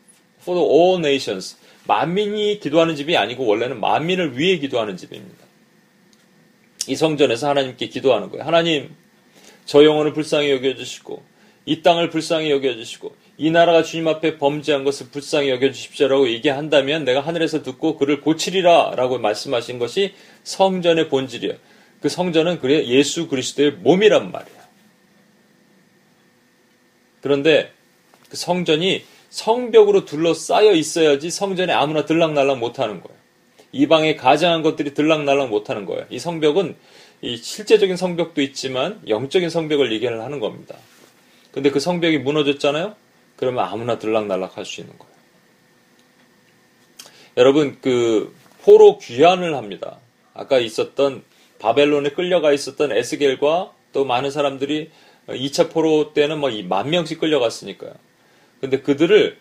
for 0.40 0.59
the 0.59 0.68
all 0.68 0.99
nations. 0.99 1.57
만민이 1.86 2.61
기도하는 2.61 2.95
집이 2.95 3.16
아니고 3.16 3.47
원래는 3.47 3.80
만민을 3.80 4.38
위해 4.38 4.59
기도하는 4.59 4.97
집입니다. 4.97 5.45
이 6.88 6.97
성전에서 6.97 7.49
하나님께 7.49 7.88
기도하는 7.88 8.30
거예요. 8.30 8.45
하나님, 8.45 8.95
저 9.64 9.84
영혼을 9.84 10.12
불쌍히 10.12 10.51
여겨주시고 10.51 11.22
이 11.66 11.82
땅을 11.82 12.11
불쌍히 12.11 12.51
여겨주시고 12.51 13.14
이 13.38 13.51
나라가 13.51 13.82
주님 13.82 14.09
앞에 14.09 14.38
범죄한 14.38 14.84
것을 14.84 15.09
불쌍히 15.11 15.51
여겨주십시오라고 15.51 16.28
얘기한다면 16.28 17.05
내가 17.05 17.20
하늘에서 17.20 17.62
듣고 17.62 17.97
그를 17.97 18.20
고치리라 18.20 18.95
라고 18.97 19.18
말씀하신 19.18 19.78
것이 19.78 20.14
성전의 20.45 21.09
본질이에요. 21.09 21.55
그 22.01 22.09
성전은 22.09 22.59
그래 22.59 22.84
예수 22.86 23.28
그리스도의 23.28 23.72
몸이란 23.72 24.32
말이에요. 24.32 24.61
그런데 27.22 27.72
그 28.28 28.36
성전이 28.36 29.04
성벽으로 29.30 30.04
둘러싸여 30.04 30.72
있어야지 30.72 31.30
성전에 31.30 31.72
아무나 31.72 32.04
들락날락 32.04 32.58
못하는 32.58 33.00
거예요. 33.00 33.18
이방에 33.72 34.16
가장한 34.16 34.62
것들이 34.62 34.92
들락날락 34.92 35.48
못하는 35.48 35.86
거예요. 35.86 36.04
이 36.10 36.18
성벽은 36.18 36.76
이 37.22 37.36
실제적인 37.38 37.96
성벽도 37.96 38.42
있지만 38.42 39.00
영적인 39.08 39.48
성벽을 39.48 39.92
얘기를 39.92 40.20
하는 40.20 40.40
겁니다. 40.40 40.76
근데 41.52 41.70
그 41.70 41.80
성벽이 41.80 42.18
무너졌잖아요? 42.18 42.94
그러면 43.36 43.64
아무나 43.64 43.98
들락날락 43.98 44.56
할 44.56 44.64
수 44.66 44.80
있는 44.80 44.98
거예요. 44.98 45.12
여러분, 47.38 47.78
그, 47.80 48.34
포로 48.62 48.98
귀환을 48.98 49.56
합니다. 49.56 49.98
아까 50.34 50.58
있었던 50.58 51.22
바벨론에 51.58 52.10
끌려가 52.10 52.52
있었던 52.52 52.92
에스겔과 52.92 53.72
또 53.92 54.04
많은 54.04 54.30
사람들이 54.30 54.90
2차 55.28 55.70
포로 55.70 56.12
때는 56.12 56.38
뭐 56.38 56.50
만 56.68 56.90
명씩 56.90 57.20
끌려갔으니까요. 57.20 57.92
근데 58.60 58.80
그들을 58.80 59.38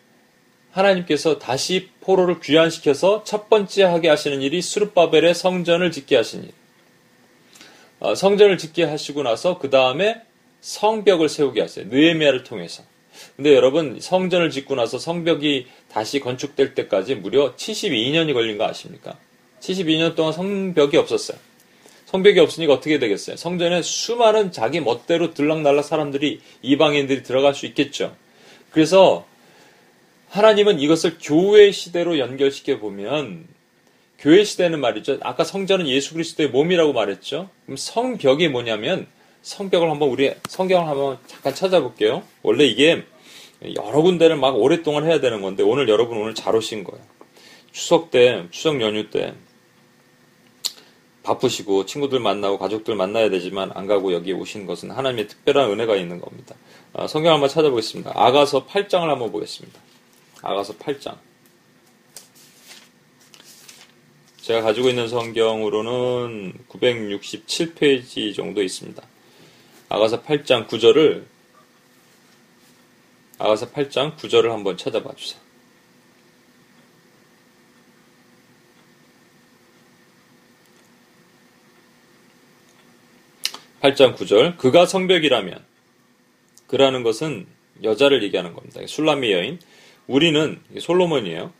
하나님께서 0.72 1.38
다시 1.38 1.90
포로를 2.02 2.40
귀환시켜서 2.40 3.24
첫 3.24 3.50
번째 3.50 3.84
하게 3.84 4.10
하시는 4.10 4.42
일이 4.42 4.62
수르바벨의 4.62 5.36
성전을 5.36 5.92
짓게 5.92 6.16
하신 6.16 6.44
일. 6.44 6.52
어, 8.00 8.16
성전을 8.16 8.58
짓게 8.58 8.84
하시고 8.86 9.22
나서 9.24 9.60
그 9.60 9.70
다음에 9.70 10.22
성벽을 10.62 11.30
세우게 11.30 11.62
하세요. 11.62 11.86
느에미아를 11.88 12.44
통해서. 12.44 12.84
근데 13.36 13.54
여러분 13.54 14.00
성전을 14.00 14.50
짓고 14.50 14.76
나서 14.76 14.98
성벽이 14.98 15.68
다시 15.92 16.20
건축될 16.20 16.74
때까지 16.74 17.16
무려 17.16 17.56
72년이 17.56 18.34
걸린 18.34 18.58
거 18.58 18.66
아십니까? 18.66 19.18
72년 19.60 20.16
동안 20.16 20.34
성벽이 20.34 20.98
없었어요. 20.98 21.38
성벽이 22.12 22.40
없으니까 22.40 22.74
어떻게 22.74 23.00
되겠어요? 23.00 23.38
성전에 23.38 23.82
수많은 23.82 24.52
자기 24.52 24.82
멋대로 24.82 25.34
들락날락 25.34 25.86
사람들이 25.86 26.42
이방인들이 26.62 27.24
들어갈 27.24 27.54
수 27.54 27.66
있겠죠. 27.68 28.16
그래서 28.70 29.26
하나님은 30.30 30.82
이것을 30.82 31.18
교회 31.22 31.72
시대로 31.72 32.20
연결시켜 32.20 32.80
보면 32.80 33.46
교회 34.20 34.44
시대는 34.44 34.82
말이죠. 34.82 35.20
아까 35.22 35.46
성전은 35.46 35.88
예수 35.88 36.14
그리스도의 36.14 36.50
몸이라고 36.50 36.92
말했죠. 36.92 37.50
그럼 37.66 37.78
성벽이 37.78 38.50
뭐냐면 38.50 39.08
성벽을 39.42 39.90
한번 39.90 40.10
우리 40.10 40.34
성경을 40.50 40.88
한번 40.88 41.18
잠깐 41.28 41.56
찾아볼게요. 41.56 42.24
원래 42.44 42.66
이게 42.66 43.04
여러 43.76 44.02
군데를 44.02 44.36
막 44.36 44.58
오랫동안 44.58 45.06
해야 45.06 45.22
되는 45.22 45.42
건데 45.42 45.64
오늘 45.64 45.88
여러분 45.88 46.18
오늘 46.18 46.36
잘 46.36 46.56
오신 46.56 46.84
거예요. 46.84 47.04
추석 47.72 48.12
때, 48.12 48.44
추석 48.52 48.82
연휴 48.82 49.10
때 49.10 49.34
바쁘시고 51.24 51.86
친구들 51.86 52.20
만나고 52.20 52.58
가족들 52.58 52.96
만나야 52.96 53.30
되지만 53.30 53.72
안 53.76 53.86
가고 53.86 54.14
여기 54.14 54.34
오신 54.34 54.66
것은 54.66 54.92
하나님의 54.92 55.28
특별한 55.28 55.70
은혜가 55.72 55.96
있는 55.96 56.20
겁니다. 56.20 56.56
아, 56.94 57.08
성경 57.08 57.34
한번 57.34 57.50
찾아보겠습니다. 57.50 58.12
아가서 58.16 58.66
8장을 58.66 59.06
한번 59.06 59.32
보겠습니다. 59.32 59.80
아가서 60.42 60.74
8장. 60.78 61.18
제가 64.42 64.62
가지고 64.62 64.90
있는 64.90 65.08
성경으로는 65.08 66.54
967페이지 66.68 68.36
정도 68.36 68.64
있습니다. 68.64 69.02
아가서 69.90 70.24
8장 70.24 70.68
9절을 70.68 71.26
아가서 73.38 73.72
8장 73.72 74.18
9절을 74.18 74.50
한번 74.50 74.78
찾아봐 74.78 75.14
주세요. 75.16 75.41
8장 83.82 84.16
9절 84.16 84.58
그가 84.58 84.86
성벽이라면 84.86 85.60
그라는 86.68 87.04
것은 87.04 87.48
여자를 87.84 88.24
얘기하는 88.24 88.54
겁니다. 88.54 88.80
술라미 88.86 89.32
여인 89.32 89.60
우리는 90.08 90.60
솔로몬이에요. 90.80 91.52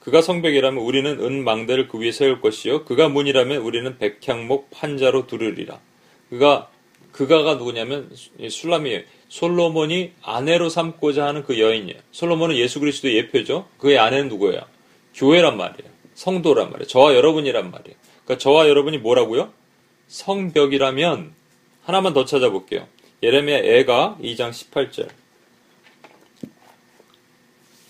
그가 0.00 0.22
성벽이라면 0.22 0.82
우리는 0.82 1.20
은 1.20 1.44
망대를 1.44 1.88
그 1.88 1.98
위에 1.98 2.12
세울 2.12 2.40
것이요 2.40 2.84
그가 2.84 3.08
문이라면 3.08 3.58
우리는 3.58 3.98
백향목 3.98 4.70
판자로 4.70 5.26
두르리라. 5.26 5.80
그가 6.30 6.70
그가가 7.12 7.54
누구냐면 7.54 8.10
술라미 8.48 9.04
솔로몬이 9.28 10.12
아내로 10.22 10.68
삼고자 10.68 11.26
하는 11.26 11.42
그 11.44 11.58
여인이에요. 11.58 11.98
솔로몬은 12.12 12.56
예수 12.56 12.78
그리스도의 12.80 13.16
예표죠. 13.16 13.68
그의 13.78 13.98
아내는 13.98 14.28
누구예요? 14.28 14.60
교회란 15.14 15.56
말이에요. 15.56 15.90
성도란 16.14 16.70
말이에요. 16.70 16.86
저와 16.86 17.14
여러분이란 17.14 17.70
말이에요. 17.70 17.96
그러니까 18.24 18.38
저와 18.38 18.68
여러분이 18.68 18.98
뭐라고요? 18.98 19.52
성벽이라면 20.08 21.34
하나만 21.86 22.14
더 22.14 22.24
찾아볼게요. 22.24 22.88
예레미야 23.22 23.58
애가 23.58 24.18
2장 24.20 24.50
18절. 24.50 25.08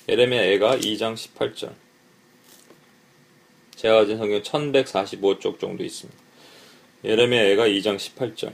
예레미야 0.06 0.42
애가 0.42 0.76
2장 0.76 1.14
18절. 1.14 1.72
제가 3.74 3.94
가진 4.00 4.18
성경 4.18 4.42
1145쪽 4.42 5.58
정도 5.58 5.82
있습니다. 5.82 6.20
예레미야 7.04 7.42
애가 7.52 7.68
2장 7.68 7.96
18절. 7.96 8.52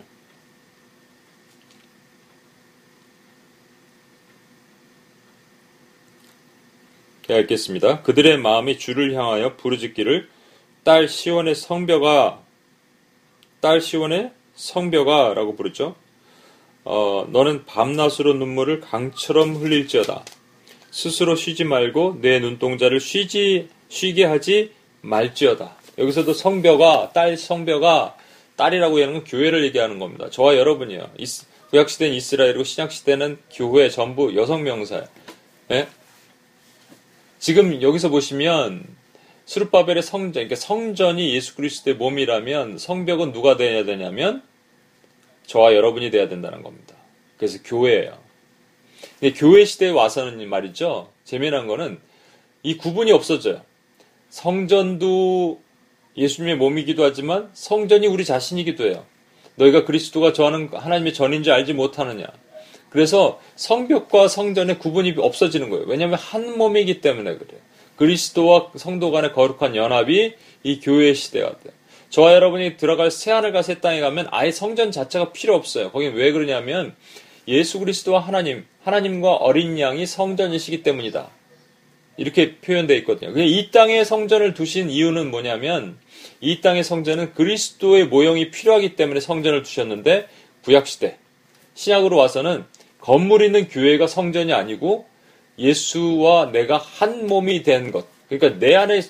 제가 7.26 7.40
읽겠습니다. 7.40 8.02
그들의 8.02 8.38
마음이 8.38 8.78
주를 8.78 9.12
향하여 9.14 9.56
부르짖기를 9.56 10.28
딸 10.84 11.08
시온의 11.08 11.56
성벽아 11.56 12.40
딸 13.60 13.80
시온의 13.80 14.32
성벽아 14.62 15.34
라고 15.34 15.56
부르죠. 15.56 15.96
어, 16.84 17.26
너는 17.30 17.66
밤낮으로 17.66 18.34
눈물을 18.34 18.80
강처럼 18.80 19.56
흘릴지어다. 19.56 20.24
스스로 20.92 21.34
쉬지 21.34 21.64
말고 21.64 22.18
내 22.20 22.38
눈동자를 22.38 23.00
쉬지 23.00 23.68
쉬게 23.88 24.24
하지 24.24 24.70
말지어다. 25.00 25.76
여기서도 25.98 26.32
성벽아 26.32 27.10
딸 27.12 27.36
성벽아 27.36 28.14
딸이라고 28.54 29.00
하는 29.00 29.14
건 29.14 29.24
교회를 29.24 29.64
얘기하는 29.64 29.98
겁니다. 29.98 30.30
저와 30.30 30.56
여러분이요. 30.56 31.10
구약 31.70 31.90
시대는 31.90 32.14
이스라엘이고 32.14 32.62
신약 32.62 32.92
시대는 32.92 33.38
교회 33.52 33.88
전부 33.90 34.36
여성 34.36 34.62
명사예요. 34.62 35.04
네? 35.68 35.88
지금 37.40 37.82
여기서 37.82 38.10
보시면 38.10 38.84
수르바벨의 39.44 40.04
성전, 40.04 40.32
그러니까 40.32 40.54
성전이 40.54 41.34
예수 41.34 41.56
그리스도의 41.56 41.96
몸이라면 41.96 42.78
성벽은 42.78 43.32
누가 43.32 43.56
되어야 43.56 43.84
되냐면 43.84 44.42
저와 45.46 45.74
여러분이 45.74 46.10
돼야 46.10 46.28
된다는 46.28 46.62
겁니다. 46.62 46.94
그래서 47.36 47.58
교회예요. 47.64 48.18
근데 49.20 49.34
교회 49.34 49.64
시대에 49.64 49.90
와서는 49.90 50.48
말이죠. 50.48 51.10
재미난 51.24 51.66
거는 51.66 51.98
이 52.62 52.76
구분이 52.76 53.12
없어져요. 53.12 53.62
성전도 54.30 55.60
예수님의 56.16 56.56
몸이기도 56.56 57.04
하지만 57.04 57.50
성전이 57.52 58.06
우리 58.06 58.24
자신이기도 58.24 58.86
해요. 58.86 59.04
너희가 59.56 59.84
그리스도가 59.84 60.32
저하는 60.32 60.68
하나님의 60.72 61.14
전인 61.14 61.42
줄 61.42 61.52
알지 61.52 61.72
못하느냐. 61.72 62.26
그래서 62.90 63.40
성벽과 63.56 64.28
성전의 64.28 64.78
구분이 64.78 65.14
없어지는 65.16 65.70
거예요. 65.70 65.86
왜냐하면 65.86 66.18
한 66.18 66.58
몸이기 66.58 67.00
때문에 67.00 67.36
그래요. 67.36 67.60
그리스도와 67.96 68.70
성도 68.76 69.10
간의 69.10 69.32
거룩한 69.32 69.76
연합이 69.76 70.34
이 70.62 70.80
교회 70.80 71.14
시대가 71.14 71.56
돼요. 71.58 71.72
저와 72.12 72.34
여러분이 72.34 72.76
들어갈 72.76 73.10
새하늘과 73.10 73.62
새 73.62 73.80
땅에 73.80 74.00
가면 74.00 74.28
아예 74.32 74.50
성전 74.50 74.92
자체가 74.92 75.32
필요 75.32 75.54
없어요. 75.54 75.90
거긴 75.92 76.12
왜 76.12 76.30
그러냐면 76.30 76.94
예수 77.48 77.78
그리스도와 77.78 78.20
하나님, 78.20 78.66
하나님과 78.84 79.36
어린 79.36 79.78
양이 79.78 80.04
성전이시기 80.04 80.82
때문이다. 80.82 81.30
이렇게 82.18 82.56
표현되어 82.56 82.98
있거든요. 82.98 83.32
이 83.40 83.70
땅에 83.70 84.04
성전을 84.04 84.52
두신 84.52 84.90
이유는 84.90 85.30
뭐냐면 85.30 85.96
이 86.42 86.60
땅의 86.60 86.84
성전은 86.84 87.32
그리스도의 87.32 88.08
모형이 88.08 88.50
필요하기 88.50 88.94
때문에 88.94 89.18
성전을 89.20 89.62
두셨는데 89.62 90.28
구약시대, 90.64 91.16
신약으로 91.72 92.18
와서는 92.18 92.66
건물 93.00 93.40
있는 93.40 93.68
교회가 93.68 94.06
성전이 94.06 94.52
아니고 94.52 95.06
예수와 95.58 96.52
내가 96.52 96.76
한 96.76 97.26
몸이 97.26 97.62
된 97.62 97.90
것. 97.90 98.04
그러니까 98.28 98.58
내 98.58 98.74
안에, 98.74 99.00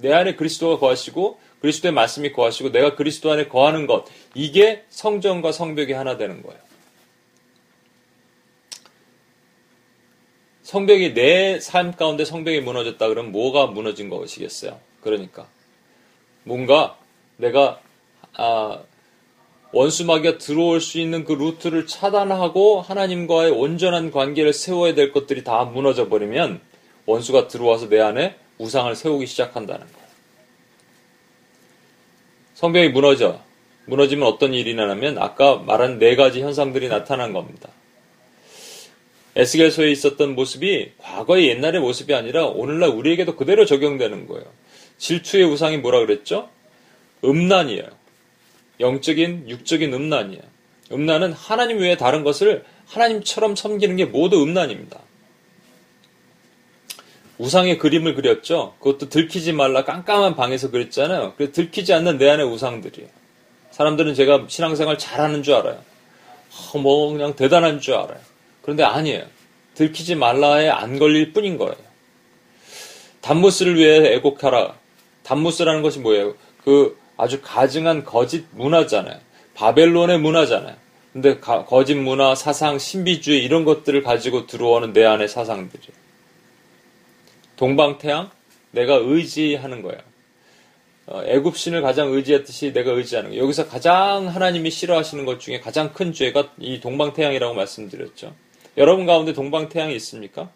내 0.00 0.14
안에 0.14 0.36
그리스도가 0.36 0.78
거하시고 0.78 1.44
그리스도의 1.66 1.92
말씀이 1.92 2.32
거하시고 2.32 2.70
내가 2.70 2.94
그리스도 2.94 3.32
안에 3.32 3.48
거하는 3.48 3.86
것. 3.86 4.04
이게 4.34 4.84
성전과 4.88 5.50
성벽이 5.50 5.92
하나 5.92 6.16
되는 6.16 6.42
거예요. 6.42 6.60
성벽이 10.62 11.14
내 11.14 11.58
삶 11.60 11.92
가운데 11.96 12.24
성벽이 12.24 12.60
무너졌다 12.60 13.08
그러면 13.08 13.32
뭐가 13.32 13.66
무너진 13.66 14.08
것이겠어요? 14.08 14.78
그러니까 15.00 15.46
뭔가 16.44 16.98
내가 17.36 17.80
아, 18.34 18.80
원수마귀가 19.72 20.38
들어올 20.38 20.80
수 20.80 20.98
있는 21.00 21.24
그 21.24 21.32
루트를 21.32 21.86
차단하고 21.86 22.80
하나님과의 22.80 23.50
온전한 23.50 24.10
관계를 24.10 24.52
세워야 24.52 24.94
될 24.94 25.12
것들이 25.12 25.42
다 25.42 25.64
무너져 25.64 26.08
버리면 26.08 26.60
원수가 27.06 27.48
들어와서 27.48 27.88
내 27.88 28.00
안에 28.00 28.36
우상을 28.58 28.94
세우기 28.94 29.26
시작한다는 29.26 29.86
거예요. 29.92 30.05
성벽이 32.56 32.88
무너져. 32.88 33.38
무너지면 33.84 34.26
어떤 34.26 34.54
일이 34.54 34.74
나냐면 34.74 35.18
아까 35.18 35.56
말한 35.56 35.98
네 35.98 36.16
가지 36.16 36.40
현상들이 36.40 36.88
나타난 36.88 37.34
겁니다. 37.34 37.68
에스겔서에 39.36 39.90
있었던 39.90 40.34
모습이 40.34 40.92
과거의 40.96 41.48
옛날의 41.48 41.82
모습이 41.82 42.14
아니라 42.14 42.46
오늘날 42.46 42.88
우리에게도 42.88 43.36
그대로 43.36 43.66
적용되는 43.66 44.26
거예요. 44.26 44.46
질투의 44.96 45.44
우상이 45.44 45.76
뭐라 45.76 45.98
그랬죠? 45.98 46.48
음란이에요. 47.22 47.84
영적인, 48.80 49.50
육적인 49.50 49.92
음란이에요. 49.92 50.42
음란은 50.92 51.34
하나님 51.34 51.80
외에 51.80 51.98
다른 51.98 52.24
것을 52.24 52.64
하나님처럼 52.86 53.54
섬기는 53.54 53.96
게 53.96 54.06
모두 54.06 54.42
음란입니다. 54.42 54.98
우상의 57.38 57.78
그림을 57.78 58.14
그렸죠. 58.14 58.74
그것도 58.78 59.08
들키지 59.08 59.52
말라 59.52 59.84
깜깜한 59.84 60.36
방에서 60.36 60.70
그렸잖아요. 60.70 61.34
그래서 61.36 61.52
들키지 61.52 61.92
않는 61.92 62.18
내 62.18 62.30
안의 62.30 62.46
우상들이에요. 62.46 63.08
사람들은 63.70 64.14
제가 64.14 64.46
신앙생활 64.48 64.96
잘하는 64.96 65.42
줄 65.42 65.54
알아요. 65.54 65.78
어, 66.72 66.78
뭐 66.78 67.12
그냥 67.12 67.36
대단한 67.36 67.80
줄 67.80 67.94
알아요. 67.94 68.18
그런데 68.62 68.82
아니에요. 68.82 69.24
들키지 69.74 70.14
말라에 70.14 70.70
안 70.70 70.98
걸릴 70.98 71.32
뿐인 71.32 71.58
거예요. 71.58 71.76
단무스를 73.20 73.76
위해 73.76 74.14
애곡하라. 74.14 74.74
단무스라는 75.22 75.82
것이 75.82 75.98
뭐예요? 75.98 76.34
그 76.64 76.98
아주 77.16 77.40
가증한 77.42 78.04
거짓 78.04 78.46
문화잖아요. 78.52 79.18
바벨론의 79.54 80.18
문화잖아요. 80.20 80.76
근데 81.12 81.38
가, 81.38 81.64
거짓 81.64 81.94
문화, 81.94 82.34
사상, 82.34 82.78
신비주의 82.78 83.42
이런 83.42 83.64
것들을 83.64 84.02
가지고 84.02 84.46
들어오는 84.46 84.92
내 84.92 85.04
안의 85.04 85.28
사상들이. 85.28 85.82
동방태양, 87.56 88.30
내가 88.70 88.94
의지하는 88.94 89.82
거예요. 89.82 90.00
어, 91.06 91.22
애굽신을 91.24 91.82
가장 91.82 92.12
의지했듯이 92.12 92.72
내가 92.72 92.92
의지하는 92.92 93.30
거예요. 93.30 93.42
여기서 93.44 93.68
가장 93.68 94.28
하나님이 94.28 94.70
싫어하시는 94.70 95.24
것 95.24 95.40
중에 95.40 95.60
가장 95.60 95.92
큰 95.92 96.12
죄가 96.12 96.52
이 96.58 96.80
동방태양이라고 96.80 97.54
말씀드렸죠. 97.54 98.34
여러분 98.76 99.06
가운데 99.06 99.32
동방태양이 99.32 99.94
있습니까? 99.96 100.50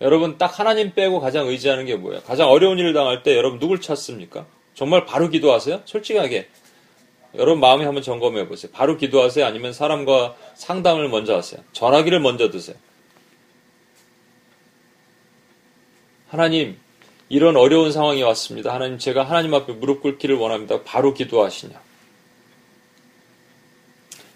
여러분 0.00 0.36
딱 0.38 0.58
하나님 0.58 0.92
빼고 0.92 1.20
가장 1.20 1.46
의지하는 1.48 1.86
게 1.86 1.96
뭐예요? 1.96 2.20
가장 2.22 2.48
어려운 2.50 2.78
일을 2.78 2.92
당할 2.92 3.22
때 3.22 3.36
여러분 3.36 3.58
누굴 3.58 3.80
찾습니까? 3.80 4.46
정말 4.74 5.06
바로 5.06 5.30
기도하세요? 5.30 5.82
솔직하게 5.84 6.48
여러분 7.36 7.60
마음에 7.60 7.84
한번 7.84 8.02
점검해 8.02 8.46
보세요. 8.48 8.70
바로 8.72 8.96
기도하세요? 8.96 9.44
아니면 9.46 9.72
사람과 9.72 10.36
상담을 10.54 11.08
먼저 11.08 11.34
하세요? 11.34 11.62
전화기를 11.72 12.20
먼저 12.20 12.50
드세요. 12.50 12.76
하나님, 16.34 16.76
이런 17.28 17.56
어려운 17.56 17.92
상황이 17.92 18.20
왔습니다. 18.24 18.74
하나님, 18.74 18.98
제가 18.98 19.22
하나님 19.22 19.54
앞에 19.54 19.72
무릎 19.72 20.02
꿇기를 20.02 20.34
원합니다. 20.34 20.82
바로 20.82 21.14
기도하시냐? 21.14 21.80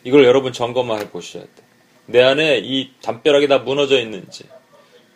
이걸 0.05 0.25
여러분 0.25 0.53
점검해 0.53 1.11
보셔야 1.11 1.43
돼. 1.43 1.51
내 2.07 2.23
안에 2.23 2.61
이 2.63 2.91
담벼락이 3.03 3.49
다 3.49 3.59
무너져 3.59 3.99
있는지, 3.99 4.45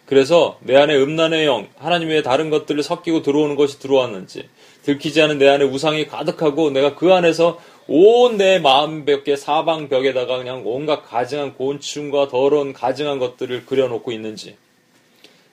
그래서 0.07 0.59
내 0.61 0.77
안에 0.77 0.97
음란의 0.97 1.47
영, 1.47 1.69
하나님 1.79 2.09
외에 2.09 2.21
다른 2.21 2.51
것들을 2.51 2.83
섞이고 2.83 3.23
들어오는 3.23 3.55
것이 3.55 3.79
들어왔는지, 3.79 4.49
들키지 4.83 5.23
않은 5.23 5.39
내 5.39 5.49
안에 5.49 5.65
우상이 5.65 6.09
가득하고 6.09 6.71
내가 6.71 6.97
그 6.97 7.13
안에서 7.15 7.61
온 7.87 8.39
내 8.39 8.59
마음 8.59 9.05
벽에 9.05 9.37
사방 9.37 9.89
벽에다가 9.89 10.39
그냥 10.39 10.63
온갖 10.65 11.03
가증한 11.09 11.55
곤충과 11.55 12.27
더러운 12.27 12.73
가증한 12.73 13.21
것들을 13.21 13.67
그려놓고 13.67 14.11
있는지, 14.11 14.57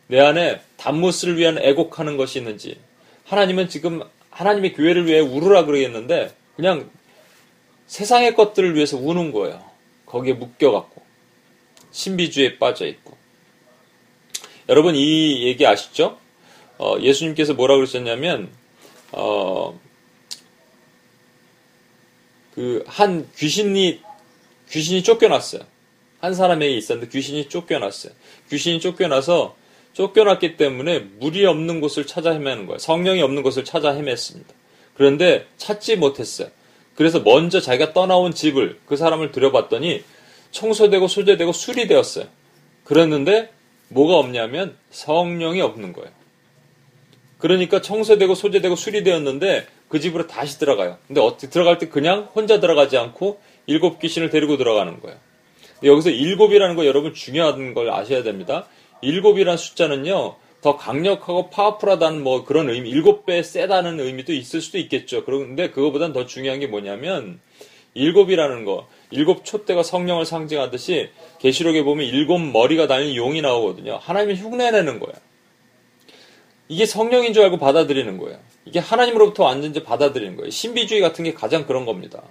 내 0.10 0.20
안에 0.20 0.60
단무스를 0.78 1.38
위한 1.38 1.60
애곡하는 1.60 2.18
것이 2.18 2.39
있는지, 2.39 2.80
하나님은 3.26 3.70
지금 3.70 4.01
하나님의 4.32 4.74
교회를 4.74 5.05
위해 5.05 5.20
울으라 5.20 5.66
그러겠는데, 5.66 6.36
그냥 6.55 6.89
세상의 7.86 8.34
것들을 8.36 8.76
위해서 8.76 8.97
우는 8.97 9.32
거예요. 9.32 9.64
거기에 10.07 10.34
묶여갖고. 10.34 11.01
신비주의에 11.91 12.57
빠져 12.57 12.88
있고. 12.88 13.18
여러분 14.68 14.95
이 14.95 15.43
얘기 15.45 15.66
아시죠? 15.66 16.20
어, 16.78 16.97
예수님께서 16.99 17.53
뭐라 17.53 17.76
그러셨냐면 17.76 18.49
어, 19.12 19.80
그 22.53 22.84
한 22.88 23.30
귀신이 23.38 24.01
귀신이 24.70 25.01
쫓겨났어요. 25.03 25.62
한 26.20 26.34
사람에게 26.34 26.76
있었는데 26.78 27.10
귀신이 27.12 27.49
쫓겨났어요. 27.49 28.14
귀신이 28.49 28.80
쫓겨나서 28.80 29.55
쫓겨났기 29.93 30.57
때문에 30.57 30.99
물이 31.19 31.45
없는 31.45 31.81
곳을 31.81 32.05
찾아 32.05 32.31
헤매는 32.31 32.65
거예요. 32.67 32.77
성령이 32.79 33.21
없는 33.21 33.43
곳을 33.43 33.65
찾아 33.65 33.93
헤맸습니다. 33.93 34.45
그런데 34.93 35.45
찾지 35.57 35.97
못했어요. 35.97 36.49
그래서 36.95 37.19
먼저 37.21 37.61
자기가 37.61 37.93
떠나온 37.93 38.33
집을 38.33 38.79
그 38.85 38.97
사람을 38.97 39.31
들여봤더니 39.31 40.03
청소되고 40.51 41.07
소재되고 41.07 41.53
수리되었어요. 41.53 42.25
그랬는데 42.83 43.51
뭐가 43.89 44.17
없냐면 44.17 44.75
성령이 44.89 45.61
없는 45.61 45.93
거예요. 45.93 46.09
그러니까 47.37 47.81
청소되고 47.81 48.35
소재되고 48.35 48.75
수리되었는데 48.75 49.67
그 49.87 49.99
집으로 49.99 50.27
다시 50.27 50.59
들어가요. 50.59 50.97
근데 51.07 51.21
어떻게 51.21 51.49
들어갈 51.49 51.77
때 51.77 51.87
그냥 51.87 52.29
혼자 52.35 52.59
들어가지 52.59 52.97
않고 52.97 53.39
일곱 53.65 53.99
귀신을 53.99 54.29
데리고 54.29 54.57
들어가는 54.57 54.99
거예요. 54.99 55.17
여기서 55.83 56.09
일곱이라는 56.09 56.75
거 56.75 56.85
여러분 56.85 57.13
중요한 57.13 57.73
걸 57.73 57.89
아셔야 57.89 58.23
됩니다. 58.23 58.67
일곱이라는 59.01 59.57
숫자는요, 59.57 60.35
더 60.61 60.77
강력하고 60.77 61.49
파워풀하다는 61.49 62.21
뭐 62.21 62.43
그런 62.43 62.69
의미, 62.69 62.89
일곱 62.89 63.25
배 63.25 63.41
세다는 63.41 63.99
의미도 63.99 64.33
있을 64.33 64.61
수도 64.61 64.77
있겠죠. 64.77 65.23
그런데 65.23 65.69
그거보단 65.69 66.13
더 66.13 66.25
중요한 66.25 66.59
게 66.59 66.67
뭐냐면, 66.67 67.39
일곱이라는 67.93 68.65
거, 68.65 68.87
일곱 69.11 69.45
촛대가 69.45 69.83
성령을 69.83 70.25
상징하듯이 70.25 71.09
계시록에 71.39 71.83
보면 71.83 72.05
일곱 72.05 72.37
머리가 72.39 72.87
달린 72.87 73.15
용이 73.15 73.41
나오거든요. 73.41 73.97
하나님이 74.01 74.35
흉내내는 74.35 74.99
거예요. 74.99 75.15
이게 76.67 76.85
성령인 76.85 77.33
줄 77.33 77.43
알고 77.43 77.57
받아들이는 77.57 78.17
거예요. 78.19 78.39
이게 78.65 78.77
하나님으로부터 78.79 79.43
완전히 79.43 79.83
받아들이는 79.83 80.35
거예요. 80.35 80.51
신비주의 80.51 81.01
같은 81.01 81.25
게 81.25 81.33
가장 81.33 81.65
그런 81.65 81.85
겁니다. 81.85 82.21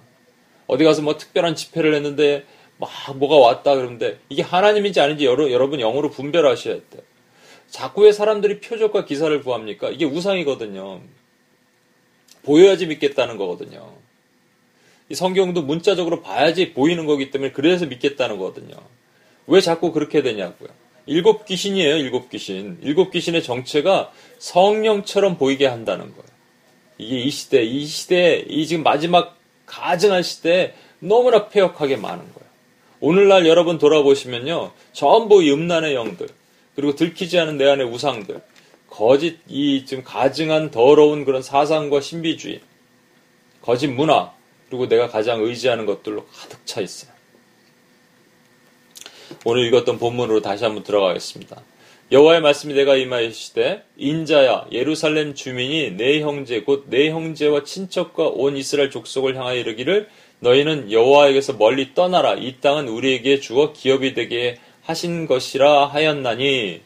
어디 0.67 0.85
가서 0.85 1.01
뭐 1.01 1.17
특별한 1.17 1.55
집회를 1.55 1.93
했는데 1.95 2.45
막 2.79 2.89
뭐가 3.17 3.35
왔다 3.35 3.75
그러는데 3.75 4.19
이게 4.29 4.41
하나님인지 4.41 5.01
아닌지 5.01 5.25
여러, 5.25 5.51
여러분 5.51 5.79
영어로 5.79 6.09
분별하셔야 6.09 6.75
돼요. 6.75 7.03
자꾸 7.67 8.03
왜 8.03 8.11
사람들이 8.11 8.61
표적과 8.61 9.05
기사를 9.05 9.39
구합니까? 9.43 9.89
이게 9.89 10.05
우상이거든요. 10.05 11.01
보여야지 12.43 12.87
믿겠다는 12.87 13.37
거거든요. 13.37 13.93
이 15.09 15.15
성경도 15.15 15.61
문자적으로 15.61 16.21
봐야지 16.21 16.73
보이는 16.73 17.05
거기 17.05 17.31
때문에 17.31 17.51
그래서 17.51 17.85
믿겠다는 17.85 18.37
거거든요. 18.37 18.75
왜 19.45 19.59
자꾸 19.59 19.91
그렇게 19.91 20.21
되냐고요. 20.21 20.69
일곱 21.05 21.45
귀신이에요, 21.45 21.97
일곱 21.97 22.29
귀신. 22.29 22.77
일곱 22.81 23.11
귀신의 23.11 23.43
정체가 23.43 24.11
성령처럼 24.37 25.37
보이게 25.37 25.65
한다는 25.65 26.11
거예요. 26.11 26.29
이게 26.97 27.19
이 27.19 27.29
시대, 27.29 27.63
이 27.63 27.85
시대, 27.85 28.45
이 28.47 28.65
지금 28.67 28.83
마지막 28.83 29.37
가증한 29.65 30.23
시대에 30.23 30.73
너무나 30.99 31.49
폐역하게 31.49 31.97
많은 31.97 32.19
거예요. 32.19 32.38
오늘날 33.01 33.47
여러분 33.47 33.77
돌아보시면요. 33.77 34.71
전부 34.91 35.39
음란의 35.41 35.95
영들, 35.95 36.27
그리고 36.75 36.95
들키지 36.95 37.39
않은 37.39 37.57
내 37.57 37.67
안의 37.67 37.87
우상들, 37.87 38.41
거짓, 38.89 39.39
이 39.47 39.85
지금 39.85 40.03
가증한 40.03 40.71
더러운 40.71 41.23
그런 41.23 41.41
사상과 41.41 42.01
신비주의, 42.01 42.59
거짓 43.61 43.87
문화, 43.87 44.33
그리고 44.69 44.87
내가 44.87 45.07
가장 45.07 45.41
의지하는 45.41 45.85
것들로 45.85 46.25
가득 46.25 46.65
차 46.65 46.81
있어요. 46.81 47.11
오늘 49.45 49.65
읽었던 49.67 49.99
본문으로 49.99 50.41
다시 50.41 50.63
한번 50.63 50.83
들어가겠습니다. 50.83 51.61
여호와의 52.11 52.41
말씀이 52.41 52.73
내가 52.73 52.95
임하시되 52.95 53.83
인자야 53.97 54.67
예루살렘 54.71 55.35
주민이 55.35 55.91
내 55.91 56.21
형제 56.21 56.61
곧 56.61 56.89
내 56.89 57.11
형제와 57.11 57.63
친척과 57.63 58.29
온 58.29 58.57
이스라엘 58.57 58.89
족속을 58.89 59.35
향하여 59.37 59.59
이르기를 59.59 60.09
너희는 60.39 60.91
여호와에게서 60.91 61.53
멀리 61.53 61.93
떠나라 61.93 62.33
이 62.33 62.55
땅은 62.61 62.87
우리에게 62.87 63.39
주어 63.39 63.73
기업이 63.73 64.13
되게 64.13 64.57
하신 64.83 65.27
것이라 65.27 65.87
하였나니 65.87 66.81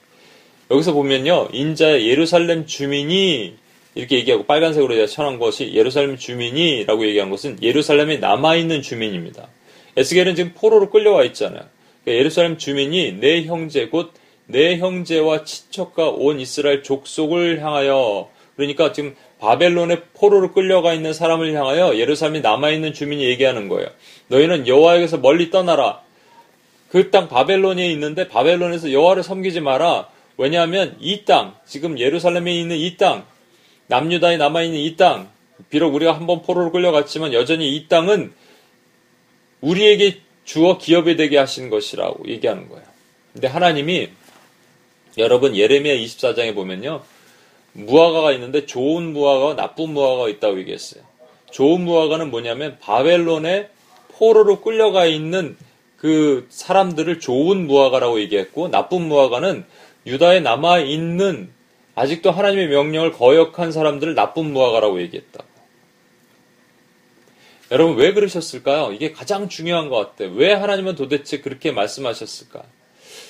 여기서 0.71 0.93
보면요 0.93 1.49
인자 1.51 2.01
예루살렘 2.01 2.65
주민이 2.65 3.55
이렇게 3.95 4.15
얘기하고 4.17 4.45
빨간색으로 4.45 4.95
제가 4.95 5.07
쳐놓은 5.07 5.39
것이 5.39 5.73
예루살렘 5.73 6.17
주민이라고 6.17 7.05
얘기한 7.07 7.29
것은 7.29 7.59
예루살렘에 7.61 8.17
남아있는 8.17 8.81
주민입니다. 8.81 9.47
에스겔은 9.95 10.35
지금 10.35 10.53
포로로 10.55 10.89
끌려와 10.89 11.23
있잖아요. 11.25 11.65
그러니까 12.03 12.19
예루살렘 12.19 12.57
주민이 12.57 13.19
내 13.19 13.43
형제 13.43 13.87
곧 13.87 14.23
내 14.45 14.77
형제와 14.77 15.45
친척과 15.45 16.09
온 16.09 16.39
이스라엘 16.39 16.83
족속을 16.83 17.61
향하여 17.63 18.29
그러니까 18.55 18.91
지금 18.91 19.15
바벨론의 19.43 20.03
포로로 20.13 20.53
끌려가 20.53 20.93
있는 20.93 21.11
사람을 21.11 21.53
향하여 21.53 21.97
예루살렘에 21.97 22.39
남아있는 22.39 22.93
주민이 22.93 23.25
얘기하는 23.25 23.67
거예요. 23.67 23.89
너희는 24.29 24.67
여호와에게서 24.67 25.17
멀리 25.17 25.51
떠나라. 25.51 26.01
그 26.89 27.11
땅 27.11 27.27
바벨론에 27.27 27.91
있는데 27.91 28.29
바벨론에서 28.29 28.93
여호와를 28.93 29.21
섬기지 29.21 29.59
마라. 29.59 30.07
왜냐하면 30.37 30.95
이 31.01 31.25
땅, 31.25 31.55
지금 31.65 31.99
예루살렘에 31.99 32.53
있는 32.53 32.77
이 32.77 32.95
땅, 32.95 33.25
남유다에 33.87 34.37
남아있는 34.37 34.79
이 34.79 34.95
땅, 34.95 35.29
비록 35.69 35.93
우리가 35.93 36.15
한번 36.15 36.41
포로로 36.41 36.71
끌려갔지만 36.71 37.33
여전히 37.33 37.75
이 37.75 37.89
땅은 37.89 38.31
우리에게 39.59 40.21
주어 40.45 40.77
기업이 40.77 41.17
되게 41.17 41.37
하신 41.37 41.69
것이라고 41.69 42.29
얘기하는 42.29 42.69
거예요. 42.69 42.85
근데 43.33 43.47
하나님이 43.49 44.07
여러분 45.17 45.53
예레미야 45.53 45.95
24장에 45.95 46.55
보면요. 46.55 47.03
무화과가 47.73 48.31
있는데 48.33 48.65
좋은 48.65 49.13
무화과와 49.13 49.55
나쁜 49.55 49.89
무화과가 49.91 50.29
있다고 50.29 50.59
얘기했어요. 50.59 51.03
좋은 51.51 51.81
무화과는 51.81 52.31
뭐냐면 52.31 52.77
바벨론의 52.79 53.69
포로로 54.09 54.61
끌려가 54.61 55.05
있는 55.05 55.57
그 55.97 56.47
사람들을 56.49 57.19
좋은 57.19 57.67
무화과라고 57.67 58.19
얘기했고 58.21 58.69
나쁜 58.69 59.03
무화과는 59.03 59.65
유다에 60.05 60.39
남아 60.41 60.79
있는 60.79 61.49
아직도 61.95 62.31
하나님의 62.31 62.67
명령을 62.67 63.11
거역한 63.11 63.71
사람들을 63.71 64.15
나쁜 64.15 64.51
무화과라고 64.51 65.01
얘기했다. 65.01 65.43
여러분 67.71 67.95
왜 67.95 68.13
그러셨을까요? 68.13 68.91
이게 68.91 69.11
가장 69.11 69.49
중요한 69.49 69.89
것 69.89 69.95
같아요. 69.95 70.31
왜 70.33 70.53
하나님은 70.53 70.95
도대체 70.95 71.39
그렇게 71.39 71.71
말씀하셨을까? 71.71 72.63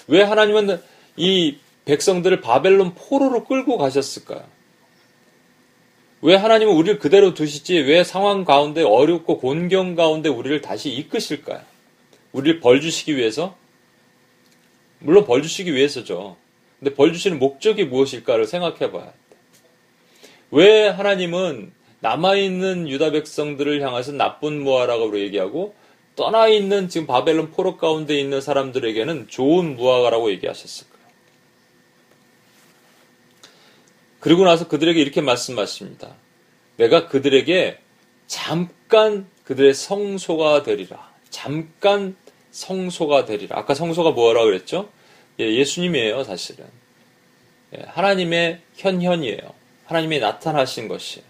왜 0.07 0.21
하나님은 0.21 0.81
이 1.15 1.57
백성들을 1.85 2.41
바벨론 2.41 2.93
포로로 2.95 3.43
끌고 3.45 3.77
가셨을까요? 3.77 4.43
왜 6.21 6.35
하나님은 6.35 6.73
우리를 6.73 6.99
그대로 6.99 7.33
두시지 7.33 7.77
왜 7.79 8.03
상황 8.03 8.45
가운데 8.45 8.81
어렵고 8.81 9.39
곤경 9.39 9.95
가운데 9.95 10.29
우리를 10.29 10.61
다시 10.61 10.89
이끄실까요? 10.89 11.61
우리를 12.31 12.61
벌 12.61 12.79
주시기 12.79 13.17
위해서? 13.17 13.57
물론 14.99 15.25
벌 15.25 15.41
주시기 15.41 15.73
위해서죠. 15.73 16.37
근데 16.79 16.95
벌 16.95 17.11
주시는 17.11 17.39
목적이 17.39 17.85
무엇일까를 17.85 18.47
생각해 18.47 18.91
봐야 18.91 19.05
돼. 19.05 19.13
왜 20.51 20.87
하나님은 20.87 21.73
남아있는 21.99 22.87
유다 22.89 23.11
백성들을 23.11 23.81
향해서 23.81 24.13
나쁜 24.13 24.63
무화라고 24.63 25.19
얘기하고 25.19 25.73
떠나 26.15 26.47
있는 26.47 26.89
지금 26.89 27.07
바벨론 27.07 27.51
포로 27.51 27.77
가운데 27.77 28.19
있는 28.19 28.39
사람들에게는 28.39 29.27
좋은 29.29 29.75
무화과라고 29.75 30.31
얘기하셨을까요? 30.31 30.93
그리고 34.23 34.45
나서 34.45 34.69
그들에게 34.69 35.01
이렇게 35.01 35.19
말씀하십니다. 35.19 36.15
내가 36.77 37.09
그들에게 37.09 37.77
잠깐 38.25 39.27
그들의 39.43 39.73
성소가 39.73 40.63
되리라. 40.63 41.11
잠깐 41.29 42.15
성소가 42.51 43.25
되리라. 43.25 43.59
아까 43.59 43.73
성소가 43.73 44.11
뭐라 44.11 44.45
그랬죠? 44.45 44.89
예, 45.39 45.65
수님이에요 45.65 46.23
사실은. 46.23 46.65
예, 47.75 47.83
하나님의 47.85 48.61
현현이에요. 48.77 49.41
하나님이 49.87 50.19
나타나신 50.19 50.87
것이. 50.87 51.21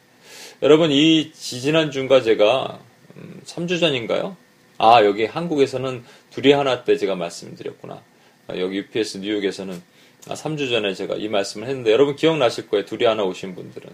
여러분, 0.62 0.92
이 0.92 1.32
지지난 1.32 1.90
주가 1.90 2.22
제가, 2.22 2.80
음, 3.18 3.42
3주 3.44 3.80
전인가요? 3.80 4.38
아, 4.78 5.04
여기 5.04 5.26
한국에서는 5.26 6.06
둘이 6.30 6.52
하나 6.52 6.84
때 6.84 6.96
제가 6.96 7.16
말씀드렸구나. 7.16 8.04
아, 8.50 8.58
여기 8.58 8.78
UPS 8.78 9.18
뉴욕에서는 9.18 9.82
아, 10.30 10.36
3주 10.36 10.70
전에 10.70 10.94
제가 10.94 11.16
이 11.16 11.28
말씀을 11.28 11.68
했는데, 11.68 11.92
여러분 11.92 12.16
기억나실 12.16 12.70
거예요. 12.70 12.86
둘이 12.86 13.06
하나 13.06 13.24
오신 13.24 13.56
분들은. 13.56 13.90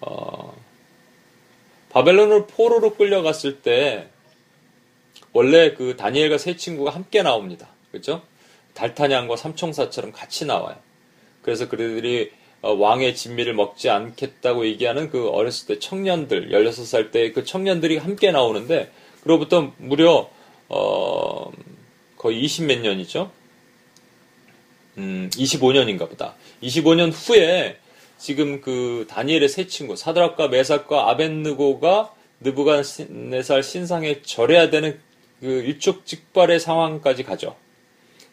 어, 0.00 0.54
바벨론을 1.90 2.46
포로로 2.48 2.94
끌려갔을 2.96 3.62
때, 3.62 4.08
원래 5.32 5.74
그 5.74 5.96
다니엘과 5.96 6.38
세 6.38 6.56
친구가 6.56 6.90
함께 6.90 7.22
나옵니다. 7.22 7.68
그죠? 7.92 8.22
달타냥과 8.74 9.36
삼총사처럼 9.36 10.12
같이 10.12 10.44
나와요. 10.44 10.76
그래서 11.42 11.68
그들이 11.68 12.32
어, 12.62 12.72
왕의 12.72 13.14
진미를 13.14 13.54
먹지 13.54 13.90
않겠다고 13.90 14.66
얘기하는 14.66 15.10
그 15.10 15.28
어렸을 15.28 15.68
때 15.68 15.78
청년들, 15.78 16.50
16살 16.50 17.12
때 17.12 17.32
그 17.32 17.44
청년들이 17.44 17.98
함께 17.98 18.32
나오는데, 18.32 18.90
그로부터 19.22 19.72
무려, 19.76 20.28
어, 20.68 21.52
거의 22.16 22.40
20 22.40 22.66
몇 22.66 22.80
년이죠? 22.80 23.30
음, 24.98 25.30
25년인가 25.32 26.08
보다. 26.08 26.34
25년 26.62 27.12
후에 27.12 27.78
지금 28.18 28.60
그 28.60 29.06
다니엘의 29.08 29.48
세 29.48 29.66
친구, 29.66 29.96
사드락과 29.96 30.48
메삭과 30.48 31.10
아벤느고가 31.10 32.14
느부갓네살 32.40 33.62
신상에 33.62 34.22
절해야 34.22 34.70
되는 34.70 34.98
그 35.40 35.46
일촉즉발의 35.46 36.60
상황까지 36.60 37.24
가죠. 37.24 37.56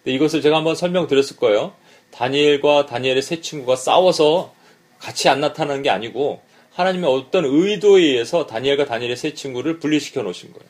이것을 0.05 0.41
제가 0.41 0.57
한번 0.57 0.75
설명드렸을 0.75 1.37
거예요. 1.37 1.73
다니엘과 2.11 2.85
다니엘의 2.85 3.21
세 3.21 3.41
친구가 3.41 3.75
싸워서 3.75 4.53
같이 4.99 5.27
안 5.29 5.41
나타나는 5.41 5.83
게 5.83 5.89
아니고 5.89 6.41
하나님의 6.71 7.09
어떤 7.09 7.45
의도에 7.45 8.01
의해서 8.01 8.45
다니엘과 8.45 8.85
다니엘의 8.85 9.17
세 9.17 9.33
친구를 9.33 9.79
분리시켜 9.79 10.21
놓으신 10.23 10.53
거예요. 10.53 10.69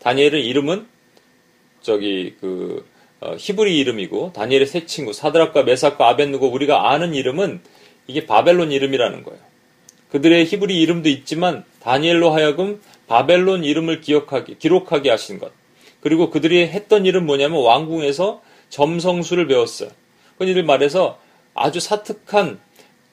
다니엘의 0.00 0.46
이름은 0.46 0.86
저기 1.80 2.34
그 2.40 2.86
어, 3.20 3.34
히브리 3.36 3.78
이름이고 3.78 4.32
다니엘의 4.32 4.66
세 4.66 4.86
친구 4.86 5.12
사드락과 5.12 5.64
메삭과 5.64 6.08
아벤누고 6.08 6.48
우리가 6.48 6.90
아는 6.90 7.14
이름은 7.14 7.60
이게 8.06 8.26
바벨론 8.26 8.70
이름이라는 8.72 9.22
거예요. 9.22 9.40
그들의 10.10 10.46
히브리 10.46 10.80
이름도 10.80 11.08
있지만 11.08 11.64
다니엘로 11.80 12.30
하여금 12.30 12.80
바벨론 13.06 13.64
이름을 13.64 14.00
기억하게 14.00 14.54
기록하게 14.58 15.10
하신 15.10 15.38
것. 15.38 15.52
그리고 16.00 16.30
그들이 16.30 16.68
했던 16.68 17.06
일은 17.06 17.26
뭐냐면 17.26 17.62
왕궁에서 17.62 18.40
점성술을 18.70 19.48
배웠어요. 19.48 19.90
흔히들 20.38 20.62
말해서 20.62 21.18
아주 21.54 21.80
사특한 21.80 22.60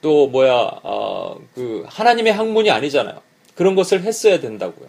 또 0.00 0.28
뭐야 0.28 0.52
어, 0.82 1.40
그 1.54 1.84
하나님의 1.88 2.32
학문이 2.32 2.70
아니잖아요. 2.70 3.20
그런 3.54 3.74
것을 3.74 4.02
했어야 4.02 4.38
된다고요. 4.38 4.88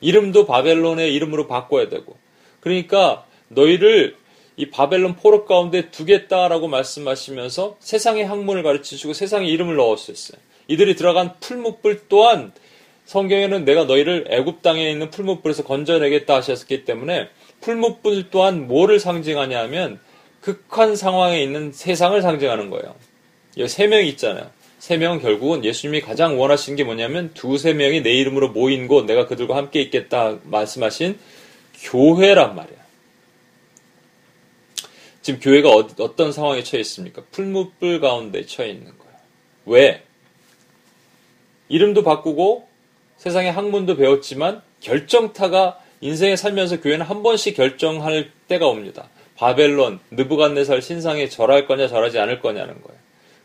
이름도 0.00 0.46
바벨론의 0.46 1.14
이름으로 1.14 1.46
바꿔야 1.46 1.88
되고 1.88 2.16
그러니까 2.60 3.24
너희를 3.48 4.16
이 4.58 4.70
바벨론 4.70 5.14
포로 5.14 5.44
가운데 5.44 5.88
두겠다라고 5.90 6.66
말씀하시면서 6.66 7.76
세상의 7.78 8.26
학문을 8.26 8.64
가르치시고 8.64 9.12
세상의 9.12 9.48
이름을 9.50 9.76
넣었었어요. 9.76 10.38
이들이 10.66 10.96
들어간 10.96 11.34
풀무불 11.38 12.08
또한 12.08 12.52
성경에는 13.06 13.64
내가 13.64 13.84
너희를 13.84 14.26
애굽 14.28 14.60
땅에 14.60 14.90
있는 14.90 15.10
풀무불에서 15.10 15.62
건져내겠다 15.62 16.34
하셨기 16.34 16.84
때문에 16.84 17.28
풀무불 17.60 18.30
또한 18.30 18.66
뭐를 18.66 18.98
상징하냐 18.98 19.60
하면 19.60 20.00
극한 20.40 20.96
상황에 20.96 21.40
있는 21.40 21.72
세상을 21.72 22.20
상징하는 22.20 22.68
거예요. 22.68 22.96
명이 23.86 24.08
있잖아요. 24.10 24.50
세 24.80 24.96
명은 24.96 25.20
결국은 25.20 25.64
예수님이 25.64 26.00
가장 26.00 26.38
원하신 26.38 26.74
게 26.74 26.82
뭐냐면 26.82 27.30
두세 27.32 27.74
명이 27.74 28.02
내 28.02 28.10
이름으로 28.10 28.50
모인 28.50 28.88
곳 28.88 29.06
내가 29.06 29.26
그들과 29.26 29.56
함께 29.56 29.80
있겠다 29.82 30.38
말씀하신 30.42 31.16
교회란 31.80 32.56
말이야. 32.56 32.77
지금 35.28 35.40
교회가 35.40 35.68
어, 35.68 36.16
떤 36.16 36.32
상황에 36.32 36.62
처해 36.62 36.80
있습니까? 36.80 37.22
풀무불 37.32 38.00
가운데 38.00 38.46
처해 38.46 38.70
있는 38.70 38.86
거예요. 38.86 39.14
왜? 39.66 40.02
이름도 41.68 42.02
바꾸고 42.02 42.66
세상의 43.18 43.52
학문도 43.52 43.98
배웠지만 43.98 44.62
결정타가 44.80 45.80
인생에 46.00 46.34
살면서 46.34 46.80
교회는 46.80 47.04
한 47.04 47.22
번씩 47.22 47.56
결정할 47.56 48.30
때가 48.48 48.68
옵니다. 48.68 49.10
바벨론, 49.36 50.00
느부갓네살 50.12 50.80
신상에 50.80 51.28
절할 51.28 51.66
거냐 51.66 51.88
절하지 51.88 52.18
않을 52.20 52.40
거냐는 52.40 52.80
거예요. 52.80 52.98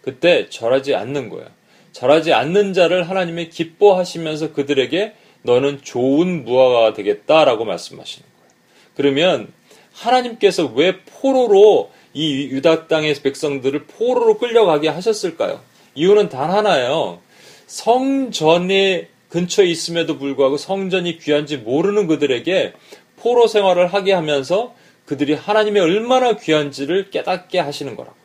그때 0.03 0.47
절하지 0.47 0.95
않는 0.95 1.27
거예요. 1.27 1.49
절하지 1.91 2.31
않는 2.31 2.71
자를 2.71 3.09
하나님이 3.09 3.49
기뻐하시면서 3.49 4.53
그들에게 4.53 5.15
너는 5.41 5.81
좋은 5.81 6.45
무화과가 6.45 6.93
되겠다라고 6.93 7.65
말씀하시는 7.65 8.25
거예요. 8.25 8.51
그러면 8.95 9.53
하나님께서 9.93 10.65
왜 10.75 10.99
포로로 11.01 11.91
이 12.13 12.45
유다 12.45 12.87
땅의 12.87 13.15
백성들을 13.15 13.85
포로로 13.85 14.37
끌려가게 14.37 14.89
하셨을까요? 14.89 15.61
이유는 15.95 16.29
단 16.29 16.51
하나예요. 16.51 17.19
성전에 17.67 19.07
근처에 19.29 19.65
있음에도 19.65 20.17
불구하고 20.19 20.57
성전이 20.57 21.17
귀한지 21.19 21.57
모르는 21.57 22.07
그들에게 22.07 22.73
포로 23.17 23.47
생활을 23.47 23.87
하게 23.87 24.13
하면서 24.13 24.75
그들이 25.05 25.33
하나님의 25.33 25.81
얼마나 25.81 26.35
귀한지를 26.35 27.09
깨닫게 27.09 27.59
하시는 27.59 27.95
거라고요. 27.95 28.23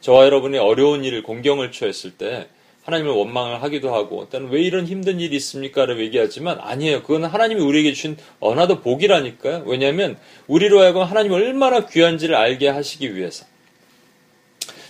저와 0.00 0.24
여러분이 0.24 0.56
어려운 0.56 1.04
일을 1.04 1.22
곤경을 1.22 1.72
처했을 1.72 2.12
때 2.12 2.48
하나님을 2.82 3.12
원망을 3.12 3.62
하기도 3.62 3.94
하고 3.94 4.28
때는 4.28 4.50
왜 4.50 4.62
이런 4.62 4.86
힘든 4.86 5.20
일이 5.20 5.36
있습니까를 5.36 6.00
얘기하지만 6.00 6.58
아니에요. 6.60 7.02
그건 7.02 7.24
하나님이 7.24 7.60
우리에게 7.60 7.92
주신 7.92 8.16
another 8.40 8.80
복이라니까요. 8.80 9.64
왜냐하면 9.66 10.18
우리로 10.46 10.80
하여금 10.80 11.02
하나님이 11.02 11.34
얼마나 11.34 11.86
귀한지를 11.86 12.34
알게 12.34 12.68
하시기 12.68 13.14
위해서. 13.14 13.44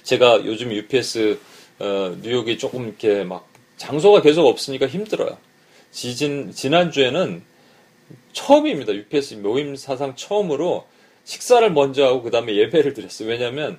제가 0.04 0.44
요즘 0.44 0.72
UPS 0.72 1.38
어, 1.80 2.16
뉴욕이 2.22 2.58
조금 2.58 2.86
이렇게 2.86 3.24
막 3.24 3.48
장소가 3.76 4.22
계속 4.22 4.46
없으니까 4.46 4.86
힘들어요. 4.86 5.36
지진 5.90 6.52
지난주에는 6.52 7.42
처음입니다. 8.32 8.94
UPS 8.94 9.34
모임 9.34 9.74
사상 9.76 10.14
처음으로 10.14 10.86
식사를 11.24 11.68
먼저 11.72 12.06
하고 12.06 12.22
그 12.22 12.30
다음에 12.30 12.54
예배를 12.54 12.94
드렸어요. 12.94 13.28
왜냐하면 13.28 13.78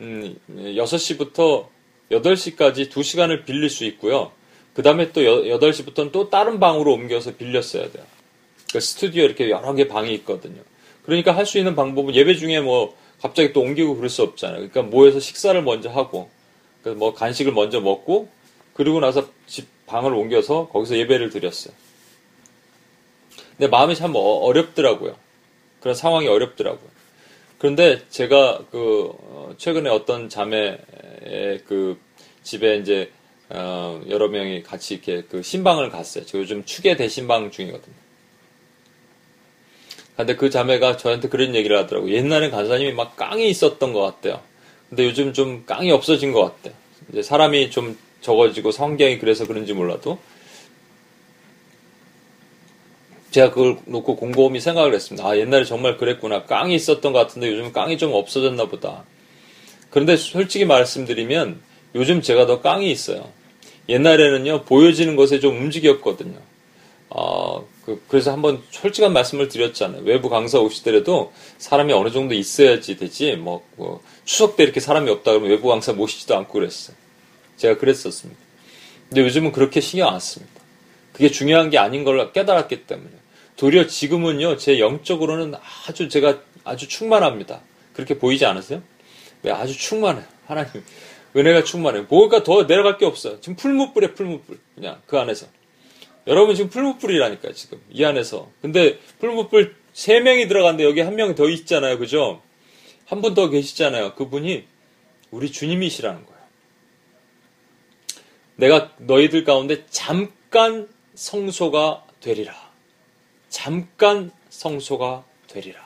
음, 0.00 0.36
6시부터 0.50 1.68
8시까지 2.10 2.90
2시간을 2.90 3.44
빌릴 3.44 3.70
수 3.70 3.84
있고요. 3.84 4.32
그 4.74 4.82
다음에 4.82 5.12
또 5.12 5.20
8시부터는 5.22 6.12
또 6.12 6.30
다른 6.30 6.60
방으로 6.60 6.92
옮겨서 6.92 7.36
빌렸어야 7.36 7.90
돼요. 7.90 8.04
그 8.72 8.80
스튜디오 8.80 9.24
이렇게 9.24 9.48
여러 9.50 9.74
개 9.74 9.88
방이 9.88 10.12
있거든요. 10.16 10.60
그러니까 11.04 11.34
할 11.34 11.46
수 11.46 11.58
있는 11.58 11.74
방법은 11.74 12.14
예배 12.14 12.34
중에 12.36 12.60
뭐 12.60 12.96
갑자기 13.20 13.52
또 13.52 13.60
옮기고 13.60 13.96
그럴 13.96 14.10
수 14.10 14.22
없잖아요. 14.22 14.68
그러니까 14.68 14.82
모여서 14.82 15.20
식사를 15.20 15.60
먼저 15.62 15.88
하고 15.88 16.30
뭐 16.96 17.14
간식을 17.14 17.52
먼저 17.52 17.80
먹고 17.80 18.28
그리고 18.74 19.00
나서 19.00 19.28
집 19.46 19.68
방을 19.86 20.12
옮겨서 20.12 20.68
거기서 20.68 20.96
예배를 20.98 21.30
드렸어요. 21.30 21.74
근데 23.56 23.68
마음이 23.68 23.94
참 23.94 24.14
어, 24.14 24.18
어렵더라고요. 24.18 25.16
그런 25.80 25.94
상황이 25.94 26.28
어렵더라고요. 26.28 26.90
그런데 27.58 28.02
제가 28.10 28.64
그 28.70 29.12
어, 29.18 29.54
최근에 29.56 29.88
어떤 29.88 30.28
자매의 30.28 30.78
그 31.66 31.98
집에 32.42 32.76
이제 32.76 33.10
어 33.48 34.00
여러 34.08 34.28
명이 34.28 34.62
같이 34.62 34.94
이렇게 34.94 35.22
그 35.28 35.42
신방을 35.42 35.90
갔어요. 35.90 36.24
저 36.26 36.38
요즘 36.38 36.64
축의 36.64 36.96
대신방 36.96 37.50
중이거든요. 37.50 37.94
근데 40.16 40.34
그 40.34 40.48
자매가 40.48 40.96
저한테 40.96 41.28
그런 41.28 41.54
얘기를 41.54 41.76
하더라고요. 41.76 42.12
옛날엔 42.12 42.50
간사님이 42.50 42.92
막 42.92 43.16
깡이 43.16 43.48
있었던 43.48 43.92
것 43.92 44.00
같대요. 44.00 44.40
근데 44.88 45.04
요즘 45.04 45.32
좀 45.32 45.64
깡이 45.66 45.90
없어진 45.90 46.32
것 46.32 46.42
같대. 46.42 46.74
이제 47.10 47.22
사람이 47.22 47.70
좀 47.70 47.96
적어지고 48.20 48.72
성경이 48.72 49.18
그래서 49.18 49.46
그런지 49.46 49.72
몰라도 49.72 50.18
제가 53.30 53.50
그걸 53.50 53.78
놓고 53.84 54.16
곰곰이 54.16 54.60
생각을 54.60 54.94
했습니다. 54.94 55.28
아, 55.28 55.36
옛날에 55.36 55.64
정말 55.64 55.98
그랬구나. 55.98 56.44
깡이 56.44 56.74
있었던 56.74 57.12
것 57.12 57.18
같은데 57.18 57.52
요즘 57.52 57.70
깡이 57.72 57.98
좀 57.98 58.14
없어졌나 58.14 58.66
보다. 58.66 59.04
그런데 59.96 60.18
솔직히 60.18 60.66
말씀드리면 60.66 61.58
요즘 61.94 62.20
제가 62.20 62.44
더 62.44 62.60
깡이 62.60 62.90
있어요. 62.90 63.32
옛날에는요, 63.88 64.64
보여지는 64.64 65.16
것에 65.16 65.40
좀 65.40 65.56
움직였거든요. 65.56 66.36
어, 67.08 67.66
그, 67.86 68.04
래서 68.10 68.30
한번 68.30 68.62
솔직한 68.70 69.14
말씀을 69.14 69.48
드렸잖아요. 69.48 70.02
외부 70.02 70.28
강사 70.28 70.58
오시더라도 70.58 71.32
사람이 71.56 71.94
어느 71.94 72.10
정도 72.10 72.34
있어야지 72.34 72.98
되지, 72.98 73.36
뭐, 73.36 73.64
뭐 73.76 74.02
추석 74.26 74.56
때 74.56 74.64
이렇게 74.64 74.80
사람이 74.80 75.08
없다 75.08 75.30
그러면 75.30 75.48
외부 75.48 75.68
강사 75.68 75.94
모시지도 75.94 76.36
않고 76.36 76.52
그랬어요. 76.52 76.94
제가 77.56 77.78
그랬었습니다. 77.78 78.38
근데 79.08 79.22
요즘은 79.22 79.52
그렇게 79.52 79.80
신경 79.80 80.10
안 80.10 80.20
씁니다. 80.20 80.60
그게 81.14 81.30
중요한 81.30 81.70
게 81.70 81.78
아닌 81.78 82.04
걸 82.04 82.34
깨달았기 82.34 82.84
때문에. 82.84 83.12
도리어 83.56 83.86
지금은요, 83.86 84.58
제 84.58 84.78
영적으로는 84.78 85.54
아주 85.88 86.10
제가 86.10 86.40
아주 86.64 86.86
충만합니다. 86.86 87.62
그렇게 87.94 88.18
보이지 88.18 88.44
않으세요? 88.44 88.82
네, 89.46 89.52
아주 89.52 89.78
충만해요. 89.78 90.24
하나님. 90.48 90.82
은혜가 91.36 91.62
충만해요. 91.62 92.06
뭐가 92.08 92.42
더 92.42 92.66
내려갈 92.66 92.98
게 92.98 93.06
없어요. 93.06 93.40
지금 93.40 93.54
풀무불에 93.54 94.14
풀무불. 94.14 94.58
그냥 94.74 95.00
그 95.06 95.16
안에서. 95.20 95.46
여러분 96.26 96.56
지금 96.56 96.68
풀무불이라니까 96.68 97.52
지금. 97.52 97.80
이 97.88 98.04
안에서. 98.04 98.50
근데 98.60 98.98
풀무불 99.20 99.76
세 99.92 100.18
명이 100.18 100.48
들어갔는데 100.48 100.82
여기 100.82 101.00
한 101.00 101.14
명이 101.14 101.36
더 101.36 101.48
있잖아요. 101.48 101.96
그죠? 102.00 102.42
한 103.06 103.22
분 103.22 103.34
더 103.34 103.48
계시잖아요. 103.48 104.16
그분이 104.16 104.64
우리 105.30 105.52
주님이시라는 105.52 106.26
거예요. 106.26 106.40
내가 108.56 108.90
너희들 108.98 109.44
가운데 109.44 109.86
잠깐 109.90 110.88
성소가 111.14 112.04
되리라. 112.20 112.52
잠깐 113.48 114.32
성소가 114.50 115.24
되리라. 115.46 115.85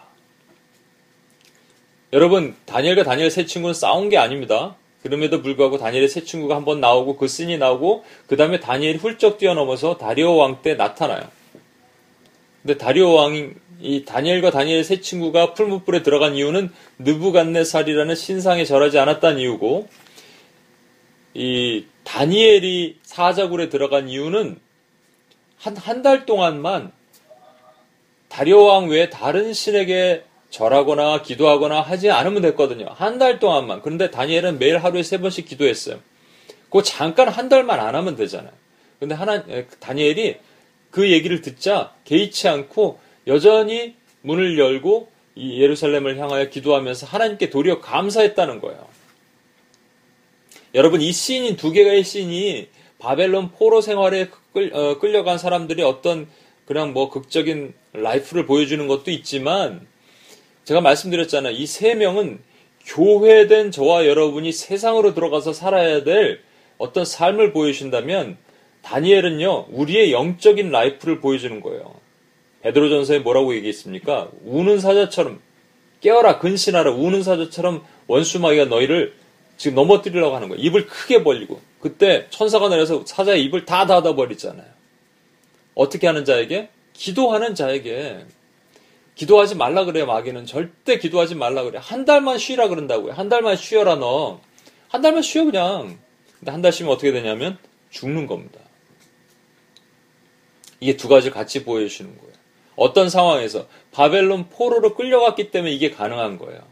여러분, 2.13 2.57
다니엘과 2.67 3.05
다니엘 3.05 3.31
세 3.31 3.47
친구는 3.47 3.75
싸운 3.75 4.09
게 4.09 4.19
아닙니다. 4.19 4.75
그럼에도 5.03 5.41
불구하고 5.43 5.79
다니엘의 5.79 6.09
세 6.09 6.25
친구가 6.25 6.57
한 6.57 6.65
번 6.65 6.81
나오고 6.81 7.17
그 7.17 7.27
씬이 7.27 7.57
나오고 7.59 8.05
그 8.27 8.37
다음에 8.37 8.61
다니엘이 8.61 8.99
훌쩍 8.99 9.39
뛰어넘어서 9.39 9.97
다리오 9.97 10.37
왕 10.37 10.61
때 10.63 10.75
나타나요. 10.75 11.23
근데 12.63 12.77
다리오 12.77 13.15
왕이 13.15 13.49
이 13.81 14.05
다니엘과 14.05 14.51
다니엘의 14.51 14.85
세 14.85 15.01
친구가 15.01 15.55
풀무불에 15.55 16.03
들어간 16.03 16.35
이유는 16.35 16.71
느부갓네살이라는 16.99 18.15
신상에 18.15 18.65
절하지 18.67 18.99
않았다는 18.99 19.39
이유고 19.41 19.89
이 21.33 21.87
다니엘이 22.05 22.99
사자굴에 23.03 23.69
들어간 23.71 24.09
이유는 24.09 24.59
한 25.59 25.77
한 25.79 26.03
달 26.03 26.27
동안만 26.27 26.93
다리오 28.29 28.65
왕 28.65 28.89
외에 28.89 29.09
다른 29.09 29.53
신에게 29.55 30.25
절하거나 30.51 31.23
기도하거나 31.23 31.81
하지 31.81 32.11
않으면 32.11 32.43
됐거든요. 32.43 32.87
한 32.95 33.19
달 33.19 33.39
동안만. 33.39 33.83
그런데 33.83 34.11
다니엘은 34.11 34.59
매일 34.59 34.79
하루에 34.79 35.03
세 35.03 35.19
번씩 35.19 35.47
기도했어요. 35.47 35.99
그 36.71 36.83
잠깐 36.83 37.29
한 37.29 37.49
달만 37.49 37.81
안 37.81 37.95
하면 37.95 38.17
되잖아요. 38.17 38.53
근데 38.99 39.15
하나 39.15 39.43
다니엘이 39.81 40.37
그 40.91 41.11
얘기를 41.11 41.41
듣자 41.41 41.93
개의치 42.05 42.49
않고 42.49 42.99
여전히 43.27 43.95
문을 44.23 44.59
열고 44.59 45.09
이 45.37 45.61
예루살렘을 45.63 46.19
향하여 46.19 46.51
기도하면서 46.51 47.07
하나님께 47.07 47.51
도리어 47.51 47.81
감사했다는 47.81 48.61
거예요. 48.61 48.87
여러분 50.75 51.01
이 51.01 51.13
씬이 51.13 51.57
두 51.57 51.73
개의 51.73 52.05
씬이 52.05 52.69
바벨론 52.99 53.51
포로 53.53 53.81
생활에 53.81 54.29
끌, 54.53 54.75
어, 54.75 54.99
끌려간 54.99 55.39
사람들이 55.39 55.83
어떤 55.83 56.29
그냥 56.67 56.93
뭐 56.93 57.11
극적인 57.11 57.75
라이프를 57.95 58.47
보여주는 58.47 58.87
것도 58.87 59.11
있지만 59.11 59.87
제가 60.71 60.81
말씀드렸잖아요. 60.81 61.53
이 61.57 61.67
세 61.67 61.95
명은 61.95 62.39
교회된 62.87 63.73
저와 63.73 64.07
여러분이 64.07 64.53
세상으로 64.53 65.15
들어가서 65.15 65.53
살아야 65.53 66.05
될 66.05 66.41
어떤 66.79 67.05
삶을 67.05 67.53
보여주신다면 67.53 68.37
다니엘은요 68.83 69.67
우리의 69.71 70.13
영적인 70.13 70.71
라이프를 70.71 71.21
보여주는 71.21 71.61
거예요. 71.61 71.95
베드로전서에 72.63 73.19
뭐라고 73.19 73.55
얘기했습니까? 73.57 74.31
우는 74.45 74.79
사자처럼 74.79 75.41
깨어라 76.01 76.39
근신하라 76.39 76.93
우는 76.93 77.23
사자처럼 77.25 77.85
원수마귀가 78.07 78.67
너희를 78.67 79.15
지금 79.57 79.75
넘어뜨리려고 79.75 80.37
하는 80.37 80.49
거예요. 80.49 80.63
입을 80.63 80.87
크게 80.87 81.25
벌리고. 81.25 81.61
그때 81.81 82.27
천사가 82.31 82.69
내려서 82.69 83.05
사자의 83.05 83.45
입을 83.45 83.65
다 83.65 83.87
닫아 83.87 84.15
버리잖아요. 84.15 84.69
어떻게 85.75 86.07
하는 86.07 86.25
자에게? 86.25 86.69
기도하는 86.93 87.55
자에게. 87.55 88.21
기도하지 89.21 89.55
말라 89.55 89.85
그래요, 89.85 90.07
마귀는. 90.07 90.47
절대 90.47 90.99
기도하지 90.99 91.35
말라 91.35 91.63
그래. 91.63 91.79
한 91.83 92.07
달만 92.07 92.39
쉬라 92.39 92.69
그런다고요. 92.69 93.13
한 93.13 93.29
달만 93.29 93.55
쉬어라, 93.55 93.97
너. 93.97 94.41
한 94.89 95.03
달만 95.03 95.21
쉬어, 95.23 95.45
그냥. 95.45 95.99
근데 96.39 96.51
한 96.51 96.63
달 96.63 96.73
쉬면 96.73 96.91
어떻게 96.91 97.13
되냐면 97.13 97.59
죽는 97.91 98.27
겁니다. 98.27 98.61
이게 100.81 100.97
두 100.97 101.07
가지를 101.09 101.35
같이 101.35 101.65
보여주시는 101.65 102.17
거예요. 102.17 102.33
어떤 102.77 103.11
상황에서 103.11 103.67
바벨론 103.93 104.49
포로로 104.49 104.95
끌려갔기 104.95 105.51
때문에 105.51 105.71
이게 105.71 105.91
가능한 105.91 106.39
거예요. 106.39 106.63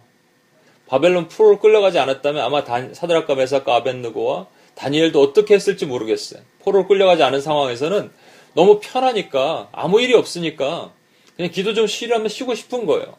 바벨론 0.86 1.28
포로로 1.28 1.58
끌려가지 1.58 1.98
않았다면 1.98 2.42
아마 2.42 2.64
사드락과 2.64 3.34
메삭과 3.34 3.74
아벤느고와 3.74 4.46
다니엘도 4.74 5.20
어떻게 5.20 5.52
했을지 5.54 5.84
모르겠어요. 5.84 6.40
포로로 6.60 6.86
끌려가지 6.88 7.22
않은 7.24 7.42
상황에서는 7.42 8.10
너무 8.54 8.80
편하니까 8.80 9.68
아무 9.72 10.00
일이 10.00 10.14
없으니까 10.14 10.96
그냥 11.38 11.52
기도 11.52 11.72
좀 11.72 11.86
쉬려면 11.86 12.28
쉬고 12.28 12.56
싶은 12.56 12.84
거예요. 12.84 13.16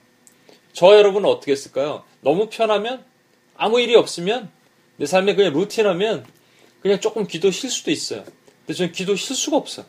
저 0.73 0.97
여러분은 0.97 1.29
어떻게 1.29 1.53
했을까요? 1.53 2.03
너무 2.19 2.49
편하면 2.49 3.05
아무 3.55 3.79
일이 3.79 3.95
없으면 3.95 4.51
내 4.97 5.05
삶에 5.05 5.35
그냥 5.35 5.53
루틴하면 5.53 6.25
그냥 6.81 6.99
조금 6.99 7.25
기도 7.25 7.49
쉴 7.49 7.69
수도 7.69 7.91
있어요. 7.91 8.25
근데 8.65 8.73
저는 8.73 8.91
기도 8.91 9.15
쉴 9.15 9.37
수가 9.37 9.55
없어요. 9.55 9.85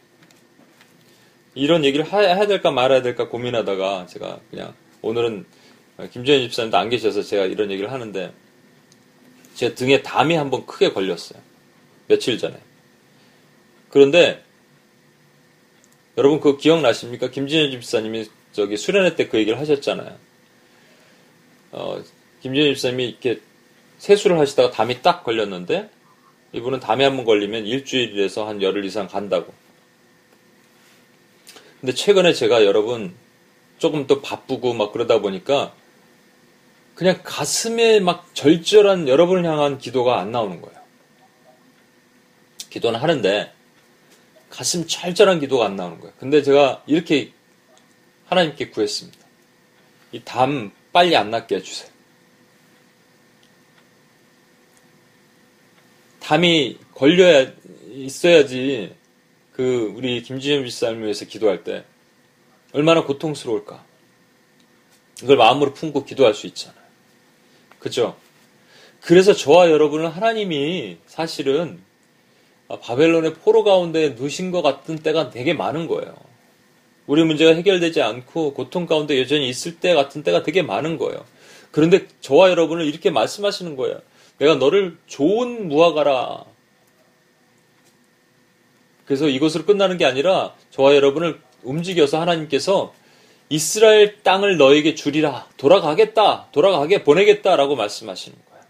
이런 1.57 1.85
얘기를 1.85 2.07
해야 2.07 2.47
될까 2.47 2.71
말아야 2.71 3.03
될까 3.03 3.29
고민하다가 3.29 4.07
제가 4.07 4.39
그냥 4.49 4.75
오늘은 5.03 5.45
김재현 6.13 6.43
집사님도 6.43 6.77
안 6.77 6.89
계셔서 6.89 7.23
제가 7.23 7.47
이런 7.47 7.73
얘기를 7.73 7.91
하는데 7.91 8.33
제 9.57 9.75
등에 9.75 10.03
담이 10.03 10.37
한번 10.37 10.67
크게 10.67 10.93
걸렸어요. 10.93 11.41
며칠 12.07 12.39
전에. 12.39 12.57
그런데 13.89 14.45
여러분 16.19 16.41
그거 16.41 16.57
기억나십니까? 16.59 17.31
김진현 17.31 17.71
집사님이 17.71 18.29
저기 18.53 18.77
수련회 18.77 19.15
때 19.17 19.29
그 19.29 19.39
얘기를 19.39 19.59
하셨잖아요. 19.59 20.17
어, 21.73 22.03
김진현 22.43 22.75
집사님이 22.75 23.09
이렇게 23.09 23.41
세수를 23.99 24.39
하시다가 24.39 24.71
담이 24.71 25.03
딱 25.03 25.25
걸렸는데 25.25 25.89
이분은 26.53 26.81
담에 26.81 27.05
한 27.05 27.17
번 27.17 27.25
걸리면 27.25 27.67
일주일에서 27.67 28.47
한 28.49 28.61
열흘 28.63 28.85
이상 28.85 29.07
간다고. 29.07 29.53
근데 31.81 31.95
최근에 31.95 32.33
제가 32.33 32.65
여러분 32.65 33.15
조금 33.79 34.07
또 34.07 34.21
바쁘고 34.21 34.75
막 34.75 34.93
그러다 34.93 35.21
보니까 35.21 35.73
그냥 36.95 37.21
가슴에 37.23 38.01
막 38.01 38.29
절절한 38.35 39.09
여러분을 39.09 39.45
향한 39.47 39.79
기도가 39.79 40.19
안 40.21 40.33
나오는 40.33 40.61
거예요. 40.61 40.79
기도는 42.69 43.01
하는데 43.01 43.53
가슴 44.51 44.87
절절한 44.87 45.41
기도가 45.41 45.67
안 45.67 45.77
나오는 45.77 45.99
거예요. 46.01 46.13
근데 46.19 46.43
제가 46.43 46.83
이렇게 46.87 47.33
하나님께 48.27 48.71
구했습니다. 48.71 49.19
이 50.13 50.21
담 50.25 50.73
빨리 50.93 51.17
안 51.17 51.31
낫게 51.31 51.57
해주세요. 51.57 51.89
담이 56.21 56.79
걸려야 56.95 57.53
있어야지 57.93 58.95
그 59.53 59.93
우리 59.97 60.23
김지현 60.23 60.65
집사님을 60.69 61.05
위해서 61.05 61.25
기도할 61.25 61.65
때 61.65 61.85
얼마나 62.73 63.05
고통스러울까. 63.05 63.85
이걸 65.23 65.37
마음으로 65.37 65.75
품고 65.75 66.05
기도할 66.05 66.35
수 66.35 66.47
있잖아요. 66.47 66.81
그죠? 67.79 68.17
그래서 69.01 69.33
저와 69.33 69.71
여러분은 69.71 70.09
하나님이 70.09 70.99
사실은 71.07 71.83
바벨론의 72.79 73.35
포로 73.35 73.65
가운데 73.65 74.15
누신 74.17 74.51
것 74.51 74.63
같은 74.63 74.99
때가 74.99 75.31
되게 75.31 75.55
많은 75.55 75.89
거예요. 75.89 76.15
우리 77.07 77.25
문제가 77.25 77.55
해결되지 77.55 78.03
않고 78.03 78.55
고통 78.55 78.87
가운데 78.87 79.19
여전히 79.19 79.49
있을 79.49 79.81
때 79.81 79.95
같은 79.95 80.23
때가 80.23 80.45
되게 80.45 80.63
많은 80.63 80.97
거예요. 80.97 81.25
그런데 81.73 82.07
저와 82.21 82.51
여러분을 82.51 82.87
이렇게 82.87 83.11
말씀하시는 83.11 83.75
거예요. 83.77 84.01
내가 84.39 84.55
너를 84.55 84.97
좋은 85.07 85.69
무화과라. 85.69 86.45
그래서 89.05 89.29
이것으로 89.29 89.65
끝나는 89.65 89.97
게 89.99 90.05
아니라 90.05 90.55
저와 90.71 90.95
여러분을 90.95 91.41
움직여서 91.65 92.21
하나님께서 92.21 92.95
이스라엘 93.49 94.23
땅을 94.23 94.57
너에게 94.57 94.95
주리라. 94.95 95.49
돌아가겠다. 95.57 96.47
돌아가게 96.53 97.03
보내겠다라고 97.03 97.75
말씀하시는 97.75 98.39
거예요. 98.49 98.65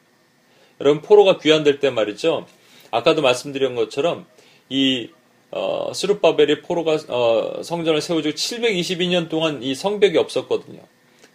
여러분 0.81 1.03
포로가 1.03 1.39
귀환될 1.39 1.79
때 1.81 1.91
말이죠. 1.91 2.47
아까도 2.91 3.23
말씀드린 3.23 3.75
것처럼 3.75 4.27
이 4.69 5.11
어, 5.51 5.93
스룹바벨이 5.93 6.63
포로가 6.63 6.99
어, 7.09 7.63
성전을 7.63 8.01
세워주고 8.01 8.35
722년 8.35 9.29
동안 9.29 9.63
이 9.63 9.75
성벽이 9.75 10.17
없었거든요. 10.17 10.81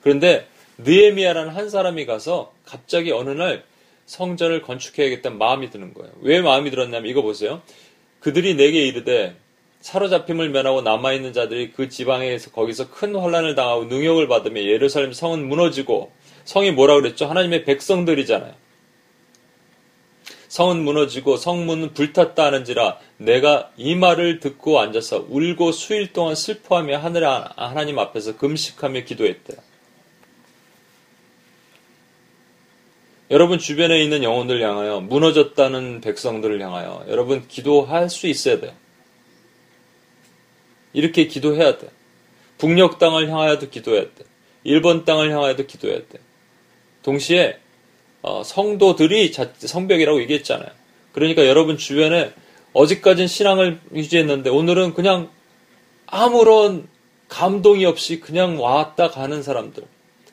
그런데 0.02 0.48
느에미아라는 0.78 1.52
한 1.52 1.70
사람이 1.70 2.06
가서 2.06 2.54
갑자기 2.66 3.12
어느 3.12 3.30
날 3.32 3.64
성전을 4.06 4.62
건축해야겠다는 4.62 5.38
마음이 5.38 5.70
드는 5.70 5.94
거예요. 5.94 6.12
왜 6.22 6.42
마음이 6.42 6.70
들었냐면 6.70 7.10
이거 7.10 7.22
보세요. 7.22 7.62
그들이 8.20 8.56
내게 8.56 8.86
이르되 8.86 9.36
사로잡힘을 9.82 10.50
면하고 10.50 10.82
남아있는 10.82 11.34
자들이 11.34 11.72
그 11.72 11.90
지방에서 11.90 12.52
거기서 12.52 12.90
큰 12.90 13.14
혼란을 13.14 13.56
당하고 13.56 13.86
능욕을 13.86 14.28
받으며 14.28 14.64
예루살렘 14.64 15.14
성은 15.14 15.48
무너지고 15.48 16.12
성이 16.44 16.72
뭐라 16.72 16.96
그랬죠? 16.96 17.28
하나님의 17.28 17.66
백성들이잖아요. 17.66 18.54
성은 20.56 20.86
무너지고 20.86 21.36
성문은 21.36 21.94
불탔다 21.94 22.46
하는지라 22.46 22.98
내가 23.18 23.72
이 23.76 23.94
말을 23.94 24.40
듣고 24.40 24.80
앉아서 24.80 25.26
울고 25.28 25.74
수일 25.74 26.14
동안 26.14 26.34
슬퍼하며 26.34 26.98
하늘 26.98 27.28
하나님 27.28 28.00
앞에서 28.00 28.38
금식하며 28.38 29.02
기도했대요. 29.02 29.58
여러분 33.32 33.60
주변에 33.60 34.02
있는 34.02 34.24
영혼들 34.24 34.62
향하여 34.62 35.02
무너졌다는 35.02 36.00
백성들을 36.00 36.62
향하여 36.62 37.04
여러분 37.10 37.46
기도할 37.50 38.10
수 38.10 38.28
있어야 38.28 38.62
돼요. 38.62 38.72
이렇게 40.94 41.28
기도해야 41.28 41.78
돼. 41.78 41.90
북녘 42.60 42.98
땅을 42.98 43.30
향하여도 43.30 43.70
기도해야 43.70 44.04
돼. 44.04 44.24
일본 44.64 45.04
땅을 45.04 45.32
향하여도 45.32 45.66
기도해야 45.66 45.98
돼. 46.08 46.20
동시에 47.04 47.60
어, 48.26 48.42
성도들이 48.44 49.32
성벽이라고 49.60 50.20
얘기했잖아요. 50.22 50.68
그러니까 51.12 51.46
여러분 51.46 51.78
주변에 51.78 52.34
어제까지는 52.74 53.28
신앙을 53.28 53.80
유지했는데 53.94 54.50
오늘은 54.50 54.96
그냥 54.96 55.30
아무런 56.08 56.88
감동이 57.28 57.86
없이 57.86 58.20
그냥 58.20 58.60
왔다 58.60 59.12
가는 59.12 59.44
사람들. 59.44 59.84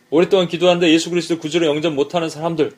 오랫동안 0.08 0.48
기도하는데 0.48 0.90
예수 0.90 1.10
그리스도 1.10 1.38
구주를 1.38 1.66
영접 1.66 1.92
못하는 1.92 2.30
사람들. 2.30 2.72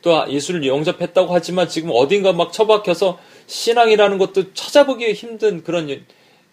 또 0.00 0.24
예수를 0.30 0.64
영접했다고 0.64 1.34
하지만 1.34 1.68
지금 1.68 1.90
어딘가 1.92 2.32
막 2.32 2.52
처박혀서 2.52 3.18
신앙이라는 3.48 4.16
것도 4.18 4.54
찾아보기 4.54 5.12
힘든 5.12 5.64
그런 5.64 6.04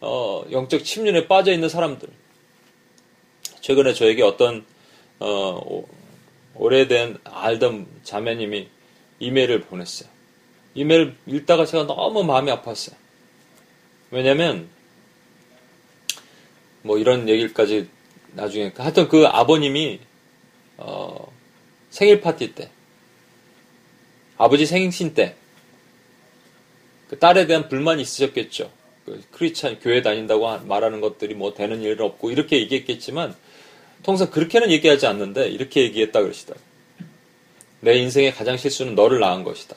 어, 0.01 0.43
영적 0.51 0.83
침륜에 0.83 1.27
빠져 1.27 1.51
있는 1.51 1.69
사람들. 1.69 2.09
최근에 3.61 3.93
저에게 3.93 4.23
어떤 4.23 4.65
어, 5.19 5.83
오래된 6.59 7.17
알던 7.23 7.87
자매님이 8.03 8.67
이메일을 9.19 9.61
보냈어요. 9.61 10.09
이메일 10.75 11.15
읽다가 11.25 11.65
제가 11.65 11.87
너무 11.87 12.23
마음이 12.23 12.51
아팠어요. 12.51 12.93
왜냐면 14.11 14.69
뭐 16.83 16.97
이런 16.97 17.27
얘기까지 17.27 17.89
나중에 18.33 18.71
하여튼 18.77 19.07
그 19.07 19.25
아버님이 19.25 19.99
어, 20.77 21.31
생일 21.89 22.21
파티 22.21 22.53
때 22.53 22.69
아버지 24.37 24.67
생신 24.67 25.13
때 25.15 25.35
그 27.09 27.17
딸에 27.17 27.47
대한 27.47 27.67
불만이 27.67 28.03
있으셨겠죠. 28.03 28.71
그 29.05 29.21
크리스찬 29.31 29.79
교회 29.79 30.03
다닌다고 30.03 30.59
말하는 30.59 31.01
것들이 31.01 31.33
뭐 31.33 31.55
되는 31.55 31.81
일 31.81 31.99
없고 32.01 32.29
이렇게 32.29 32.59
얘기했겠지만 32.59 33.35
통상 34.03 34.29
그렇게는 34.29 34.71
얘기하지 34.71 35.07
않는데 35.07 35.47
이렇게 35.49 35.81
얘기했다 35.81 36.21
그러시다. 36.21 36.55
내 37.81 37.97
인생의 37.97 38.33
가장 38.33 38.57
실수는 38.57 38.95
너를 38.95 39.19
낳은 39.19 39.43
것이다. 39.43 39.75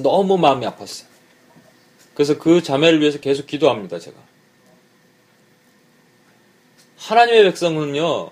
너무 0.00 0.38
마음이 0.38 0.66
아팠어요. 0.66 1.06
그래서 2.14 2.38
그 2.38 2.62
자매를 2.62 3.00
위해서 3.00 3.20
계속 3.20 3.46
기도합니다, 3.46 3.98
제가. 3.98 4.16
하나님의 6.96 7.44
백성은요, 7.44 8.30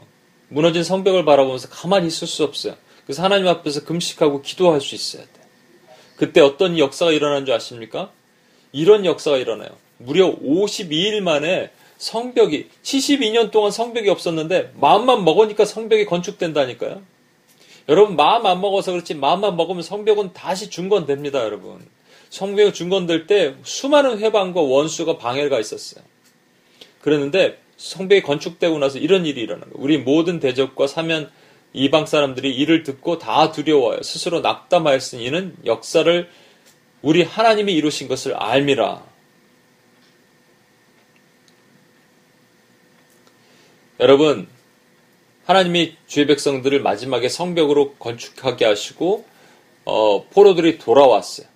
무너진 0.48 0.84
성벽을 0.84 1.24
바라보면서 1.24 1.68
가만히 1.68 2.06
있을 2.06 2.26
수 2.26 2.44
없어요. 2.44 2.76
그래서 3.04 3.22
하나님 3.22 3.48
앞에서 3.48 3.84
금식하고 3.84 4.42
기도할 4.42 4.80
수 4.80 4.94
있어야 4.94 5.22
돼. 5.22 5.30
그때 6.16 6.40
어떤 6.40 6.78
역사가 6.78 7.12
일어난 7.12 7.46
줄 7.46 7.54
아십니까? 7.54 8.12
이런 8.72 9.04
역사가 9.04 9.38
일어나요. 9.38 9.70
무려 9.98 10.34
52일 10.38 11.20
만에 11.20 11.70
성벽이 12.00 12.68
72년 12.82 13.50
동안 13.50 13.70
성벽이 13.70 14.08
없었는데 14.08 14.72
마음만 14.80 15.22
먹으니까 15.22 15.66
성벽이 15.66 16.06
건축된다니까요. 16.06 17.02
여러분 17.90 18.16
마음 18.16 18.46
안 18.46 18.60
먹어서 18.62 18.92
그렇지 18.92 19.14
마음만 19.14 19.56
먹으면 19.56 19.82
성벽은 19.82 20.32
다시 20.32 20.70
중건됩니다, 20.70 21.44
여러분. 21.44 21.86
성벽이 22.30 22.72
중건될 22.72 23.26
때 23.26 23.54
수많은 23.64 24.18
회방과 24.18 24.62
원수가 24.62 25.18
방해가 25.18 25.60
있었어요. 25.60 26.02
그랬는데 27.02 27.58
성벽이 27.76 28.22
건축되고 28.22 28.78
나서 28.78 28.98
이런 28.98 29.26
일이 29.26 29.42
일어나는 29.42 29.70
거예요. 29.70 29.84
우리 29.84 29.98
모든 29.98 30.40
대적과 30.40 30.86
사면 30.86 31.30
이방 31.74 32.06
사람들이 32.06 32.50
이를 32.54 32.82
듣고 32.82 33.18
다 33.18 33.52
두려워요. 33.52 34.02
스스로 34.02 34.40
낙담하였으니 34.40 35.22
이는 35.22 35.54
역사를 35.66 36.28
우리 37.02 37.22
하나님이 37.22 37.74
이루신 37.74 38.08
것을 38.08 38.34
알미라. 38.34 39.09
여러분, 44.00 44.48
하나님이 45.44 45.94
주의 46.06 46.26
백성들을 46.26 46.80
마지막에 46.80 47.28
성벽으로 47.28 47.94
건축하게 47.94 48.64
하시고, 48.64 49.24
어, 49.84 50.24
포로들이 50.30 50.78
돌아왔어요. 50.78 51.46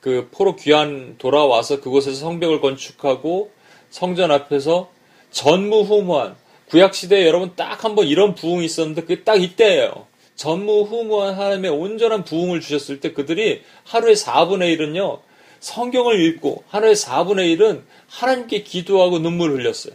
그 0.00 0.28
포로 0.30 0.56
귀환 0.56 1.16
돌아와서 1.16 1.80
그곳에서 1.80 2.16
성벽을 2.16 2.60
건축하고 2.60 3.50
성전 3.88 4.30
앞에서 4.30 4.90
전무후무한 5.30 6.36
구약 6.68 6.94
시대에 6.94 7.26
여러분 7.26 7.54
딱 7.56 7.84
한 7.84 7.94
번 7.94 8.06
이런 8.06 8.34
부흥이 8.34 8.64
있었는데 8.66 9.02
그게 9.02 9.24
딱 9.24 9.42
이때예요. 9.42 10.06
전무후무한 10.36 11.34
하나님의 11.34 11.70
온전한 11.70 12.24
부흥을 12.24 12.60
주셨을 12.60 13.00
때 13.00 13.14
그들이 13.14 13.62
하루에 13.84 14.12
4분의 14.12 14.76
1은요, 14.78 15.20
성경을 15.60 16.20
읽고 16.20 16.64
하루에 16.68 16.92
4분의 16.92 17.56
1은 17.56 17.84
하나님께 18.08 18.62
기도하고 18.64 19.20
눈물을 19.20 19.56
흘렸어요. 19.60 19.94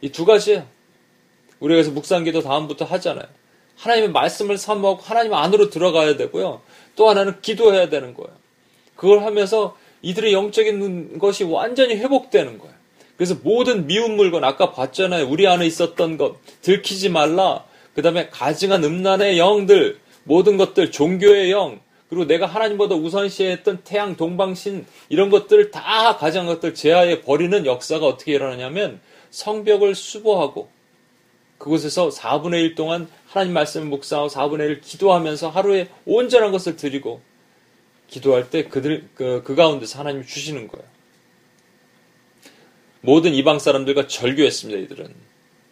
이 0.00 0.10
두 0.10 0.24
가지예요. 0.24 0.66
우리가 1.60 1.76
그래서 1.76 1.90
묵상기도 1.90 2.42
다음부터 2.42 2.84
하잖아요. 2.84 3.26
하나님의 3.76 4.10
말씀을 4.10 4.58
사모하고 4.58 5.00
하나님 5.02 5.34
안으로 5.34 5.70
들어가야 5.70 6.16
되고요. 6.16 6.60
또 6.96 7.08
하나는 7.08 7.40
기도해야 7.40 7.88
되는 7.88 8.14
거예요. 8.14 8.30
그걸 8.96 9.22
하면서 9.22 9.76
이들의 10.02 10.32
영적인 10.32 11.18
것이 11.18 11.44
완전히 11.44 11.94
회복되는 11.96 12.58
거예요. 12.58 12.74
그래서 13.16 13.36
모든 13.42 13.86
미운 13.86 14.16
물건 14.16 14.44
아까 14.44 14.72
봤잖아요. 14.72 15.28
우리 15.28 15.46
안에 15.46 15.66
있었던 15.66 16.16
것 16.18 16.36
들키지 16.62 17.08
말라. 17.08 17.64
그 17.94 18.02
다음에 18.02 18.28
가증한 18.28 18.84
음란의 18.84 19.38
영들 19.38 19.98
모든 20.24 20.56
것들 20.56 20.90
종교의 20.92 21.50
영 21.50 21.80
그리고 22.08 22.26
내가 22.26 22.46
하나님보다 22.46 22.94
우선시했던 22.94 23.80
태양 23.84 24.16
동방신 24.16 24.86
이런 25.08 25.30
것들을 25.30 25.70
다 25.70 26.16
가증한 26.16 26.46
것들 26.46 26.74
제하에 26.74 27.22
버리는 27.22 27.66
역사가 27.66 28.06
어떻게 28.06 28.32
일어나냐면 28.32 29.00
성벽을 29.30 29.94
수보하고 29.94 30.68
그곳에서 31.58 32.08
4분의 32.08 32.62
1 32.62 32.74
동안 32.74 33.08
하나님 33.26 33.52
말씀을 33.52 33.86
묵상하고 33.88 34.28
4분의 34.28 34.60
1 34.60 34.80
기도하면서 34.80 35.50
하루에 35.50 35.88
온전한 36.06 36.52
것을 36.52 36.76
드리고 36.76 37.20
기도할 38.08 38.50
때 38.50 38.64
그들 38.64 39.08
그, 39.14 39.42
그 39.44 39.54
가운데서 39.54 39.98
하나님이 39.98 40.26
주시는 40.26 40.68
거예요. 40.68 40.86
모든 43.00 43.34
이방 43.34 43.58
사람들과 43.58 44.06
절교했습니다. 44.06 44.80
이들은. 44.80 45.14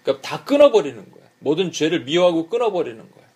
그러니까 0.03 0.29
다 0.29 0.45
끊어버리는 0.45 0.97
거예요. 0.97 1.27
모든 1.39 1.73
죄를 1.73 2.05
미워하고 2.05 2.49
끊어버리는 2.49 2.99
거예요. 2.99 3.27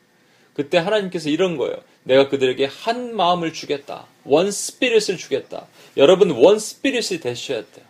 그때 0.55 0.79
하나님께서 0.79 1.31
이런 1.31 1.57
거예요. 1.57 1.77
내가 2.05 2.29
그들에게 2.29 2.65
한 2.67 3.15
마음을 3.15 3.53
주겠다. 3.53 4.07
원 4.25 4.51
스피릿을 4.51 5.17
주겠다. 5.17 5.67
여러분 5.97 6.31
원 6.31 6.59
스피릿이 6.59 7.21
되셔야 7.21 7.63
돼요. 7.63 7.87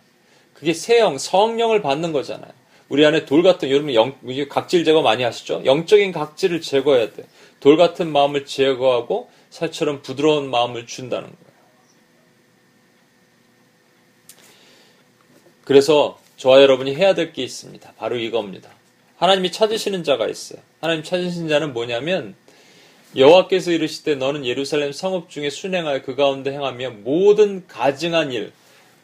그게 0.53 0.73
세영, 0.73 1.17
성령을 1.17 1.81
받는 1.81 2.11
거잖아요. 2.11 2.51
우리 2.91 3.05
안에 3.05 3.23
돌 3.23 3.41
같은 3.41 3.69
여러분 3.69 3.93
영, 3.93 4.17
각질 4.49 4.83
제거 4.83 5.01
많이 5.01 5.23
하시죠? 5.23 5.61
영적인 5.63 6.11
각질을 6.11 6.59
제거해야 6.59 7.13
돼. 7.13 7.23
돌 7.61 7.77
같은 7.77 8.11
마음을 8.11 8.45
제거하고 8.45 9.29
살처럼 9.49 10.01
부드러운 10.01 10.49
마음을 10.49 10.85
준다는 10.87 11.29
거예요. 11.29 11.51
그래서 15.63 16.19
저와 16.35 16.61
여러분이 16.61 16.93
해야 16.93 17.13
될 17.15 17.31
게 17.31 17.43
있습니다. 17.43 17.93
바로 17.97 18.17
이겁니다. 18.17 18.69
하나님이 19.15 19.53
찾으시는 19.53 20.03
자가 20.03 20.27
있어요. 20.27 20.59
하나님 20.81 21.01
찾으신 21.01 21.47
자는 21.47 21.71
뭐냐면 21.71 22.35
여호와께서 23.15 23.71
이르시되 23.71 24.15
너는 24.15 24.45
예루살렘 24.45 24.91
성읍 24.91 25.29
중에 25.29 25.49
순행하여 25.49 26.01
그 26.01 26.17
가운데 26.17 26.51
행하며 26.51 26.89
모든 27.05 27.65
가증한 27.67 28.33
일 28.33 28.51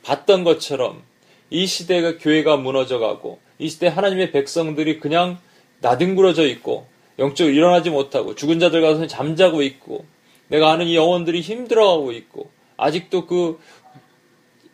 봤던 0.04 0.44
것처럼 0.44 1.04
이 1.50 1.66
시대가 1.66 2.18
교회가 2.18 2.58
무너져가고 2.58 3.47
이 3.60 3.70
시대 3.70 3.88
하나님의 3.88 4.32
백성들이 4.32 5.00
그냥 5.00 5.40
나뒹굴어져 5.82 6.48
있고 6.48 6.88
영적으로 7.20 7.54
일어나지 7.54 7.90
못하고 7.90 8.36
죽은 8.36 8.60
자들 8.60 8.82
가서 8.82 9.08
잠자고 9.08 9.64
있고 9.64 10.06
내가 10.48 10.72
아는 10.72 10.88
이 10.88 10.96
영혼들이 10.96 11.42
힘들어하고 11.42 12.12
있고 12.12 12.50
아직도 12.78 13.26
그 13.26 13.60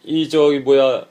이 0.04 0.30
저기 0.30 0.60
뭐야 0.60 1.06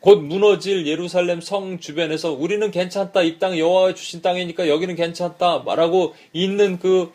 곧 0.00 0.16
무너질 0.22 0.86
예루살렘 0.86 1.40
성 1.40 1.78
주변에서 1.78 2.32
우리는 2.32 2.70
괜찮다 2.70 3.22
이 3.22 3.38
땅 3.38 3.58
여호와가 3.58 3.94
주신 3.94 4.22
땅이니까 4.22 4.68
여기는 4.68 4.94
괜찮다 4.96 5.58
말하고 5.60 6.14
있는 6.32 6.78
그 6.78 7.12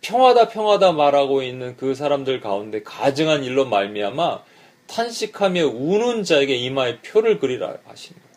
평화다 0.00 0.48
평화다 0.48 0.92
말하고 0.92 1.42
있는 1.42 1.76
그 1.76 1.94
사람들 1.94 2.40
가운데 2.40 2.82
가증한 2.82 3.42
일로 3.42 3.66
말미암아 3.66 4.44
탄식하며 4.86 5.66
우는 5.66 6.22
자에게 6.22 6.54
이마에 6.54 7.00
표를 7.00 7.40
그리라 7.40 7.76
거예요. 8.14 8.36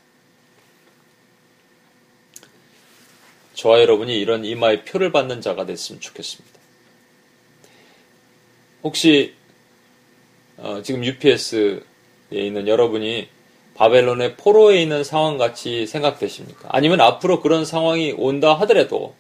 저와 3.59 3.81
여러분이 3.81 4.17
이런 4.17 4.45
이마에 4.45 4.85
표를 4.85 5.11
받는 5.11 5.41
자가 5.41 5.65
됐으면 5.65 5.99
좋겠습니다. 5.99 6.57
혹시 8.83 9.33
어, 10.55 10.81
지금 10.81 11.03
UPS에 11.03 11.81
있는 12.31 12.69
여러분이 12.69 13.27
바벨론의 13.75 14.37
포로에 14.37 14.81
있는 14.81 15.03
상황 15.03 15.37
같이 15.37 15.85
생각되십니까? 15.87 16.69
아니면 16.71 17.01
앞으로 17.01 17.41
그런 17.41 17.65
상황이 17.65 18.13
온다 18.17 18.53
하더라도 18.61 19.13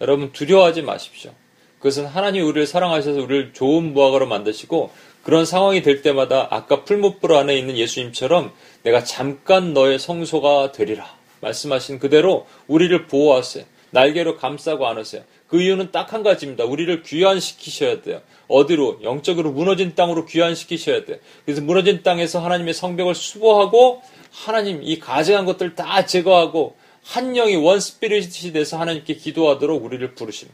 여러분 0.00 0.32
두려워하지 0.32 0.82
마십시오. 0.82 1.30
그것은 1.78 2.06
하나님 2.06 2.44
우리를 2.44 2.66
사랑하셔서 2.66 3.20
우리를 3.20 3.52
좋은 3.52 3.92
무화과로 3.92 4.26
만드시고 4.26 4.90
그런 5.22 5.44
상황이 5.44 5.82
될 5.82 6.02
때마다 6.02 6.48
아까 6.50 6.82
풀무불 6.82 7.32
안에 7.32 7.56
있는 7.56 7.76
예수님처럼 7.76 8.52
내가 8.82 9.04
잠깐 9.04 9.72
너의 9.72 10.00
성소가 10.00 10.72
되리라 10.72 11.21
말씀하신 11.42 11.98
그대로 11.98 12.46
우리를 12.66 13.06
보호하세요. 13.06 13.64
날개로 13.90 14.36
감싸고 14.38 14.86
안으세요. 14.86 15.22
그 15.48 15.60
이유는 15.60 15.92
딱 15.92 16.14
한 16.14 16.22
가지입니다. 16.22 16.64
우리를 16.64 17.02
귀환시키셔야 17.02 18.00
돼요. 18.00 18.22
어디로? 18.48 19.00
영적으로 19.02 19.52
무너진 19.52 19.94
땅으로 19.94 20.24
귀환시키셔야 20.24 21.04
돼요. 21.04 21.18
그래서 21.44 21.60
무너진 21.60 22.02
땅에서 22.02 22.42
하나님의 22.42 22.72
성벽을 22.72 23.14
수보하고 23.14 24.02
하나님 24.30 24.82
이 24.82 24.98
가증한 24.98 25.44
것들 25.44 25.74
다 25.74 26.06
제거하고 26.06 26.76
한 27.04 27.34
영이 27.34 27.56
원 27.56 27.80
스피릿이 27.80 28.52
돼서 28.52 28.78
하나님께 28.78 29.14
기도하도록 29.14 29.84
우리를 29.84 30.14
거예요. 30.14 30.50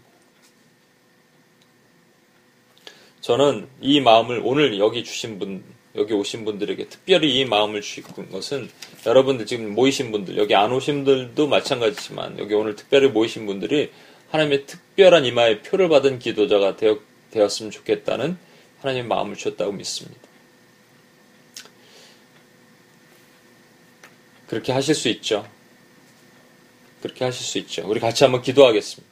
저는 3.20 3.68
이 3.80 4.00
마음을 4.00 4.40
오늘 4.42 4.78
여기 4.78 5.04
주신 5.04 5.38
분, 5.38 5.62
여기 5.98 6.14
오신 6.14 6.44
분들에게 6.44 6.88
특별히 6.88 7.38
이 7.38 7.44
마음을 7.44 7.80
주신 7.80 8.04
것은 8.30 8.70
여러분들 9.04 9.46
지금 9.46 9.74
모이신 9.74 10.12
분들, 10.12 10.38
여기 10.38 10.54
안 10.54 10.72
오신 10.72 11.04
분들도 11.04 11.46
마찬가지지만 11.46 12.38
여기 12.38 12.54
오늘 12.54 12.76
특별히 12.76 13.08
모이신 13.08 13.46
분들이 13.46 13.90
하나님의 14.30 14.66
특별한 14.66 15.24
이마에 15.24 15.62
표를 15.62 15.88
받은 15.88 16.18
기도자가 16.18 16.76
되었, 16.76 17.00
되었으면 17.30 17.70
좋겠다는 17.70 18.38
하나님의 18.80 19.08
마음을 19.08 19.36
주셨다고 19.36 19.72
믿습니다. 19.72 20.20
그렇게 24.46 24.72
하실 24.72 24.94
수 24.94 25.08
있죠. 25.08 25.46
그렇게 27.02 27.24
하실 27.24 27.44
수 27.44 27.58
있죠. 27.58 27.88
우리 27.88 28.00
같이 28.00 28.24
한번 28.24 28.42
기도하겠습니다. 28.42 29.07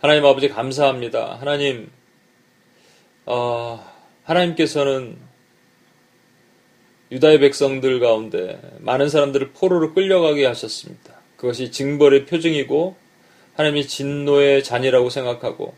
하나님 0.00 0.24
아버지 0.24 0.48
감사합니다. 0.48 1.36
하나님, 1.40 1.90
어, 3.26 3.86
하나님께서는 4.24 5.18
유다의 7.12 7.38
백성들 7.40 8.00
가운데 8.00 8.58
많은 8.78 9.10
사람들을 9.10 9.50
포로로 9.50 9.92
끌려가게 9.92 10.46
하셨습니다. 10.46 11.16
그것이 11.36 11.70
징벌의 11.70 12.24
표징이고 12.24 12.96
하나님이 13.56 13.86
진노의 13.86 14.64
잔이라고 14.64 15.10
생각하고 15.10 15.74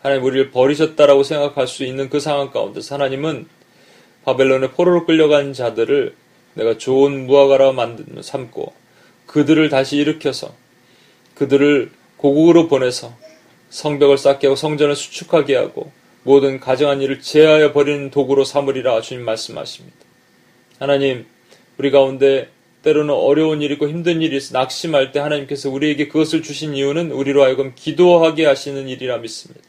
하나님 0.00 0.24
우리를 0.24 0.50
버리셨다라고 0.50 1.22
생각할 1.22 1.68
수 1.68 1.84
있는 1.84 2.10
그 2.10 2.18
상황 2.18 2.50
가운데서 2.50 2.96
하나님은 2.96 3.46
바벨론의 4.24 4.72
포로로 4.72 5.06
끌려간 5.06 5.52
자들을 5.52 6.16
내가 6.54 6.78
좋은 6.78 7.26
무화과라 7.28 7.70
만든 7.70 8.20
삼고 8.22 8.72
그들을 9.26 9.68
다시 9.68 9.98
일으켜서 9.98 10.52
그들을 11.36 11.92
고국으로 12.16 12.66
보내서 12.66 13.22
성벽을 13.72 14.18
쌓게 14.18 14.48
하고 14.48 14.56
성전을 14.56 14.94
수축하게 14.94 15.56
하고 15.56 15.90
모든 16.24 16.60
가정한 16.60 17.00
일을 17.00 17.20
제하여 17.20 17.72
버리는 17.72 18.10
도구로 18.10 18.44
삼으리라 18.44 19.00
주님 19.00 19.24
말씀하십니다. 19.24 19.96
하나님, 20.78 21.26
우리 21.78 21.90
가운데 21.90 22.50
때로는 22.82 23.14
어려운 23.14 23.62
일이고 23.62 23.88
힘든 23.88 24.20
일이 24.20 24.36
있어 24.36 24.58
낙심할 24.58 25.12
때 25.12 25.20
하나님께서 25.20 25.70
우리에게 25.70 26.08
그것을 26.08 26.42
주신 26.42 26.74
이유는 26.74 27.12
우리로 27.12 27.42
하여금 27.42 27.72
기도하게 27.74 28.44
하시는 28.44 28.88
일이라 28.88 29.18
믿습니다. 29.18 29.62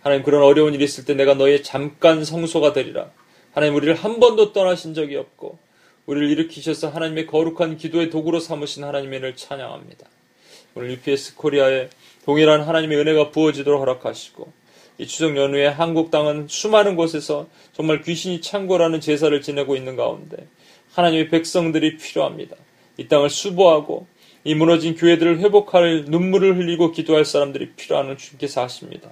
하나님 0.00 0.24
그런 0.24 0.42
어려운 0.42 0.74
일이 0.74 0.84
있을 0.84 1.04
때 1.04 1.14
내가 1.14 1.34
너의 1.34 1.62
잠깐 1.62 2.24
성소가 2.24 2.72
되리라. 2.72 3.10
하나님 3.52 3.76
우리를 3.76 3.94
한 3.94 4.18
번도 4.18 4.52
떠나신 4.52 4.94
적이 4.94 5.16
없고 5.16 5.58
우리를 6.06 6.28
일으키셔서 6.30 6.88
하나님의 6.88 7.26
거룩한 7.26 7.76
기도의 7.76 8.10
도구로 8.10 8.40
삼으신 8.40 8.82
하나님의 8.82 9.22
을 9.22 9.36
찬양합니다. 9.36 10.06
오늘 10.74 10.90
UPS 10.90 11.36
코리아에 11.36 11.88
동일한 12.24 12.62
하나님의 12.62 12.98
은혜가 12.98 13.30
부어지도록 13.30 13.80
허락하시고 13.80 14.52
이 14.98 15.06
추석 15.06 15.36
연휴에 15.36 15.66
한국 15.66 16.10
땅은 16.10 16.46
수많은 16.48 16.94
곳에서 16.96 17.48
정말 17.72 18.02
귀신이 18.02 18.40
창고라는 18.40 19.00
제사를 19.00 19.40
지내고 19.40 19.76
있는 19.76 19.96
가운데 19.96 20.36
하나님의 20.92 21.30
백성들이 21.30 21.96
필요합니다. 21.96 22.56
이 22.98 23.08
땅을 23.08 23.30
수보하고 23.30 24.06
이 24.44 24.54
무너진 24.54 24.94
교회들을 24.94 25.38
회복할 25.40 26.04
눈물을 26.06 26.58
흘리고 26.58 26.92
기도할 26.92 27.24
사람들이 27.24 27.72
필요한 27.72 28.16
주님께서 28.16 28.62
하십니다. 28.62 29.10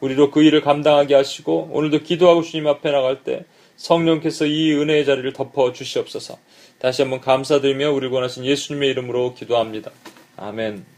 우리로 0.00 0.30
그 0.30 0.42
일을 0.42 0.60
감당하게 0.60 1.14
하시고 1.14 1.70
오늘도 1.72 2.00
기도하고 2.00 2.42
주님 2.42 2.66
앞에 2.66 2.90
나갈 2.90 3.22
때 3.24 3.44
성령께서 3.76 4.46
이 4.46 4.72
은혜의 4.72 5.04
자리를 5.04 5.32
덮어 5.32 5.72
주시옵소서. 5.72 6.38
다시 6.78 7.02
한번 7.02 7.20
감사드리며 7.20 7.90
우리 7.92 8.06
원하신 8.06 8.44
예수님의 8.44 8.90
이름으로 8.90 9.34
기도합니다. 9.34 9.90
아멘. 10.36 10.95